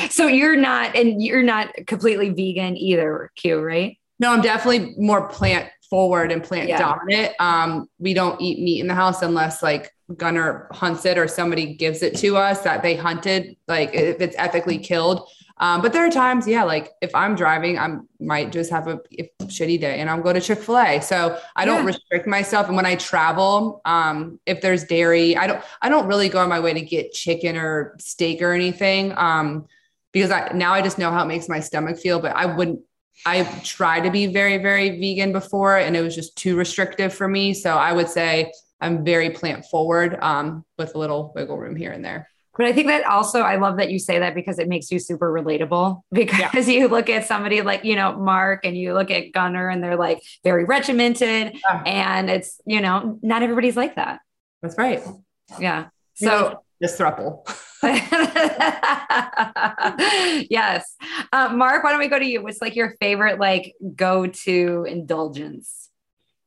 so 0.10 0.28
you're 0.28 0.58
not, 0.58 0.96
and 0.96 1.24
you're 1.24 1.44
not 1.44 1.74
completely 1.88 2.30
vegan 2.30 2.76
either, 2.78 3.32
Q, 3.36 3.60
right? 3.62 3.98
No, 4.20 4.32
I'm 4.32 4.42
definitely 4.42 4.96
more 4.98 5.28
plant 5.28 5.70
forward 5.90 6.32
and 6.32 6.44
plant 6.44 6.70
yeah. 6.70 6.80
dominant. 6.80 7.34
Um, 7.40 7.88
we 8.00 8.14
don't 8.14 8.40
eat 8.42 8.60
meat 8.60 8.82
in 8.82 8.88
the 8.88 8.96
house 8.96 9.22
unless 9.22 9.62
like 9.62 9.92
Gunner 10.18 10.68
hunts 10.72 11.06
it 11.06 11.18
or 11.18 11.28
somebody 11.28 11.76
gives 11.76 12.02
it 12.04 12.16
to 12.18 12.38
us 12.38 12.62
that 12.62 12.84
they 12.84 12.96
hunted, 12.96 13.56
like 13.68 13.94
if 13.94 14.20
it's 14.20 14.36
ethically 14.38 14.78
killed. 14.78 15.28
Um, 15.58 15.82
but 15.82 15.94
there 15.94 16.06
are 16.06 16.10
times, 16.10 16.48
yeah, 16.48 16.64
like 16.64 16.92
if 17.02 17.14
I'm 17.14 17.36
driving, 17.36 17.78
I 17.78 17.98
might 18.20 18.52
just 18.52 18.72
have 18.72 18.88
a 18.88 19.00
shitty 19.44 19.80
day 19.80 20.00
and 20.00 20.10
I'll 20.10 20.22
go 20.22 20.34
to 20.34 20.42
Chick 20.42 20.60
fil 20.60 20.80
A. 20.80 21.00
So 21.00 21.40
I 21.56 21.66
don't 21.66 21.82
yeah. 21.82 21.86
restrict 21.86 22.28
myself. 22.28 22.68
And 22.68 22.76
when 22.76 22.86
I 22.86 22.96
travel, 22.96 23.82
um, 23.86 24.40
if 24.46 24.62
there's 24.62 24.84
dairy, 24.86 25.38
I 25.38 25.48
don't, 25.48 25.64
I 25.82 25.90
don't 25.90 26.08
really 26.08 26.28
go 26.28 26.40
on 26.40 26.50
my 26.50 26.60
way 26.60 26.74
to 26.74 26.82
get 26.82 27.14
chicken 27.14 27.56
or 27.56 27.96
steak 28.00 28.42
or 28.42 28.52
anything. 28.52 29.14
Um, 29.16 29.68
because 30.12 30.32
I, 30.32 30.52
now 30.54 30.74
I 30.74 30.82
just 30.82 30.98
know 30.98 31.12
how 31.12 31.24
it 31.24 31.28
makes 31.28 31.48
my 31.48 31.60
stomach 31.60 31.98
feel, 31.98 32.20
but 32.20 32.36
I 32.36 32.46
wouldn't, 32.46 32.80
I 33.26 33.44
tried 33.64 34.02
to 34.02 34.12
be 34.12 34.28
very, 34.28 34.58
very 34.58 35.00
vegan 35.00 35.32
before 35.32 35.78
and 35.78 35.96
it 35.96 36.02
was 36.02 36.16
just 36.16 36.36
too 36.36 36.56
restrictive 36.56 37.14
for 37.14 37.28
me. 37.28 37.54
So 37.54 37.76
I 37.76 37.94
would 37.94 38.10
say 38.10 38.52
I'm 38.82 39.06
very 39.06 39.30
plant 39.30 39.66
forward 39.66 40.18
um, 40.22 40.66
with 40.78 40.96
a 40.96 40.98
little 40.98 41.32
wiggle 41.36 41.58
room 41.58 41.76
here 41.76 41.92
and 41.92 42.04
there. 42.04 42.28
But 42.56 42.68
I 42.68 42.74
think 42.74 42.88
that 42.88 43.06
also, 43.06 43.42
I 43.42 43.56
love 43.56 43.78
that 43.78 43.90
you 43.90 43.98
say 43.98 44.20
that 44.20 44.36
because 44.36 44.60
it 44.60 44.68
makes 44.68 44.92
you 44.92 45.00
super 45.00 45.32
relatable. 45.32 46.02
Because 46.14 46.68
yeah. 46.68 46.80
you 46.80 46.88
look 46.88 47.10
at 47.10 47.26
somebody 47.26 47.62
like, 47.62 47.84
you 47.84 47.96
know, 47.96 48.16
Mark 48.16 48.66
and 48.66 48.78
you 48.78 48.94
look 48.94 49.12
at 49.12 49.32
Gunner 49.32 49.70
and 49.70 49.84
they're 49.84 49.98
like 49.98 50.22
very 50.44 50.64
regimented. 50.64 51.54
Yeah. 51.54 51.84
And 51.86 52.30
it's, 52.30 52.62
you 52.66 52.82
know, 52.82 53.20
not 53.22 53.44
everybody's 53.44 53.76
like 53.76 53.96
that. 53.96 54.20
That's 54.62 54.78
right. 54.78 55.04
Yeah. 55.60 55.88
So, 56.14 56.64
this 56.80 56.98
thruple. 56.98 57.48
yes. 60.50 60.96
Uh, 61.32 61.50
Mark, 61.54 61.84
why 61.84 61.92
don't 61.92 62.00
we 62.00 62.08
go 62.08 62.20
to 62.20 62.26
you? 62.26 62.44
What's 62.44 62.62
like 62.62 62.76
your 62.76 62.96
favorite, 63.00 63.40
like, 63.40 63.76
go 63.96 64.28
to 64.28 64.86
indulgence? 64.88 65.90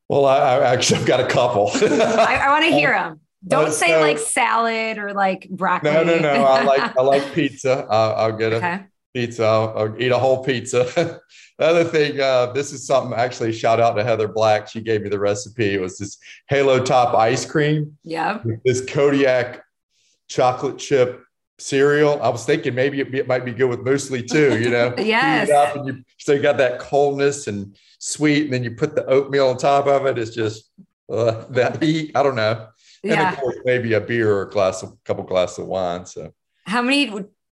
Well, 0.09 0.25
I, 0.25 0.37
I 0.37 0.73
actually 0.73 0.99
have 0.99 1.07
got 1.07 1.19
a 1.19 1.27
couple. 1.27 1.69
I, 1.73 2.41
I 2.45 2.49
want 2.49 2.65
to 2.65 2.71
hear 2.71 2.91
them. 2.91 3.19
Don't 3.47 3.69
uh, 3.69 3.71
say 3.71 3.89
so, 3.89 4.01
like 4.01 4.19
salad 4.19 4.97
or 4.97 5.13
like 5.13 5.47
broccoli. 5.49 5.91
No, 5.91 6.03
no, 6.03 6.19
no. 6.19 6.43
I 6.43 6.63
like 6.63 6.97
I 6.97 7.01
like 7.01 7.33
pizza. 7.33 7.87
I'll, 7.89 8.15
I'll 8.15 8.37
get 8.37 8.53
a 8.53 8.87
Pizza. 9.17 9.45
I'll, 9.45 9.73
I'll 9.75 10.01
eat 10.01 10.11
a 10.11 10.17
whole 10.19 10.43
pizza. 10.43 10.83
the 11.57 11.65
other 11.65 11.83
thing, 11.83 12.19
uh, 12.19 12.51
this 12.51 12.71
is 12.71 12.85
something 12.85 13.17
actually 13.17 13.51
shout 13.51 13.79
out 13.79 13.93
to 13.93 14.03
Heather 14.03 14.27
Black. 14.27 14.67
She 14.67 14.79
gave 14.79 15.01
me 15.01 15.09
the 15.09 15.17
recipe. 15.17 15.73
It 15.73 15.81
was 15.81 15.97
this 15.97 16.19
Halo 16.49 16.83
Top 16.83 17.15
ice 17.15 17.43
cream. 17.43 17.97
Yeah. 18.03 18.43
This 18.63 18.85
Kodiak 18.85 19.63
chocolate 20.27 20.77
chip 20.77 21.23
cereal. 21.57 22.21
I 22.21 22.29
was 22.29 22.45
thinking 22.45 22.75
maybe 22.75 22.99
it, 22.99 23.11
be, 23.11 23.17
it 23.17 23.27
might 23.27 23.43
be 23.43 23.53
good 23.53 23.69
with 23.69 23.79
Moosely 23.79 24.29
too. 24.29 24.59
You 24.59 24.69
know, 24.69 24.93
yes. 24.99 25.47
Heat 25.47 25.53
it 25.53 25.57
up 25.57 25.75
and 25.75 26.05
you 26.27 26.39
got 26.39 26.57
that 26.57 26.77
coldness 26.79 27.47
and 27.47 27.75
sweet, 27.97 28.43
and 28.43 28.53
then 28.53 28.63
you 28.63 28.75
put 28.75 28.93
the 28.93 29.05
oatmeal 29.07 29.47
on 29.47 29.57
top 29.57 29.87
of 29.87 30.05
it. 30.05 30.19
It's 30.19 30.35
just 30.35 30.69
uh, 31.11 31.45
that 31.49 31.81
heat. 31.81 32.11
I 32.13 32.21
don't 32.21 32.35
know. 32.35 32.67
Yeah. 33.03 33.27
And 33.27 33.35
of 33.35 33.41
course, 33.41 33.57
maybe 33.65 33.93
a 33.93 34.01
beer 34.01 34.31
or 34.31 34.43
a 34.43 34.49
glass, 34.49 34.83
a 34.83 34.91
couple 35.05 35.23
glasses 35.23 35.59
of 35.59 35.67
wine. 35.67 36.05
So, 36.05 36.33
How 36.65 36.81
many 36.81 37.11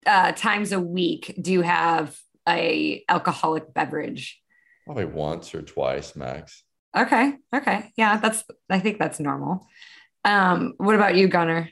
uh, 0.05 0.31
times 0.33 0.71
a 0.71 0.79
week 0.79 1.37
do 1.41 1.51
you 1.51 1.61
have 1.61 2.17
a 2.47 3.03
alcoholic 3.09 3.73
beverage? 3.73 4.41
probably 4.87 5.05
once 5.05 5.53
or 5.53 5.61
twice 5.61 6.15
max. 6.15 6.63
Okay. 6.97 7.33
Okay. 7.53 7.91
Yeah, 7.97 8.17
that's 8.17 8.43
I 8.69 8.79
think 8.79 8.97
that's 8.97 9.19
normal. 9.19 9.67
Um, 10.23 10.73
what 10.77 10.95
about 10.95 11.15
you, 11.15 11.27
Gunner? 11.27 11.69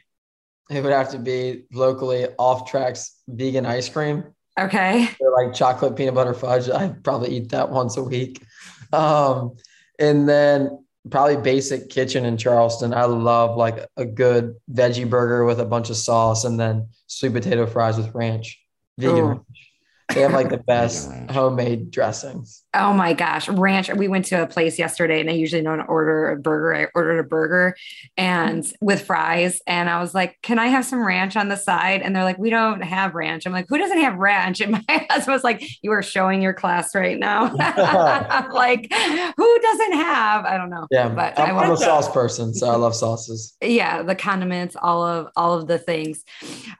It 0.69 0.83
would 0.83 0.91
have 0.91 1.11
to 1.11 1.19
be 1.19 1.63
locally 1.71 2.27
off 2.37 2.69
tracks 2.69 3.15
vegan 3.27 3.65
ice 3.65 3.87
cream. 3.87 4.25
Okay. 4.59 5.09
Or 5.19 5.31
like 5.31 5.53
chocolate 5.53 5.95
peanut 5.95 6.13
butter 6.13 6.33
fudge. 6.33 6.69
I'd 6.69 7.03
probably 7.03 7.37
eat 7.37 7.49
that 7.49 7.69
once 7.69 7.97
a 7.97 8.03
week. 8.03 8.43
Um, 8.91 9.55
and 9.97 10.27
then 10.27 10.84
probably 11.09 11.37
basic 11.37 11.89
kitchen 11.89 12.25
in 12.25 12.37
Charleston. 12.37 12.93
I 12.93 13.05
love 13.05 13.57
like 13.57 13.85
a 13.97 14.05
good 14.05 14.55
veggie 14.71 15.09
burger 15.09 15.45
with 15.45 15.59
a 15.59 15.65
bunch 15.65 15.89
of 15.89 15.97
sauce 15.97 16.45
and 16.45 16.59
then 16.59 16.89
sweet 17.07 17.33
potato 17.33 17.65
fries 17.65 17.97
with 17.97 18.13
ranch. 18.15 18.59
Vegan 18.97 19.17
Ooh. 19.17 19.27
ranch. 19.27 19.64
They 20.13 20.21
have 20.21 20.33
like 20.33 20.49
the 20.49 20.57
best 20.67 21.09
ranch. 21.09 21.31
homemade 21.31 21.91
dressings. 21.91 22.63
Oh 22.73 22.93
my 22.93 23.13
gosh, 23.13 23.47
ranch. 23.49 23.89
We 23.91 24.07
went 24.07 24.25
to 24.25 24.41
a 24.43 24.47
place 24.47 24.77
yesterday 24.77 25.19
and 25.19 25.29
I 25.29 25.33
usually 25.33 25.61
don't 25.63 25.79
order 25.81 26.29
a 26.31 26.35
burger. 26.37 26.75
I 26.75 26.87
ordered 26.93 27.19
a 27.19 27.23
burger 27.23 27.75
and 28.17 28.65
with 28.81 29.05
fries. 29.05 29.61
And 29.65 29.89
I 29.89 29.99
was 30.01 30.13
like, 30.13 30.37
Can 30.43 30.59
I 30.59 30.67
have 30.67 30.85
some 30.85 31.03
ranch 31.05 31.35
on 31.35 31.47
the 31.49 31.55
side? 31.55 32.01
And 32.01 32.15
they're 32.15 32.23
like, 32.23 32.37
We 32.37 32.49
don't 32.49 32.81
have 32.81 33.15
ranch. 33.15 33.45
I'm 33.45 33.53
like, 33.53 33.65
Who 33.69 33.77
doesn't 33.77 33.99
have 33.99 34.15
ranch? 34.17 34.61
And 34.61 34.71
my 34.87 35.07
husband 35.09 35.33
was 35.33 35.43
like, 35.43 35.63
You 35.81 35.91
are 35.91 36.03
showing 36.03 36.41
your 36.41 36.53
class 36.53 36.93
right 36.93 37.17
now. 37.17 37.53
I'm 37.57 38.51
like, 38.51 38.91
Who 38.93 39.59
doesn't 39.59 39.93
have? 39.93 40.45
I 40.45 40.57
don't 40.57 40.69
know. 40.69 40.85
Yeah, 40.91 41.09
But 41.09 41.39
I 41.39 41.45
I'm, 41.45 41.57
I'm 41.57 41.65
a 41.65 41.67
want 41.69 41.79
sauce 41.79 42.11
person, 42.11 42.53
so 42.53 42.69
I 42.69 42.75
love 42.75 42.95
sauces. 42.95 43.55
yeah 43.61 44.03
the 44.03 44.15
condiments 44.15 44.75
all 44.81 45.03
of 45.05 45.27
all 45.35 45.53
of 45.53 45.67
the 45.67 45.77
things 45.77 46.23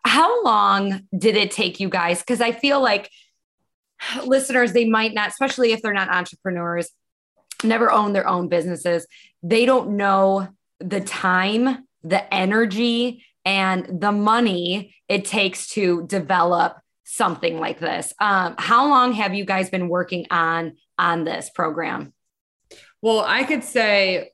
how 0.06 0.44
long 0.44 1.02
did 1.18 1.36
it 1.36 1.52
take 1.52 1.80
you 1.80 1.90
guys 1.90 2.20
because 2.20 2.42
i 2.42 2.52
feel 2.52 2.82
like 2.82 3.10
listeners 4.26 4.74
they 4.74 4.86
might 4.86 5.14
not 5.14 5.30
especially 5.30 5.72
if 5.72 5.82
they're 5.82 5.94
not 5.94 6.10
entrepreneurs 6.10 6.90
never 7.64 7.92
own 7.92 8.14
their 8.14 8.28
own 8.28 8.48
businesses. 8.48 9.08
They 9.44 9.66
don't 9.66 9.98
know 9.98 10.48
the 10.80 11.02
time 11.02 11.88
the 12.04 12.32
energy 12.34 13.26
and 13.46 14.02
the 14.02 14.12
money 14.12 14.96
it 15.08 15.26
takes 15.26 15.68
to 15.70 16.06
develop 16.08 16.78
something 17.04 17.60
like 17.60 17.80
this. 17.80 18.14
Um, 18.20 18.56
how 18.58 18.88
long 18.88 19.14
have 19.14 19.34
you 19.34 19.46
guys 19.46 19.70
been 19.70 19.90
working 19.90 20.26
on 20.30 20.78
on 20.98 21.24
this 21.24 21.50
program? 21.50 22.14
Well, 23.02 23.24
I 23.26 23.44
could 23.44 23.64
say 23.64 24.32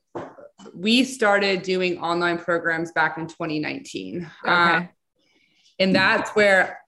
we 0.74 1.04
started 1.04 1.62
doing 1.62 1.98
online 1.98 2.38
programs 2.38 2.92
back 2.92 3.18
in 3.18 3.26
2019. 3.26 4.30
Uh, 4.44 4.82
and 5.82 5.94
that's 5.94 6.30
where 6.30 6.78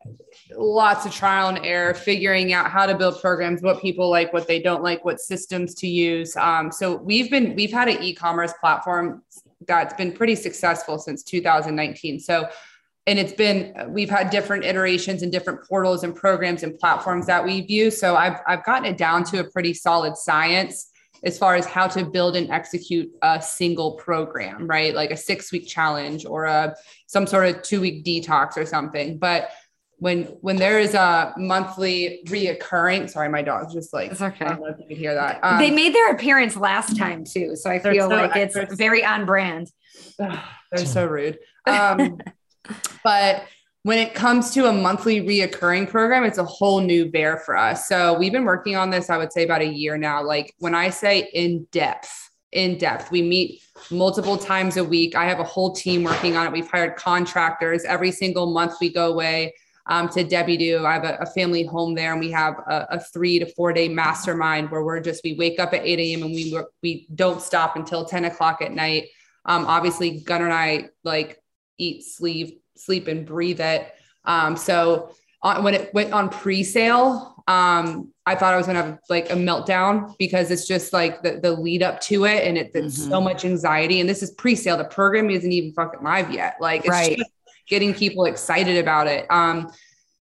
lots 0.57 1.05
of 1.05 1.12
trial 1.12 1.49
and 1.49 1.64
error, 1.64 1.95
figuring 1.95 2.53
out 2.53 2.70
how 2.70 2.86
to 2.86 2.97
build 2.97 3.20
programs, 3.20 3.61
what 3.61 3.80
people 3.80 4.09
like, 4.09 4.32
what 4.32 4.47
they 4.47 4.61
don't 4.61 4.82
like, 4.82 5.05
what 5.05 5.20
systems 5.20 5.74
to 5.74 5.88
use. 5.88 6.36
Um, 6.36 6.70
so 6.70 6.97
we've 6.97 7.30
been, 7.30 7.55
we've 7.57 7.72
had 7.72 7.88
an 7.88 8.03
e-commerce 8.03 8.53
platform 8.61 9.22
that's 9.66 9.95
been 9.95 10.12
pretty 10.12 10.36
successful 10.36 10.99
since 10.99 11.22
2019. 11.24 12.20
So, 12.20 12.49
and 13.07 13.18
it's 13.18 13.32
been, 13.32 13.74
we've 13.88 14.11
had 14.11 14.30
different 14.30 14.64
iterations 14.64 15.22
and 15.22 15.32
different 15.32 15.66
portals 15.66 16.05
and 16.05 16.14
programs 16.14 16.62
and 16.62 16.78
platforms 16.78 17.26
that 17.26 17.45
we've 17.45 17.68
used. 17.68 17.99
So 17.99 18.16
I've, 18.16 18.38
I've 18.47 18.64
gotten 18.64 18.86
it 18.86 18.97
down 18.97 19.24
to 19.24 19.40
a 19.40 19.45
pretty 19.45 19.74
solid 19.74 20.16
science 20.16 20.90
as 21.25 21.39
far 21.39 21.55
as 21.55 21.66
how 21.66 21.87
to 21.89 22.05
build 22.05 22.37
and 22.37 22.51
execute 22.51 23.11
a 23.22 23.41
single 23.41 23.93
program, 23.93 24.66
right? 24.66 24.95
Like 24.95 25.11
a 25.11 25.16
six 25.16 25.51
week 25.53 25.66
challenge 25.66 26.27
or 26.27 26.45
a 26.45 26.75
some 27.07 27.27
sort 27.27 27.49
of 27.49 27.62
two 27.62 27.81
week 27.81 28.05
detox 28.05 28.57
or 28.57 28.66
something. 28.66 29.18
But 29.18 29.51
when 29.99 30.25
when 30.43 30.57
there 30.57 30.79
is 30.79 30.95
a 30.95 31.33
monthly 31.37 32.20
reoccurring, 32.27 33.09
sorry, 33.09 33.29
my 33.29 33.43
dog's 33.43 33.72
just 33.72 33.93
like 33.95 34.12
It's 34.12 34.20
okay. 34.20 34.45
I 34.45 34.49
don't 34.49 34.61
know 34.61 34.68
if 34.68 34.79
you 34.79 34.87
could 34.87 34.97
hear 34.97 35.14
that. 35.14 35.41
Um, 35.43 35.59
they 35.59 35.70
made 35.70 35.95
their 35.95 36.12
appearance 36.12 36.57
last 36.57 36.97
time 36.97 37.25
too 37.25 37.57
so 37.57 37.70
i 37.70 37.79
feel 37.79 38.09
so 38.09 38.16
like 38.16 38.37
it's 38.37 38.57
very 38.75 39.05
on 39.05 39.25
brand 39.25 39.70
They're 40.72 40.87
so 40.87 41.07
rude. 41.07 41.39
Um, 41.66 42.18
but 43.05 43.45
when 43.85 43.99
it 43.99 44.14
comes 44.14 44.51
to 44.53 44.66
a 44.66 44.72
monthly 44.72 45.20
reoccurring 45.20 45.91
program, 45.91 46.24
it's 46.24 46.39
a 46.39 46.45
whole 46.45 46.80
new 46.80 47.11
bear 47.11 47.37
for 47.37 47.55
us. 47.55 47.87
So 47.87 48.18
we've 48.18 48.32
been 48.32 48.47
working 48.47 48.76
on 48.76 48.89
this, 48.89 49.11
I 49.11 49.18
would 49.18 49.30
say, 49.30 49.45
about 49.45 49.61
a 49.61 49.66
year 49.66 49.99
now. 49.99 50.22
Like 50.22 50.55
when 50.59 50.74
I 50.74 50.89
say 50.89 51.28
in 51.35 51.66
depth, 51.70 52.30
in 52.53 52.78
depth, 52.78 53.11
we 53.11 53.20
meet 53.20 53.61
multiple 53.91 54.39
times 54.39 54.78
a 54.78 54.85
week. 54.85 55.14
I 55.14 55.26
have 55.26 55.39
a 55.39 55.45
whole 55.45 55.70
team 55.74 56.03
working 56.03 56.35
on 56.35 56.47
it. 56.47 56.53
We've 56.53 56.66
hired 56.66 56.97
contractors. 56.97 57.85
Every 57.85 58.11
single 58.11 58.47
month 58.55 58.76
we 58.80 58.91
go 58.91 59.12
away 59.12 59.53
um, 59.85 60.09
to 60.11 60.24
Debordieu. 60.24 60.87
I 60.87 60.95
have 60.95 61.05
a, 61.05 61.18
a 61.20 61.26
family 61.26 61.64
home 61.64 61.95
there, 61.95 62.12
and 62.12 62.20
we 62.20 62.30
have 62.30 62.55
a, 62.66 62.87
a 62.93 63.01
three 63.01 63.39
to 63.39 63.45
four 63.53 63.74
day 63.74 63.89
mastermind 63.89 64.70
where 64.70 64.82
we're 64.82 65.01
just 65.01 65.22
we 65.22 65.35
wake 65.35 65.61
up 65.61 65.74
at 65.74 65.85
8 65.85 65.99
a.m. 65.99 66.22
and 66.22 66.32
we 66.32 66.59
we 66.82 67.07
don't 67.14 67.43
stop 67.43 67.76
until 67.76 68.07
10 68.07 68.24
o'clock 68.24 68.62
at 68.62 68.72
night. 68.72 69.09
Um, 69.45 69.66
obviously, 69.66 70.20
Gunnar 70.20 70.47
and 70.47 70.55
I 70.55 70.89
like 71.03 71.39
eat, 71.76 72.05
sleep, 72.05 72.63
sleep, 72.85 73.09
and 73.09 73.24
breathe 73.26 73.61
it. 73.61 73.93
Um, 74.24 74.57
so 74.57 75.14
on, 75.43 75.62
when 75.64 75.74
it 75.74 75.93
went 75.95 76.12
on 76.12 76.28
pre-sale, 76.28 77.43
um, 77.47 78.11
I 78.26 78.35
thought 78.35 78.55
I 78.55 78.57
was 78.57 78.66
gonna 78.66 78.82
have 78.82 78.99
like 79.11 79.30
a 79.30 79.35
meltdown 79.35 80.14
because 80.18 80.51
it's 80.51 80.66
just 80.66 80.93
like 80.95 81.22
the, 81.22 81.41
the 81.43 81.53
lead 81.53 81.82
up 81.82 82.01
to 82.03 82.24
it, 82.24 82.47
and 82.47 82.57
it, 82.57 82.70
it's 82.74 82.99
Mhm. 82.99 83.09
so 83.11 83.20
much 83.20 83.45
anxiety. 83.45 84.01
And 84.01 84.09
this 84.09 84.22
is 84.22 84.30
pre-sale. 84.32 84.76
The 84.78 84.85
program 84.85 85.28
isn't 85.30 85.53
even 85.53 85.72
fucking 85.74 86.03
live 86.03 86.30
yet. 86.32 86.57
Like 86.61 86.80
it's 86.80 86.89
Right. 86.91 87.18
just 87.18 87.30
getting 87.68 87.93
people 87.95 88.24
excited 88.24 88.78
about 88.78 89.07
it. 89.07 89.26
Um, 89.30 89.70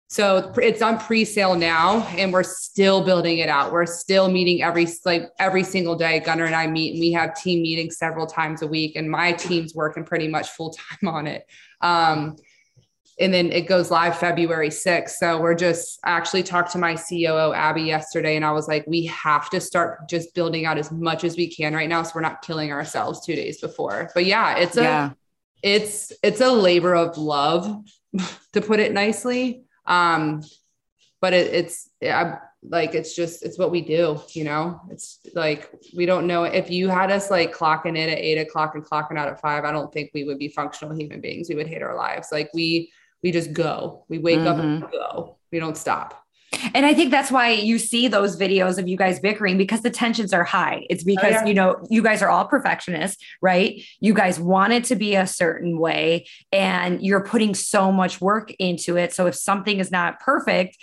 so 0.09 0.53
it's 0.61 0.81
on 0.81 0.99
pre-sale 0.99 1.55
now, 1.55 2.05
and 2.17 2.31
we're 2.33 2.43
still 2.43 3.03
building 3.03 3.37
it 3.39 3.49
out. 3.49 3.71
We're 3.71 3.85
still 3.85 4.29
meeting 4.29 4.61
every 4.61 4.87
like 5.05 5.29
every 5.39 5.63
single 5.63 5.95
day. 5.95 6.19
Gunnar 6.19 6.45
and 6.45 6.53
I 6.55 6.67
meet, 6.67 6.91
and 6.93 6.99
we 6.99 7.13
have 7.13 7.33
team 7.35 7.61
meetings 7.63 7.97
several 7.97 8.27
times 8.27 8.61
a 8.61 8.67
week, 8.67 8.95
and 8.97 9.09
my 9.09 9.31
team's 9.31 9.73
working 9.73 10.03
pretty 10.03 10.27
much 10.27 10.49
full 10.49 10.71
time 10.71 11.07
on 11.07 11.25
it. 11.27 11.45
Um, 11.81 12.35
and 13.19 13.33
then 13.33 13.51
it 13.51 13.67
goes 13.67 13.91
live 13.91 14.17
February 14.17 14.69
6th. 14.69 15.11
So 15.11 15.39
we're 15.39 15.55
just 15.55 15.99
I 16.03 16.11
actually 16.11 16.43
talked 16.43 16.71
to 16.71 16.77
my 16.77 16.95
COO 16.95 17.53
Abby 17.53 17.83
yesterday, 17.83 18.35
and 18.35 18.45
I 18.45 18.51
was 18.51 18.67
like, 18.67 18.85
we 18.87 19.05
have 19.05 19.49
to 19.51 19.61
start 19.61 20.09
just 20.09 20.33
building 20.33 20.65
out 20.65 20.77
as 20.77 20.91
much 20.91 21.23
as 21.23 21.37
we 21.37 21.47
can 21.47 21.73
right 21.73 21.89
now, 21.89 22.03
so 22.03 22.13
we're 22.15 22.21
not 22.21 22.41
killing 22.41 22.71
ourselves 22.71 23.25
two 23.25 23.35
days 23.35 23.61
before. 23.61 24.09
But 24.13 24.25
yeah, 24.25 24.57
it's 24.57 24.77
a 24.77 24.83
yeah. 24.83 25.11
it's 25.61 26.11
it's 26.23 26.41
a 26.41 26.51
labor 26.51 26.95
of 26.95 27.17
love 27.17 27.83
to 28.53 28.61
put 28.61 28.79
it 28.79 28.93
nicely. 28.93 29.65
Um 29.85 30.41
but 31.21 31.33
it, 31.33 31.53
it's 31.53 31.89
I, 32.03 32.37
like 32.63 32.95
it's 32.95 33.15
just 33.15 33.43
it's 33.43 33.57
what 33.57 33.71
we 33.71 33.81
do 33.81 34.19
you 34.29 34.43
know? 34.43 34.81
It's 34.89 35.19
like 35.35 35.69
we 35.95 36.05
don't 36.05 36.27
know 36.27 36.45
if 36.45 36.69
you 36.69 36.89
had 36.89 37.11
us 37.11 37.29
like 37.29 37.55
clocking 37.55 37.97
in 37.97 38.09
at 38.09 38.17
eight 38.17 38.39
o'clock 38.39 38.75
and 38.75 38.83
clocking 38.83 39.17
out 39.17 39.27
at 39.27 39.39
five 39.39 39.63
i 39.65 39.71
don't 39.71 39.91
think 39.93 40.11
we 40.13 40.23
would 40.23 40.39
be 40.39 40.49
functional 40.49 40.95
human 40.95 41.21
beings. 41.21 41.47
We 41.47 41.55
would 41.55 41.67
hate 41.67 41.83
our 41.83 41.95
lives. 41.95 42.29
Like 42.31 42.49
we 42.53 42.91
we 43.23 43.31
just 43.31 43.53
go 43.53 44.05
we 44.09 44.19
wake 44.19 44.39
up 44.41 44.57
and 44.57 44.83
mm-hmm. 44.83 44.91
we 44.91 44.97
go 44.97 45.37
we 45.51 45.59
don't 45.59 45.77
stop 45.77 46.23
And 46.73 46.85
I 46.85 46.93
think 46.93 47.11
that's 47.11 47.31
why 47.31 47.49
you 47.49 47.79
see 47.79 48.07
those 48.07 48.37
videos 48.37 48.77
of 48.77 48.87
you 48.87 48.97
guys 48.97 49.19
bickering 49.19 49.57
because 49.57 49.81
the 49.81 49.89
tensions 49.89 50.33
are 50.33 50.43
high. 50.43 50.85
It's 50.89 51.03
oh, 51.03 51.05
because, 51.07 51.33
yeah. 51.33 51.45
you 51.45 51.53
know, 51.53 51.83
you 51.89 52.01
guys 52.01 52.21
are 52.21 52.29
all 52.29 52.45
perfectionists, 52.45 53.23
right? 53.41 53.81
You 53.99 54.13
guys 54.13 54.39
want 54.39 54.73
it 54.73 54.83
to 54.85 54.95
be 54.95 55.15
a 55.15 55.27
certain 55.27 55.79
way 55.79 56.27
and 56.51 57.01
you're 57.01 57.23
putting 57.23 57.53
so 57.55 57.91
much 57.91 58.21
work 58.21 58.51
into 58.59 58.97
it. 58.97 59.13
So 59.13 59.25
if 59.27 59.35
something 59.35 59.79
is 59.79 59.91
not 59.91 60.19
perfect, 60.19 60.77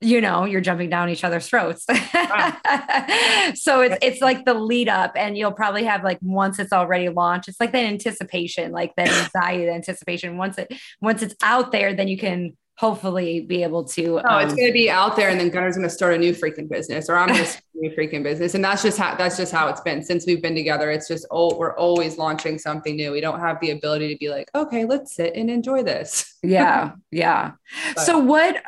you 0.00 0.20
know, 0.20 0.44
you're 0.44 0.60
jumping 0.60 0.90
down 0.90 1.08
each 1.08 1.24
other's 1.24 1.48
throats. 1.48 1.84
so 3.54 3.80
it's 3.80 3.96
it's 4.02 4.20
like 4.20 4.44
the 4.44 4.54
lead 4.54 4.88
up, 4.88 5.12
and 5.16 5.38
you'll 5.38 5.52
probably 5.52 5.84
have 5.84 6.04
like 6.04 6.18
once 6.20 6.58
it's 6.58 6.72
already 6.72 7.08
launched, 7.08 7.48
it's 7.48 7.60
like 7.60 7.72
that 7.72 7.84
anticipation, 7.84 8.72
like 8.72 8.94
that 8.96 9.08
anxiety, 9.08 9.64
the 9.64 9.72
anticipation. 9.72 10.36
Once 10.36 10.58
it 10.58 10.72
once 11.00 11.22
it's 11.22 11.34
out 11.42 11.72
there, 11.72 11.94
then 11.94 12.08
you 12.08 12.18
can 12.18 12.56
hopefully 12.76 13.40
be 13.40 13.62
able 13.62 13.84
to. 13.84 14.20
Oh, 14.20 14.28
um, 14.28 14.44
it's 14.44 14.54
going 14.54 14.68
to 14.68 14.72
be 14.72 14.90
out 14.90 15.16
there, 15.16 15.30
and 15.30 15.40
then 15.40 15.50
Gunner's 15.50 15.76
going 15.76 15.88
to 15.88 15.94
start 15.94 16.14
a 16.14 16.18
new 16.18 16.32
freaking 16.32 16.68
business, 16.68 17.08
or 17.08 17.16
I'm 17.16 17.28
going 17.28 17.40
to 17.40 17.46
start 17.46 17.64
a 17.74 17.78
new 17.78 17.90
freaking 17.90 18.22
business, 18.22 18.54
and 18.54 18.64
that's 18.64 18.82
just 18.82 18.98
how 18.98 19.14
that's 19.16 19.36
just 19.36 19.52
how 19.52 19.68
it's 19.68 19.80
been 19.80 20.02
since 20.02 20.26
we've 20.26 20.42
been 20.42 20.54
together. 20.54 20.90
It's 20.90 21.08
just 21.08 21.26
oh, 21.30 21.56
we're 21.56 21.76
always 21.76 22.18
launching 22.18 22.58
something 22.58 22.96
new. 22.96 23.12
We 23.12 23.20
don't 23.20 23.40
have 23.40 23.60
the 23.60 23.70
ability 23.70 24.12
to 24.12 24.18
be 24.18 24.28
like, 24.28 24.50
okay, 24.54 24.84
let's 24.84 25.14
sit 25.14 25.34
and 25.34 25.50
enjoy 25.50 25.82
this. 25.82 26.36
yeah, 26.42 26.92
yeah. 27.10 27.52
But, 27.94 28.00
so 28.02 28.18
what? 28.18 28.62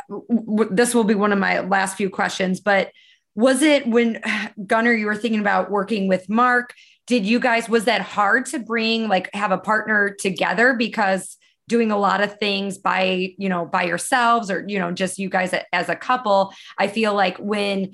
This 0.70 0.94
will 0.94 1.04
be 1.04 1.14
one 1.14 1.32
of 1.32 1.38
my 1.38 1.60
last 1.60 1.96
few 1.96 2.10
questions, 2.10 2.60
but 2.60 2.90
was 3.34 3.62
it 3.62 3.86
when 3.86 4.20
Gunner 4.66 4.92
you 4.92 5.06
were 5.06 5.16
thinking 5.16 5.40
about 5.40 5.70
working 5.70 6.08
with 6.08 6.28
Mark? 6.28 6.74
Did 7.06 7.24
you 7.24 7.40
guys 7.40 7.68
was 7.68 7.84
that 7.84 8.02
hard 8.02 8.46
to 8.46 8.58
bring 8.58 9.08
like 9.08 9.34
have 9.34 9.50
a 9.50 9.58
partner 9.58 10.10
together 10.18 10.74
because 10.74 11.38
doing 11.68 11.92
a 11.92 11.96
lot 11.96 12.20
of 12.20 12.38
things 12.38 12.78
by 12.78 13.34
you 13.38 13.48
know 13.48 13.64
by 13.64 13.84
yourselves 13.84 14.50
or 14.50 14.64
you 14.66 14.78
know 14.78 14.90
just 14.90 15.18
you 15.18 15.28
guys 15.28 15.54
as 15.72 15.88
a 15.88 15.94
couple 15.94 16.52
i 16.78 16.88
feel 16.88 17.14
like 17.14 17.36
when 17.38 17.92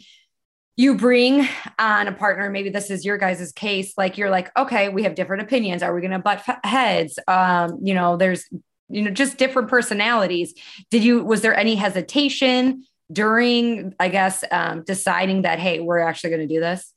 you 0.77 0.97
bring 0.97 1.47
on 1.79 2.09
a 2.09 2.13
partner 2.13 2.49
maybe 2.49 2.71
this 2.71 2.91
is 2.91 3.05
your 3.05 3.19
guys' 3.19 3.53
case 3.53 3.93
like 3.99 4.17
you're 4.17 4.31
like 4.31 4.51
okay 4.57 4.89
we 4.89 5.03
have 5.03 5.15
different 5.15 5.43
opinions. 5.43 5.83
Are 5.83 5.95
we 5.95 6.01
going 6.01 6.11
to 6.11 6.19
butt 6.19 6.43
heads? 6.65 7.19
Um 7.29 7.79
you 7.83 7.95
know 7.95 8.17
there's 8.17 8.49
you 8.89 9.03
know 9.03 9.11
just 9.11 9.39
different 9.39 9.69
personalities. 9.69 10.55
Did 10.91 11.05
you 11.05 11.23
was 11.23 11.43
there 11.43 11.57
any 11.57 11.77
hesitation 11.77 12.85
during 13.13 13.95
i 14.01 14.09
guess 14.09 14.45
um, 14.51 14.83
deciding 14.85 15.43
that 15.43 15.59
hey 15.59 15.81
we're 15.81 15.99
actually 15.99 16.31
going 16.31 16.47
to 16.47 16.55
do 16.55 16.61
this 16.61 16.93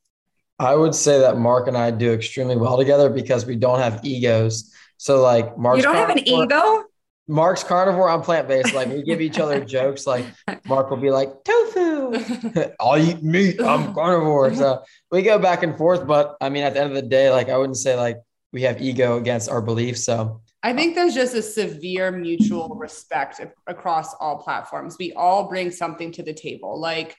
i 0.60 0.74
would 0.74 0.96
say 0.96 1.20
that 1.20 1.38
mark 1.38 1.68
and 1.68 1.78
i 1.78 1.92
do 1.92 2.14
extremely 2.14 2.56
well 2.56 2.78
together 2.78 3.10
because 3.10 3.46
we 3.46 3.56
don't 3.56 3.80
have 3.80 4.00
egos 4.04 4.74
so 4.98 5.22
like 5.22 5.58
Mark's 5.58 5.78
you 5.78 5.84
don't 5.84 5.96
have 5.96 6.10
an 6.10 6.28
ego. 6.28 6.84
Mark's 7.30 7.64
carnivore, 7.64 8.10
I'm 8.10 8.22
plant 8.22 8.48
based. 8.48 8.74
Like 8.74 8.88
we 8.88 9.04
give 9.04 9.20
each 9.20 9.38
other 9.38 9.64
jokes. 9.64 10.08
Like 10.08 10.26
Mark 10.66 10.90
will 10.90 10.98
be 10.98 11.12
like 11.12 11.44
tofu. 11.44 12.18
I'll 12.80 12.98
eat 12.98 13.22
meat. 13.22 13.62
I'm 13.62 13.94
carnivore. 13.94 14.54
So 14.54 14.84
we 15.12 15.22
go 15.24 15.38
back 15.38 15.64
and 15.64 15.78
forth. 15.78 16.08
But 16.08 16.38
I 16.40 16.50
mean, 16.50 16.64
at 16.64 16.74
the 16.74 16.82
end 16.82 16.90
of 16.90 16.96
the 16.96 17.08
day, 17.08 17.30
like 17.30 17.50
I 17.50 17.58
wouldn't 17.58 17.78
say 17.78 17.96
like 17.96 18.18
we 18.54 18.62
have 18.62 18.82
ego 18.82 19.18
against 19.18 19.50
our 19.50 19.62
beliefs. 19.62 20.06
So 20.06 20.42
I 20.64 20.74
think 20.74 20.98
uh, 20.98 21.02
there's 21.02 21.14
just 21.14 21.36
a 21.36 21.42
severe 21.42 22.12
mutual 22.12 22.70
respect 22.76 23.42
across 23.68 24.14
all 24.16 24.38
platforms. 24.38 24.96
We 24.98 25.14
all 25.14 25.50
bring 25.50 25.72
something 25.72 26.12
to 26.14 26.24
the 26.24 26.34
table. 26.34 26.80
Like 26.80 27.16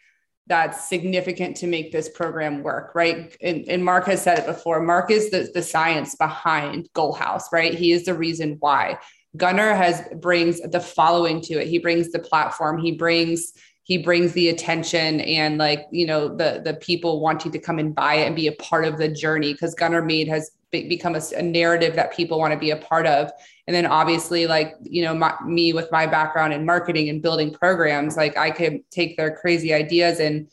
that's 0.49 0.89
significant 0.89 1.57
to 1.59 1.67
make 1.67 1.93
this 1.93 2.09
program 2.09 2.63
work, 2.63 2.95
right? 2.95 3.37
And, 3.43 3.69
and, 3.69 3.85
Mark 3.85 4.07
has 4.07 4.23
said 4.23 4.39
it 4.39 4.47
before. 4.47 4.81
Mark 4.81 5.11
is 5.11 5.31
the, 5.31 5.51
the 5.53 5.63
science 5.63 6.15
behind 6.15 6.89
Goal 6.95 7.13
House, 7.13 7.53
right? 7.53 7.75
He 7.75 7.93
is 7.93 8.07
the 8.07 8.15
reason 8.15 8.57
why. 8.61 8.99
Gunner 9.37 9.75
has 9.75 10.03
brings 10.17 10.61
the 10.61 10.81
following 10.81 11.41
to 11.43 11.61
it. 11.61 11.69
He 11.69 11.79
brings 11.79 12.11
the 12.11 12.19
platform. 12.19 12.79
He 12.79 12.93
brings 12.93 13.53
he 13.83 13.99
brings 13.99 14.33
the 14.33 14.49
attention 14.51 15.21
and 15.21 15.59
like 15.59 15.87
you 15.91 16.07
know 16.07 16.29
the 16.29 16.61
the 16.65 16.75
people 16.75 17.21
wanting 17.21 17.53
to 17.53 17.59
come 17.59 17.79
and 17.79 17.95
buy 17.95 18.15
it 18.15 18.27
and 18.27 18.37
be 18.37 18.47
a 18.47 18.53
part 18.53 18.85
of 18.85 18.99
the 18.99 19.09
journey 19.09 19.53
because 19.53 19.75
Gunner 19.75 20.03
Made 20.03 20.29
has 20.29 20.51
become 20.71 21.14
a, 21.14 21.23
a 21.37 21.43
narrative 21.43 21.95
that 21.95 22.12
people 22.12 22.39
want 22.39 22.53
to 22.53 22.59
be 22.59 22.71
a 22.71 22.77
part 22.77 23.07
of. 23.07 23.31
And 23.66 23.75
then 23.75 23.87
obviously 23.87 24.47
like 24.47 24.75
you 24.83 25.03
know 25.05 25.14
my, 25.14 25.35
me 25.45 25.73
with 25.73 25.91
my 25.93 26.07
background 26.07 26.53
in 26.53 26.64
marketing 26.64 27.09
and 27.09 27.23
building 27.23 27.53
programs 27.53 28.16
like 28.16 28.37
i 28.37 28.51
could 28.51 28.81
take 28.91 29.16
their 29.16 29.35
crazy 29.37 29.75
ideas 29.75 30.21
and 30.21 30.49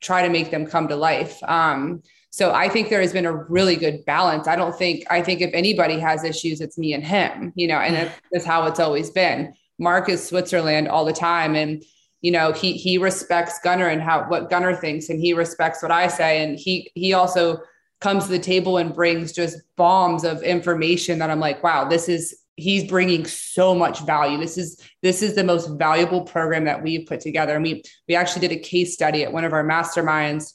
try 0.00 0.22
to 0.22 0.28
make 0.28 0.50
them 0.50 0.66
come 0.66 0.88
to 0.88 0.96
life. 0.96 1.42
Um, 1.44 2.02
so 2.30 2.52
i 2.52 2.68
think 2.68 2.88
there 2.88 3.00
has 3.00 3.12
been 3.12 3.26
a 3.26 3.34
really 3.34 3.76
good 3.76 4.04
balance. 4.04 4.48
I 4.48 4.56
don't 4.56 4.76
think 4.76 5.04
i 5.10 5.22
think 5.22 5.40
if 5.40 5.52
anybody 5.54 5.98
has 5.98 6.24
issues 6.24 6.60
it's 6.60 6.78
me 6.78 6.94
and 6.94 7.04
him 7.04 7.52
you 7.54 7.68
know 7.68 7.78
and 7.78 8.10
that's 8.32 8.44
how 8.44 8.66
it's 8.66 8.80
always 8.80 9.10
been. 9.10 9.54
Mark 9.78 10.08
is 10.08 10.26
switzerland 10.26 10.88
all 10.88 11.04
the 11.04 11.12
time 11.12 11.54
and 11.54 11.82
you 12.22 12.30
know 12.30 12.52
he 12.52 12.72
he 12.72 12.96
respects 12.96 13.58
gunner 13.62 13.88
and 13.88 14.00
how 14.00 14.24
what 14.28 14.48
gunner 14.48 14.74
thinks 14.74 15.10
and 15.10 15.20
he 15.20 15.34
respects 15.34 15.82
what 15.82 15.92
i 15.92 16.08
say. 16.08 16.42
And 16.42 16.58
he 16.58 16.90
he 16.94 17.12
also 17.12 17.60
comes 18.00 18.24
to 18.24 18.30
the 18.30 18.38
table 18.38 18.76
and 18.76 18.94
brings 18.94 19.32
just 19.32 19.58
bombs 19.76 20.24
of 20.24 20.42
information 20.42 21.18
that 21.18 21.30
i'm 21.30 21.40
like 21.40 21.62
wow 21.62 21.84
this 21.84 22.08
is 22.08 22.44
he's 22.56 22.88
bringing 22.88 23.26
so 23.26 23.74
much 23.74 24.00
value. 24.00 24.38
This 24.38 24.56
is 24.56 24.80
this 25.02 25.22
is 25.22 25.34
the 25.34 25.44
most 25.44 25.68
valuable 25.78 26.22
program 26.22 26.64
that 26.64 26.82
we've 26.82 27.06
put 27.06 27.20
together. 27.20 27.54
And 27.54 27.64
we 27.64 27.82
we 28.08 28.14
actually 28.14 28.46
did 28.46 28.56
a 28.56 28.60
case 28.60 28.94
study 28.94 29.24
at 29.24 29.32
one 29.32 29.44
of 29.44 29.52
our 29.52 29.64
masterminds. 29.64 30.54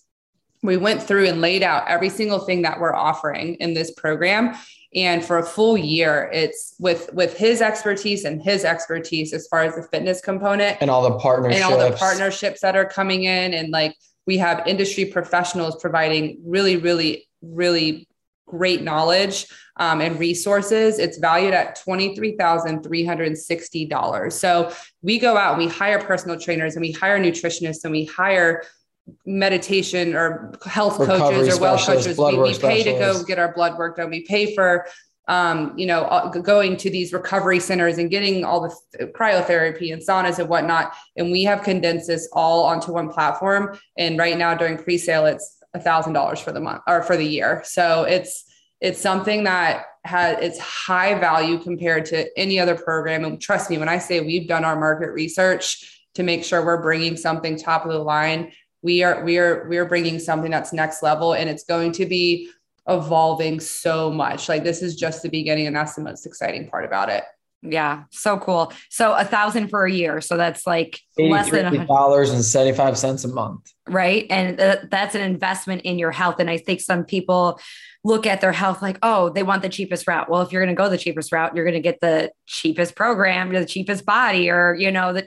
We 0.61 0.77
went 0.77 1.01
through 1.01 1.27
and 1.27 1.41
laid 1.41 1.63
out 1.63 1.87
every 1.87 2.09
single 2.09 2.39
thing 2.39 2.63
that 2.63 2.79
we're 2.79 2.95
offering 2.95 3.55
in 3.55 3.73
this 3.73 3.91
program. 3.91 4.55
And 4.95 5.23
for 5.23 5.37
a 5.37 5.45
full 5.45 5.77
year 5.77 6.29
it's 6.33 6.75
with 6.79 7.09
with 7.13 7.37
his 7.37 7.61
expertise 7.61 8.25
and 8.25 8.41
his 8.41 8.65
expertise 8.65 9.33
as 9.33 9.47
far 9.47 9.61
as 9.61 9.75
the 9.75 9.83
fitness 9.83 10.21
component 10.21 10.77
and 10.81 10.89
all 10.89 11.03
the 11.03 11.17
partnerships. 11.17 11.63
And 11.63 11.73
all 11.73 11.89
the 11.89 11.95
partnerships 11.95 12.61
that 12.61 12.75
are 12.75 12.85
coming 12.85 13.23
in. 13.23 13.53
And 13.53 13.69
like 13.69 13.95
we 14.25 14.37
have 14.37 14.65
industry 14.67 15.05
professionals 15.05 15.79
providing 15.81 16.41
really 16.45 16.77
really 16.77 17.28
really 17.41 18.07
great 18.47 18.81
knowledge 18.81 19.47
um, 19.77 20.01
and 20.01 20.19
resources. 20.19 20.99
It's 20.99 21.17
valued 21.17 21.53
at 21.53 21.79
$23,360. 21.79 24.33
So 24.33 24.73
we 25.01 25.17
go 25.19 25.37
out 25.37 25.57
and 25.57 25.63
we 25.63 25.69
hire 25.69 25.99
personal 25.99 26.37
trainers 26.39 26.75
and 26.75 26.81
we 26.81 26.91
hire 26.91 27.19
nutritionists 27.19 27.83
and 27.83 27.91
we 27.91 28.05
hire 28.05 28.63
meditation 29.25 30.15
or 30.15 30.53
health 30.65 30.99
Recovery 30.99 31.19
coaches 31.19 31.57
or 31.57 31.61
well 31.61 31.77
coaches. 31.77 32.17
We, 32.17 32.37
we 32.37 32.57
pay 32.57 32.83
to 32.83 32.93
go 32.93 33.21
get 33.23 33.37
our 33.39 33.53
blood 33.53 33.77
work 33.77 33.97
done. 33.97 34.09
We 34.09 34.25
pay 34.25 34.55
for 34.55 34.87
um, 35.29 35.73
you 35.77 35.85
know, 35.85 36.05
uh, 36.05 36.29
going 36.29 36.75
to 36.77 36.89
these 36.89 37.13
recovery 37.13 37.59
centers 37.59 37.99
and 37.99 38.09
getting 38.09 38.43
all 38.43 38.61
the 38.61 39.05
cryotherapy 39.15 39.93
and 39.93 40.01
saunas 40.01 40.39
and 40.39 40.49
whatnot. 40.49 40.95
And 41.15 41.31
we 41.31 41.43
have 41.43 41.61
condensed 41.61 42.07
this 42.07 42.27
all 42.33 42.63
onto 42.63 42.91
one 42.91 43.09
platform. 43.09 43.77
And 43.95 44.17
right 44.17 44.35
now 44.35 44.55
during 44.55 44.77
pre-sale, 44.77 45.27
it's 45.27 45.58
a 45.73 45.79
thousand 45.79 46.13
dollars 46.13 46.39
for 46.39 46.51
the 46.51 46.59
month 46.59 46.81
or 46.87 47.03
for 47.03 47.17
the 47.17 47.25
year. 47.25 47.61
So 47.65 48.03
it's 48.03 48.45
it's 48.81 48.99
something 48.99 49.43
that 49.43 49.85
has 50.05 50.37
it's 50.41 50.59
high 50.59 51.19
value 51.19 51.59
compared 51.59 52.05
to 52.05 52.27
any 52.37 52.59
other 52.59 52.75
program. 52.75 53.25
And 53.25 53.41
trust 53.41 53.69
me, 53.69 53.77
when 53.77 53.89
I 53.89 53.99
say 53.99 54.21
we've 54.21 54.47
done 54.47 54.63
our 54.63 54.79
market 54.79 55.11
research 55.11 56.07
to 56.15 56.23
make 56.23 56.43
sure 56.43 56.65
we're 56.65 56.81
bringing 56.81 57.17
something 57.17 57.57
top 57.57 57.85
of 57.85 57.91
the 57.91 57.99
line, 57.99 58.51
we 58.81 59.03
are 59.03 59.23
we 59.23 59.37
are 59.37 59.67
we 59.67 59.77
are 59.77 59.85
bringing 59.85 60.19
something 60.19 60.51
that's 60.51 60.73
next 60.73 61.03
level, 61.03 61.33
and 61.33 61.49
it's 61.49 61.63
going 61.63 61.91
to 61.93 62.05
be 62.05 62.49
evolving 62.87 63.59
so 63.59 64.09
much. 64.09 64.49
Like 64.49 64.63
this 64.63 64.81
is 64.81 64.95
just 64.95 65.21
the 65.21 65.29
beginning, 65.29 65.67
and 65.67 65.75
that's 65.75 65.95
the 65.95 66.01
most 66.01 66.25
exciting 66.25 66.69
part 66.69 66.85
about 66.85 67.09
it. 67.09 67.23
Yeah, 67.61 68.03
so 68.09 68.37
cool. 68.37 68.71
So 68.89 69.13
a 69.13 69.25
thousand 69.25 69.67
for 69.67 69.85
a 69.85 69.91
year. 69.91 70.21
So 70.21 70.37
that's 70.37 70.65
like 70.65 70.99
less 71.17 71.51
than 71.51 71.85
dollars 71.85 72.31
and 72.31 72.43
seventy 72.43 72.75
five 72.75 72.97
cents 72.97 73.25
a 73.25 73.27
month, 73.27 73.73
right? 73.91 74.25
And 74.29 74.57
th- 74.57 74.79
that's 74.89 75.15
an 75.15 75.21
investment 75.21 75.81
in 75.83 75.99
your 75.99 76.11
health. 76.11 76.39
And 76.39 76.49
I 76.49 76.57
think 76.57 76.81
some 76.81 77.05
people 77.05 77.59
look 78.05 78.25
at 78.25 78.39
their 78.39 78.53
health 78.53 78.81
like, 78.81 78.97
oh, 79.03 79.29
they 79.29 79.43
want 79.43 79.61
the 79.61 79.69
cheapest 79.69 80.07
route. 80.07 80.29
Well, 80.29 80.41
if 80.41 80.51
you're 80.51 80.63
going 80.63 80.73
to 80.73 80.81
go 80.81 80.87
the 80.87 80.97
cheapest 80.97 81.33
route, 81.33 81.53
you're 81.53 81.65
going 81.65 81.73
to 81.73 81.81
get 81.81 81.99
the 81.99 82.31
cheapest 82.45 82.95
program, 82.95 83.51
the 83.51 83.65
cheapest 83.65 84.05
body, 84.05 84.49
or 84.49 84.73
you 84.73 84.89
know, 84.89 85.13
the, 85.13 85.23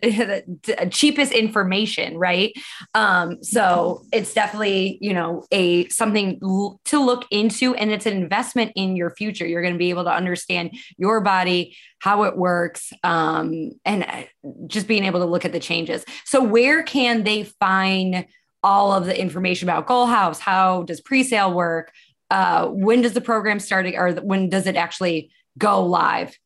the 0.63 0.89
cheapest 0.91 1.33
information, 1.33 2.17
right? 2.17 2.53
Um, 2.95 3.43
so 3.43 4.05
it's 4.13 4.33
definitely 4.33 4.99
you 5.03 5.13
know 5.13 5.45
a 5.51 5.89
something 5.89 6.39
l- 6.43 6.81
to 6.87 7.05
look 7.05 7.27
into, 7.31 7.75
and 7.75 7.91
it's 7.91 8.07
an 8.07 8.17
investment 8.17 8.73
in 8.75 8.97
your 8.97 9.11
future. 9.11 9.47
You're 9.47 9.63
going 9.63 9.75
to 9.75 9.79
be 9.79 9.91
able 9.91 10.05
to 10.05 10.13
understand 10.13 10.75
your 10.97 11.21
body, 11.21 11.77
how 11.99 12.23
it 12.23 12.39
works, 12.39 12.91
um, 13.03 13.73
and 13.85 14.05
uh, 14.05 14.23
just 14.67 14.89
being 14.89 15.05
able 15.05 15.21
to 15.21 15.27
look 15.27 15.45
at 15.45 15.53
the 15.53 15.61
changes. 15.61 16.07
So 16.25 16.43
where 16.43 16.83
can 16.83 17.25
they 17.25 17.45
find? 17.45 18.27
All 18.63 18.93
of 18.93 19.07
the 19.07 19.21
information 19.21 19.69
about 19.69 19.87
Goal 19.87 20.07
House. 20.07 20.39
How 20.39 20.83
does 20.85 21.01
pre-sale 21.01 21.53
work? 21.53 21.93
uh, 22.33 22.67
when 22.69 23.03
does 23.03 23.13
the 23.13 23.21
program 23.21 23.61
start 23.61 23.87
or 23.95 24.15
when 24.15 24.49
does 24.49 24.67
it 24.67 24.75
actually 24.75 25.31
go 25.59 25.85
live? 25.85 26.37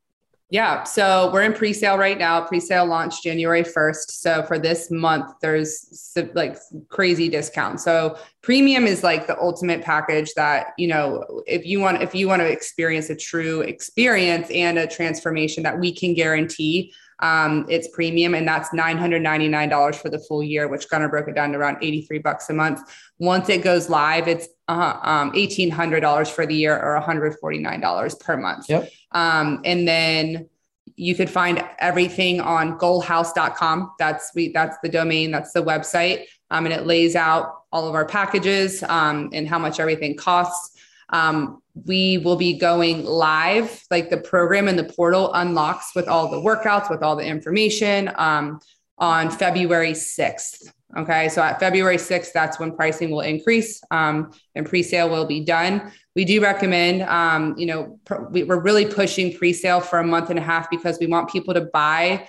Yeah, 0.50 0.84
so 0.84 1.30
we're 1.32 1.42
in 1.42 1.52
pre-sale 1.52 1.96
right 1.96 2.18
now. 2.18 2.40
Pre-sale 2.40 2.86
launched 2.86 3.22
January 3.22 3.62
1st. 3.62 4.10
So 4.10 4.42
for 4.44 4.58
this 4.58 4.90
month, 4.90 5.32
there's 5.40 6.16
like 6.34 6.56
crazy 6.88 7.28
discounts. 7.28 7.84
So 7.84 8.18
premium 8.42 8.86
is 8.86 9.04
like 9.04 9.28
the 9.28 9.38
ultimate 9.40 9.82
package 9.82 10.34
that, 10.34 10.72
you 10.76 10.88
know, 10.88 11.24
if 11.46 11.64
you 11.64 11.80
want 11.80 12.02
if 12.02 12.14
you 12.14 12.28
want 12.28 12.42
to 12.42 12.48
experience 12.48 13.10
a 13.10 13.16
true 13.16 13.60
experience 13.60 14.48
and 14.50 14.78
a 14.78 14.86
transformation 14.86 15.64
that 15.64 15.78
we 15.78 15.92
can 15.92 16.14
guarantee, 16.14 16.92
um, 17.20 17.66
it's 17.68 17.88
premium 17.88 18.34
and 18.34 18.46
that's 18.46 18.70
$999 18.70 19.94
for 19.96 20.08
the 20.08 20.18
full 20.18 20.42
year, 20.42 20.68
which 20.68 20.88
of 20.92 21.10
broke 21.10 21.28
it 21.28 21.34
down 21.34 21.52
to 21.52 21.58
around 21.58 21.78
83 21.82 22.18
bucks 22.18 22.50
a 22.50 22.52
month. 22.52 22.80
Once 23.18 23.48
it 23.48 23.62
goes 23.62 23.88
live, 23.88 24.28
it's 24.28 24.48
uh, 24.68 24.98
um, 25.02 25.32
$1,800 25.32 26.30
for 26.30 26.46
the 26.46 26.54
year 26.54 26.76
or 26.76 27.00
$149 27.00 28.20
per 28.20 28.36
month. 28.36 28.68
Yep. 28.68 28.90
Um, 29.12 29.62
and 29.64 29.88
then 29.88 30.48
you 30.96 31.14
could 31.14 31.30
find 31.30 31.64
everything 31.78 32.40
on 32.40 32.78
goalhouse.com. 32.78 33.92
That's 33.98 34.32
we 34.34 34.52
that's 34.52 34.76
the 34.82 34.88
domain, 34.88 35.30
that's 35.30 35.52
the 35.52 35.62
website. 35.62 36.24
Um, 36.50 36.64
and 36.64 36.74
it 36.74 36.86
lays 36.86 37.16
out 37.16 37.64
all 37.72 37.88
of 37.88 37.94
our 37.94 38.06
packages 38.06 38.82
um, 38.84 39.30
and 39.32 39.48
how 39.48 39.58
much 39.58 39.80
everything 39.80 40.16
costs. 40.16 40.75
Um, 41.10 41.62
we 41.84 42.18
will 42.18 42.36
be 42.36 42.58
going 42.58 43.04
live, 43.04 43.84
like 43.90 44.10
the 44.10 44.16
program 44.16 44.68
and 44.68 44.78
the 44.78 44.84
portal 44.84 45.32
unlocks 45.34 45.94
with 45.94 46.08
all 46.08 46.30
the 46.30 46.38
workouts, 46.38 46.90
with 46.90 47.02
all 47.02 47.16
the 47.16 47.24
information 47.24 48.10
um, 48.16 48.60
on 48.98 49.30
February 49.30 49.92
6th. 49.92 50.72
Okay. 50.96 51.28
So 51.28 51.42
at 51.42 51.60
February 51.60 51.96
6th, 51.96 52.32
that's 52.32 52.58
when 52.58 52.74
pricing 52.74 53.10
will 53.10 53.20
increase 53.20 53.82
um, 53.90 54.32
and 54.54 54.64
pre 54.64 54.82
sale 54.82 55.08
will 55.08 55.26
be 55.26 55.40
done. 55.40 55.92
We 56.14 56.24
do 56.24 56.40
recommend, 56.40 57.02
um, 57.02 57.54
you 57.58 57.66
know, 57.66 57.98
pr- 58.04 58.22
we're 58.30 58.60
really 58.60 58.86
pushing 58.86 59.36
pre 59.36 59.52
sale 59.52 59.80
for 59.80 59.98
a 59.98 60.06
month 60.06 60.30
and 60.30 60.38
a 60.38 60.42
half 60.42 60.70
because 60.70 60.98
we 60.98 61.06
want 61.06 61.28
people 61.28 61.52
to 61.54 61.62
buy 61.72 62.28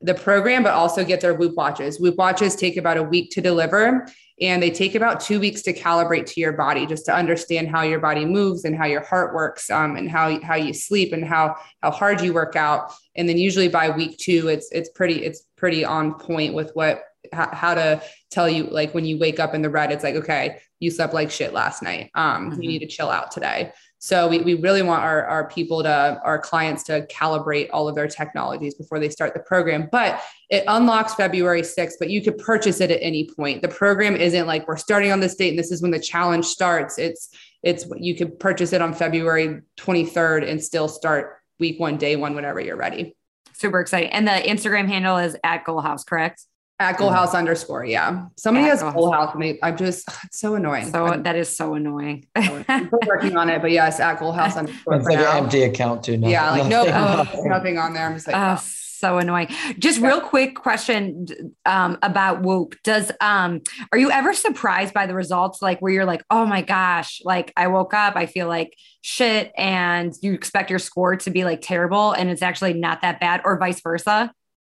the 0.00 0.14
program, 0.14 0.62
but 0.62 0.72
also 0.72 1.04
get 1.04 1.20
their 1.20 1.34
Whoop 1.34 1.54
watches. 1.54 2.00
Whoop 2.00 2.16
watches 2.16 2.56
take 2.56 2.76
about 2.76 2.96
a 2.96 3.02
week 3.02 3.30
to 3.32 3.40
deliver 3.40 4.08
and 4.40 4.62
they 4.62 4.70
take 4.70 4.94
about 4.94 5.20
two 5.20 5.38
weeks 5.38 5.62
to 5.62 5.72
calibrate 5.72 6.26
to 6.26 6.40
your 6.40 6.52
body 6.52 6.86
just 6.86 7.04
to 7.06 7.14
understand 7.14 7.68
how 7.68 7.82
your 7.82 8.00
body 8.00 8.24
moves 8.24 8.64
and 8.64 8.74
how 8.74 8.86
your 8.86 9.02
heart 9.02 9.34
works 9.34 9.68
um, 9.70 9.96
and 9.96 10.10
how, 10.10 10.40
how 10.42 10.54
you 10.54 10.72
sleep 10.72 11.12
and 11.12 11.24
how, 11.24 11.56
how 11.82 11.90
hard 11.90 12.20
you 12.22 12.32
work 12.32 12.56
out. 12.56 12.92
And 13.16 13.28
then 13.28 13.36
usually 13.36 13.68
by 13.68 13.90
week 13.90 14.16
two, 14.16 14.48
it's, 14.48 14.70
it's 14.72 14.88
pretty, 14.90 15.24
it's 15.24 15.42
pretty 15.56 15.84
on 15.84 16.14
point 16.14 16.54
with 16.54 16.70
what, 16.72 17.02
how, 17.32 17.74
to 17.74 18.02
tell 18.30 18.48
you, 18.48 18.64
like 18.64 18.94
when 18.94 19.04
you 19.04 19.18
wake 19.18 19.38
up 19.38 19.54
in 19.54 19.60
the 19.60 19.68
red, 19.68 19.92
it's 19.92 20.02
like, 20.02 20.14
okay, 20.14 20.58
you 20.78 20.90
slept 20.90 21.12
like 21.12 21.30
shit 21.30 21.52
last 21.52 21.82
night. 21.82 22.10
Um, 22.14 22.50
mm-hmm. 22.50 22.62
You 22.62 22.68
need 22.68 22.78
to 22.78 22.86
chill 22.86 23.10
out 23.10 23.30
today. 23.30 23.72
So 24.02 24.28
we, 24.28 24.38
we 24.38 24.54
really 24.54 24.80
want 24.80 25.02
our, 25.02 25.26
our 25.26 25.46
people 25.46 25.82
to, 25.82 26.18
our 26.24 26.38
clients 26.38 26.84
to 26.84 27.06
calibrate 27.08 27.68
all 27.70 27.86
of 27.86 27.94
their 27.94 28.08
technologies 28.08 28.74
before 28.74 28.98
they 28.98 29.10
start 29.10 29.34
the 29.34 29.40
program. 29.40 29.90
But 29.92 30.22
it 30.48 30.64
unlocks 30.66 31.14
February 31.14 31.60
6th, 31.60 31.92
but 31.98 32.08
you 32.08 32.22
could 32.22 32.38
purchase 32.38 32.80
it 32.80 32.90
at 32.90 32.98
any 33.02 33.28
point. 33.28 33.60
The 33.60 33.68
program 33.68 34.16
isn't 34.16 34.46
like 34.46 34.66
we're 34.66 34.78
starting 34.78 35.12
on 35.12 35.20
this 35.20 35.34
date 35.34 35.50
and 35.50 35.58
this 35.58 35.70
is 35.70 35.82
when 35.82 35.90
the 35.90 36.00
challenge 36.00 36.46
starts. 36.46 36.98
It's 36.98 37.28
it's 37.62 37.84
you 37.98 38.16
could 38.16 38.40
purchase 38.40 38.72
it 38.72 38.80
on 38.80 38.94
February 38.94 39.60
23rd 39.78 40.48
and 40.48 40.64
still 40.64 40.88
start 40.88 41.36
week 41.58 41.78
one, 41.78 41.98
day 41.98 42.16
one, 42.16 42.34
whenever 42.34 42.58
you're 42.58 42.76
ready. 42.76 43.14
Super 43.52 43.80
exciting. 43.80 44.10
And 44.12 44.26
the 44.26 44.30
Instagram 44.30 44.88
handle 44.88 45.18
is 45.18 45.36
at 45.44 45.64
Goal 45.64 45.82
House, 45.82 46.04
correct? 46.04 46.42
At 46.80 46.96
Goal 46.96 47.10
House 47.10 47.34
underscore, 47.34 47.84
yeah. 47.84 48.28
Somebody 48.38 48.64
at 48.64 48.70
has 48.70 48.82
Goal, 48.82 48.92
Goal 48.92 49.12
House. 49.12 49.26
House 49.26 49.34
and 49.34 49.42
they, 49.42 49.58
I'm 49.62 49.76
just, 49.76 50.08
it's 50.24 50.40
so 50.40 50.54
annoying. 50.54 50.90
So 50.90 51.04
I'm, 51.04 51.22
that 51.24 51.36
is 51.36 51.54
so 51.54 51.74
annoying. 51.74 52.26
I'm 52.34 52.90
working 53.06 53.36
on 53.36 53.50
it, 53.50 53.60
but 53.60 53.70
yes, 53.70 54.00
at 54.00 54.18
Goal 54.18 54.32
House 54.32 54.56
underscore. 54.56 54.94
It's 54.94 55.04
like 55.04 55.18
now. 55.18 55.32
an 55.32 55.44
empty 55.44 55.64
account 55.64 56.02
too. 56.02 56.16
Now. 56.16 56.28
Yeah, 56.28 56.50
like 56.52 56.66
no, 56.68 56.84
nothing, 56.84 57.48
nothing 57.50 57.78
on 57.78 57.92
there. 57.92 58.06
I'm 58.06 58.14
just 58.14 58.26
like, 58.26 58.34
oh, 58.34 58.56
oh. 58.58 58.62
so 58.64 59.18
annoying. 59.18 59.48
Just 59.78 60.00
yeah. 60.00 60.06
real 60.06 60.20
quick 60.22 60.56
question 60.56 61.26
um, 61.66 61.98
about 62.02 62.40
Whoop. 62.40 62.76
Does 62.82 63.12
um, 63.20 63.60
are 63.92 63.98
you 63.98 64.10
ever 64.10 64.32
surprised 64.32 64.94
by 64.94 65.06
the 65.06 65.14
results? 65.14 65.60
Like 65.60 65.80
where 65.80 65.92
you're 65.92 66.06
like, 66.06 66.24
oh 66.30 66.46
my 66.46 66.62
gosh, 66.62 67.20
like 67.26 67.52
I 67.58 67.66
woke 67.66 67.92
up, 67.92 68.16
I 68.16 68.24
feel 68.24 68.48
like 68.48 68.74
shit, 69.02 69.52
and 69.54 70.14
you 70.22 70.32
expect 70.32 70.70
your 70.70 70.78
score 70.78 71.16
to 71.16 71.30
be 71.30 71.44
like 71.44 71.60
terrible, 71.60 72.12
and 72.12 72.30
it's 72.30 72.40
actually 72.40 72.72
not 72.72 73.02
that 73.02 73.20
bad, 73.20 73.42
or 73.44 73.58
vice 73.58 73.82
versa 73.82 74.32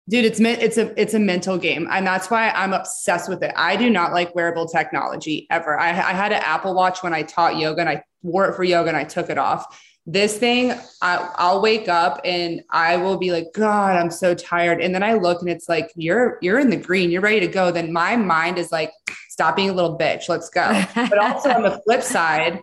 dude 0.08 0.24
it's 0.24 0.40
it's 0.40 0.76
a 0.76 1.00
it's 1.00 1.14
a 1.14 1.18
mental 1.18 1.56
game 1.56 1.88
and 1.90 2.06
that's 2.06 2.30
why 2.30 2.50
i'm 2.50 2.72
obsessed 2.72 3.28
with 3.28 3.42
it. 3.42 3.52
I 3.56 3.76
do 3.76 3.88
not 3.88 4.12
like 4.12 4.34
wearable 4.34 4.66
technology 4.66 5.46
ever. 5.50 5.78
I, 5.78 5.90
I 5.90 6.12
had 6.12 6.32
an 6.32 6.42
apple 6.44 6.74
watch 6.74 7.02
when 7.02 7.14
i 7.14 7.22
taught 7.22 7.56
yoga 7.56 7.80
and 7.80 7.88
i 7.88 8.02
wore 8.22 8.48
it 8.48 8.54
for 8.54 8.64
yoga 8.64 8.88
and 8.88 8.96
i 8.96 9.04
took 9.04 9.30
it 9.30 9.38
off. 9.38 9.80
This 10.06 10.36
thing 10.36 10.72
I, 11.00 11.30
i'll 11.36 11.62
wake 11.62 11.88
up 11.88 12.20
and 12.24 12.62
i 12.70 12.96
will 12.96 13.16
be 13.16 13.32
like 13.32 13.46
god 13.54 13.96
i'm 13.96 14.10
so 14.10 14.34
tired. 14.34 14.82
And 14.82 14.94
then 14.94 15.02
i 15.02 15.14
look 15.14 15.40
and 15.40 15.50
it's 15.50 15.68
like 15.68 15.90
you're 15.96 16.38
you're 16.42 16.58
in 16.58 16.70
the 16.70 16.76
green. 16.76 17.10
You're 17.10 17.22
ready 17.22 17.40
to 17.40 17.48
go. 17.48 17.70
Then 17.70 17.92
my 17.92 18.16
mind 18.16 18.58
is 18.58 18.70
like 18.70 18.92
stop 19.30 19.56
being 19.56 19.70
a 19.70 19.74
little 19.74 19.98
bitch. 19.98 20.28
Let's 20.28 20.50
go. 20.50 20.84
But 20.94 21.18
also 21.18 21.50
on 21.50 21.62
the 21.62 21.80
flip 21.84 22.02
side 22.02 22.60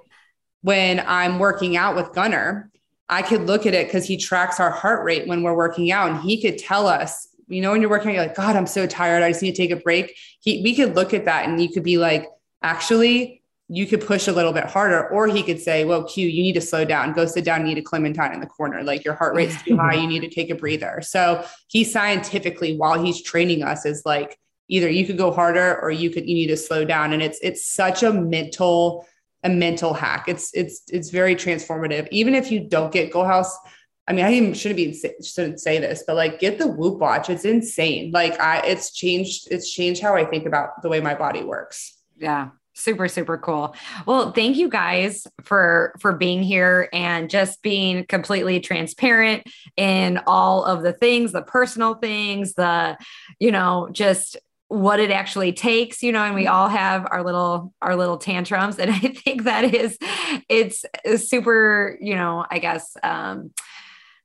when 0.64 1.04
i'm 1.08 1.40
working 1.40 1.76
out 1.76 1.96
with 1.96 2.14
gunner 2.14 2.72
I 3.12 3.22
could 3.22 3.42
look 3.42 3.66
at 3.66 3.74
it 3.74 3.88
because 3.88 4.06
he 4.06 4.16
tracks 4.16 4.62
our 4.62 4.72
heart 4.72 5.04
rate 5.04 5.28
when 5.28 5.44
we're 5.44 5.54
working 5.54 5.92
out 5.92 6.10
and 6.10 6.22
he 6.22 6.42
could 6.42 6.58
tell 6.58 6.88
us 6.88 7.28
you 7.52 7.62
know, 7.62 7.72
when 7.72 7.82
you're 7.82 7.90
working, 7.90 8.12
you're 8.12 8.24
like, 8.24 8.36
God, 8.36 8.56
I'm 8.56 8.68
so 8.68 8.88
tired. 8.88 9.24
I 9.24 9.32
just 9.32 9.42
need 9.42 9.56
to 9.56 9.62
take 9.62 9.72
a 9.72 9.76
break. 9.76 10.18
He, 10.40 10.62
we 10.64 10.76
could 10.76 10.96
look 10.96 11.14
at 11.14 11.26
that 11.26 11.48
and 11.48 11.62
you 11.62 11.70
could 11.70 11.84
be 11.84 11.98
like, 11.98 12.28
actually, 12.64 13.44
you 13.68 13.86
could 13.88 14.06
push 14.06 14.28
a 14.28 14.32
little 14.32 14.54
bit 14.54 14.66
harder. 14.66 15.08
Or 15.10 15.28
he 15.28 15.44
could 15.44 15.60
say, 15.60 15.86
well, 15.86 16.04
Q, 16.04 16.28
you 16.28 16.44
need 16.44 16.54
to 16.54 16.62
slow 16.62 16.84
down. 16.84 17.14
Go 17.14 17.26
sit 17.26 17.46
down, 17.46 17.62
you 17.62 17.68
need 17.68 17.78
a 17.78 17.84
clementine 17.84 18.34
in 18.34 18.40
the 18.40 18.48
corner. 18.48 18.84
Like 18.84 19.06
your 19.06 19.14
heart 19.14 19.36
rate's 19.36 19.62
too 19.64 19.78
high. 19.78 19.96
You 19.96 20.08
need 20.08 20.22
to 20.22 20.30
take 20.30 20.50
a 20.50 20.56
breather. 20.56 21.02
So 21.02 21.46
he 21.68 21.84
scientifically, 21.84 22.78
while 22.78 23.02
he's 23.04 23.22
training 23.22 23.64
us, 23.64 23.86
is 23.86 24.04
like, 24.06 24.38
either 24.68 24.90
you 24.90 25.06
could 25.06 25.18
go 25.18 25.32
harder 25.32 25.78
or 25.82 25.92
you 25.92 26.10
could, 26.10 26.28
you 26.28 26.34
need 26.34 26.48
to 26.48 26.56
slow 26.56 26.86
down. 26.86 27.12
And 27.12 27.22
it's, 27.22 27.40
it's 27.42 27.66
such 27.66 28.04
a 28.04 28.14
mental, 28.14 29.06
a 29.44 29.50
mental 29.50 29.94
hack. 29.94 30.30
It's, 30.30 30.54
it's, 30.54 30.84
it's 30.90 31.10
very 31.10 31.36
transformative. 31.36 32.08
Even 32.12 32.36
if 32.36 32.52
you 32.52 32.62
don't 32.62 32.92
get 32.92 33.12
Goal 33.12 33.26
House, 33.26 33.54
I 34.08 34.14
mean, 34.14 34.26
I 34.26 34.54
shouldn't 34.54 34.78
be 34.78 34.94
shouldn't 35.24 35.60
say 35.60 35.80
this, 35.80 36.04
but 36.06 36.16
like 36.16 36.40
get 36.40 36.58
the 36.58 36.68
Whoop 36.68 37.00
watch. 37.00 37.30
It's 37.30 37.46
insane. 37.46 38.12
Like 38.12 38.40
I, 38.40 38.60
it's 38.66 38.92
changed. 38.92 39.48
It's 39.52 39.72
changed 39.72 40.02
how 40.02 40.16
I 40.16 40.26
think 40.26 40.46
about 40.46 40.82
the 40.82 40.90
way 40.90 41.00
my 41.00 41.14
body 41.14 41.44
works. 41.44 41.98
Yeah, 42.18 42.50
super 42.74 43.08
super 43.08 43.38
cool. 43.38 43.76
Well, 44.06 44.32
thank 44.32 44.58
you 44.58 44.70
guys 44.70 45.28
for 45.44 45.94
for 46.00 46.14
being 46.14 46.42
here 46.42 46.90
and 46.92 47.30
just 47.30 47.62
being 47.62 48.06
completely 48.06 48.60
transparent 48.60 49.44
in 49.78 50.20
all 50.26 50.66
of 50.66 50.82
the 50.82 50.94
things, 50.94 51.32
the 51.32 51.44
personal 51.44 51.94
things, 51.94 52.54
the 52.56 52.98
you 53.40 53.52
know 53.52 53.90
just 53.92 54.38
what 54.68 55.02
it 55.02 55.12
actually 55.12 55.52
takes 55.52 56.02
you 56.02 56.14
know 56.14 56.24
and 56.24 56.34
we 56.34 56.48
all 56.48 56.70
have 56.70 57.06
our 57.12 57.24
little 57.26 57.74
our 57.82 57.94
little 57.98 58.16
tantrums 58.16 58.80
and 58.80 58.90
i 58.92 59.00
think 59.00 59.44
that 59.44 59.66
is 59.66 59.98
it's 60.48 60.86
super 61.18 61.98
you 62.00 62.16
know 62.16 62.46
i 62.50 62.58
guess 62.58 62.96
um 63.04 63.52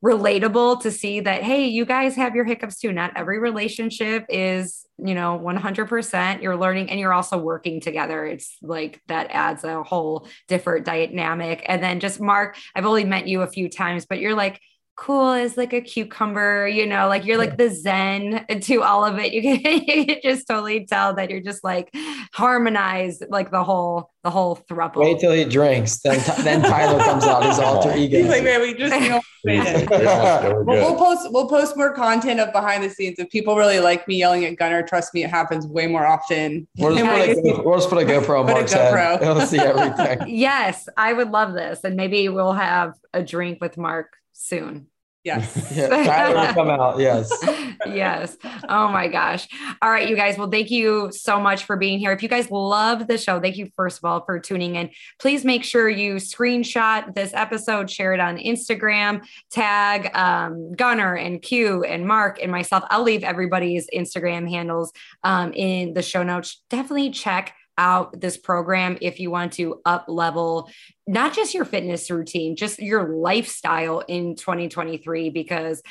relatable 0.07 0.81
to 0.83 0.91
see 0.91 1.21
that 1.21 1.43
hey 1.43 1.67
you 1.67 1.85
guys 1.85 2.15
have 2.15 2.35
your 2.35 2.45
hiccups 2.45 2.79
too. 2.79 2.93
Not 2.93 3.13
every 3.17 3.39
relationship 3.39 4.25
is 4.29 4.87
you 4.99 5.15
know 5.15 5.39
100% 5.39 6.43
you're 6.43 6.57
learning 6.57 6.91
and 6.91 7.01
you're 7.01 7.13
also 7.13 7.39
working 7.39 7.81
together. 7.81 8.25
It's 8.25 8.57
like 8.63 9.03
that 9.09 9.29
adds 9.31 9.65
a 9.65 9.83
whole 9.83 10.29
different 10.49 10.87
dynamic. 10.87 11.65
And 11.67 11.83
then 11.83 12.01
just 12.01 12.21
mark 12.21 12.57
i've 12.75 12.87
only 12.87 13.05
met 13.05 13.27
you 13.27 13.43
a 13.43 13.47
few 13.47 13.69
times 13.69 14.07
but 14.07 14.21
you're 14.21 14.35
like 14.35 14.61
cool 14.97 15.31
as 15.33 15.59
like 15.59 15.75
a 15.75 15.81
cucumber, 15.81 16.67
you 16.67 16.87
know, 16.87 17.07
like 17.07 17.27
you're 17.27 17.37
like 17.37 17.59
the 17.59 17.69
zen 17.69 18.47
to 18.63 18.83
all 18.83 19.05
of 19.05 19.19
it. 19.19 19.27
You 19.37 19.43
can, 19.43 19.83
you 19.85 20.07
can 20.07 20.21
just 20.23 20.49
totally 20.49 20.87
tell 20.87 21.15
that 21.15 21.31
you're 21.31 21.43
just 21.43 21.63
like 21.63 21.95
harmonized, 22.33 23.25
like 23.29 23.51
the 23.51 23.63
whole 23.63 24.11
the 24.25 24.31
whole 24.31 24.57
thruple. 24.57 24.97
Wait 24.97 25.21
till 25.21 25.33
he 25.33 25.45
drinks, 25.45 25.99
then 25.99 26.19
then 26.43 26.63
Tyler 26.63 26.99
comes 27.05 27.25
out 27.25 27.45
his 27.45 27.59
alter 27.61 27.95
ego. 27.95 28.17
He's 28.19 28.29
like, 28.29 28.43
man, 28.43 28.63
we 28.63 28.75
just 28.75 28.95
you 29.01 29.11
know. 29.11 29.21
well, 29.45 30.65
we'll 30.65 30.97
post 30.97 31.33
we'll 31.33 31.49
post 31.49 31.77
more 31.77 31.93
content 31.93 32.41
of 32.41 32.53
behind 32.53 32.83
the 32.83 32.89
scenes. 32.89 33.19
If 33.19 33.29
people 33.29 33.57
really 33.57 33.79
like 33.79 34.09
me 34.09 34.17
yelling 34.17 34.47
at 34.47 34.57
Gunner, 34.57 34.83
trust 34.83 35.13
me, 35.13 35.23
it 35.23 35.31
happens 35.31 35.67
way 35.67 35.87
more 35.87 36.07
often. 36.07 36.67
We'll 36.79 36.97
just, 36.97 37.05
put, 37.05 37.59
a, 37.59 37.63
we'll 37.63 37.77
just 37.77 37.91
put 37.91 38.03
a 38.03 38.07
GoPro 38.07 38.41
on 38.41 38.47
Mark's 38.47 38.73
head. 38.73 39.23
He'll 39.23 39.41
see 39.43 39.59
everything. 39.59 40.29
yes, 40.29 40.89
I 40.97 41.13
would 41.13 41.31
love 41.31 41.53
this, 41.53 41.85
and 41.85 41.95
maybe 41.97 42.29
we'll 42.31 42.55
have 42.55 42.95
a 43.13 43.23
drink 43.23 43.61
with 43.61 43.77
Mark 43.77 44.17
soon. 44.37 44.89
Yes. 45.27 45.73
yeah, 45.75 46.55
come 46.55 46.71
out. 46.71 47.01
Yes. 47.01 47.29
yes. 47.87 48.37
Oh 48.69 48.87
my 48.87 49.09
gosh. 49.09 49.49
All 49.83 49.91
right, 49.91 50.09
you 50.09 50.15
guys. 50.15 50.39
Well, 50.39 50.49
thank 50.49 50.71
you 50.71 51.11
so 51.11 51.41
much 51.41 51.65
for 51.65 51.77
being 51.77 51.99
here. 51.99 52.13
If 52.13 52.23
you 52.23 52.29
guys 52.29 52.49
love 52.49 53.09
the 53.09 53.19
show, 53.19 53.41
thank 53.41 53.57
you 53.57 53.69
first 53.75 53.99
of 53.99 54.05
all 54.05 54.25
for 54.25 54.39
tuning 54.39 54.77
in. 54.77 54.91
Please 55.19 55.45
make 55.45 55.65
sure 55.65 55.89
you 55.89 56.15
screenshot 56.15 57.13
this 57.17 57.35
episode, 57.35 57.91
share 57.91 58.15
it 58.15 58.21
on 58.21 58.39
Instagram, 58.39 59.27
tag 59.51 60.15
um, 60.15 60.73
Gunner 60.75 61.17
and 61.17 61.43
Q 61.43 61.83
and 61.83 62.07
Mark 62.07 62.39
and 62.41 62.53
myself. 62.53 62.85
I'll 62.91 63.03
leave 63.03 63.25
everybody's 63.25 63.89
Instagram 63.93 64.49
handles 64.49 64.93
um, 65.25 65.53
in 65.55 65.95
the 65.95 66.03
show 66.03 66.23
notes. 66.23 66.63
Definitely 66.71 67.11
check 67.11 67.53
out 67.79 68.21
this 68.21 68.37
program 68.37 68.97
if 69.01 69.21
you 69.21 69.31
want 69.31 69.53
to 69.55 69.81
up 69.85 70.07
level 70.09 70.69
not 71.07 71.35
just 71.35 71.55
your 71.55 71.65
fitness 71.65 72.11
routine, 72.11 72.57
just 72.57 72.81
your 72.81 73.15
lifestyle 73.15 74.01
in 74.01 74.35
2023 74.35 75.31
because 75.31 75.83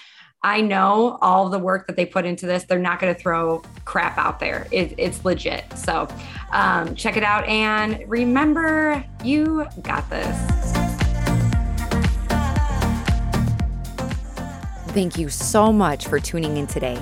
I 0.44 0.62
know 0.62 1.18
all 1.22 1.50
the 1.50 1.58
work 1.58 1.88
that 1.88 1.96
they 1.96 2.06
put 2.06 2.26
into 2.26 2.46
this, 2.46 2.66
they're 2.66 2.78
not 2.78 3.00
going 3.00 3.16
to 3.16 3.20
throw 3.20 3.64
crap 3.86 4.18
out 4.18 4.40
there. 4.40 4.68
It, 4.72 4.94
it's 4.98 5.26
legit. 5.26 5.66
So 5.76 6.08
um, 6.52 6.94
check 6.96 7.18
it 7.18 7.24
out. 7.24 7.48
And 7.48 8.04
remember, 8.08 9.04
you 9.24 9.66
got 9.82 10.08
this. 10.10 10.38
Thank 14.90 15.18
you 15.18 15.30
so 15.30 15.74
much 15.74 16.08
for 16.08 16.20
tuning 16.20 16.58
in 16.58 16.68
today. 16.68 17.02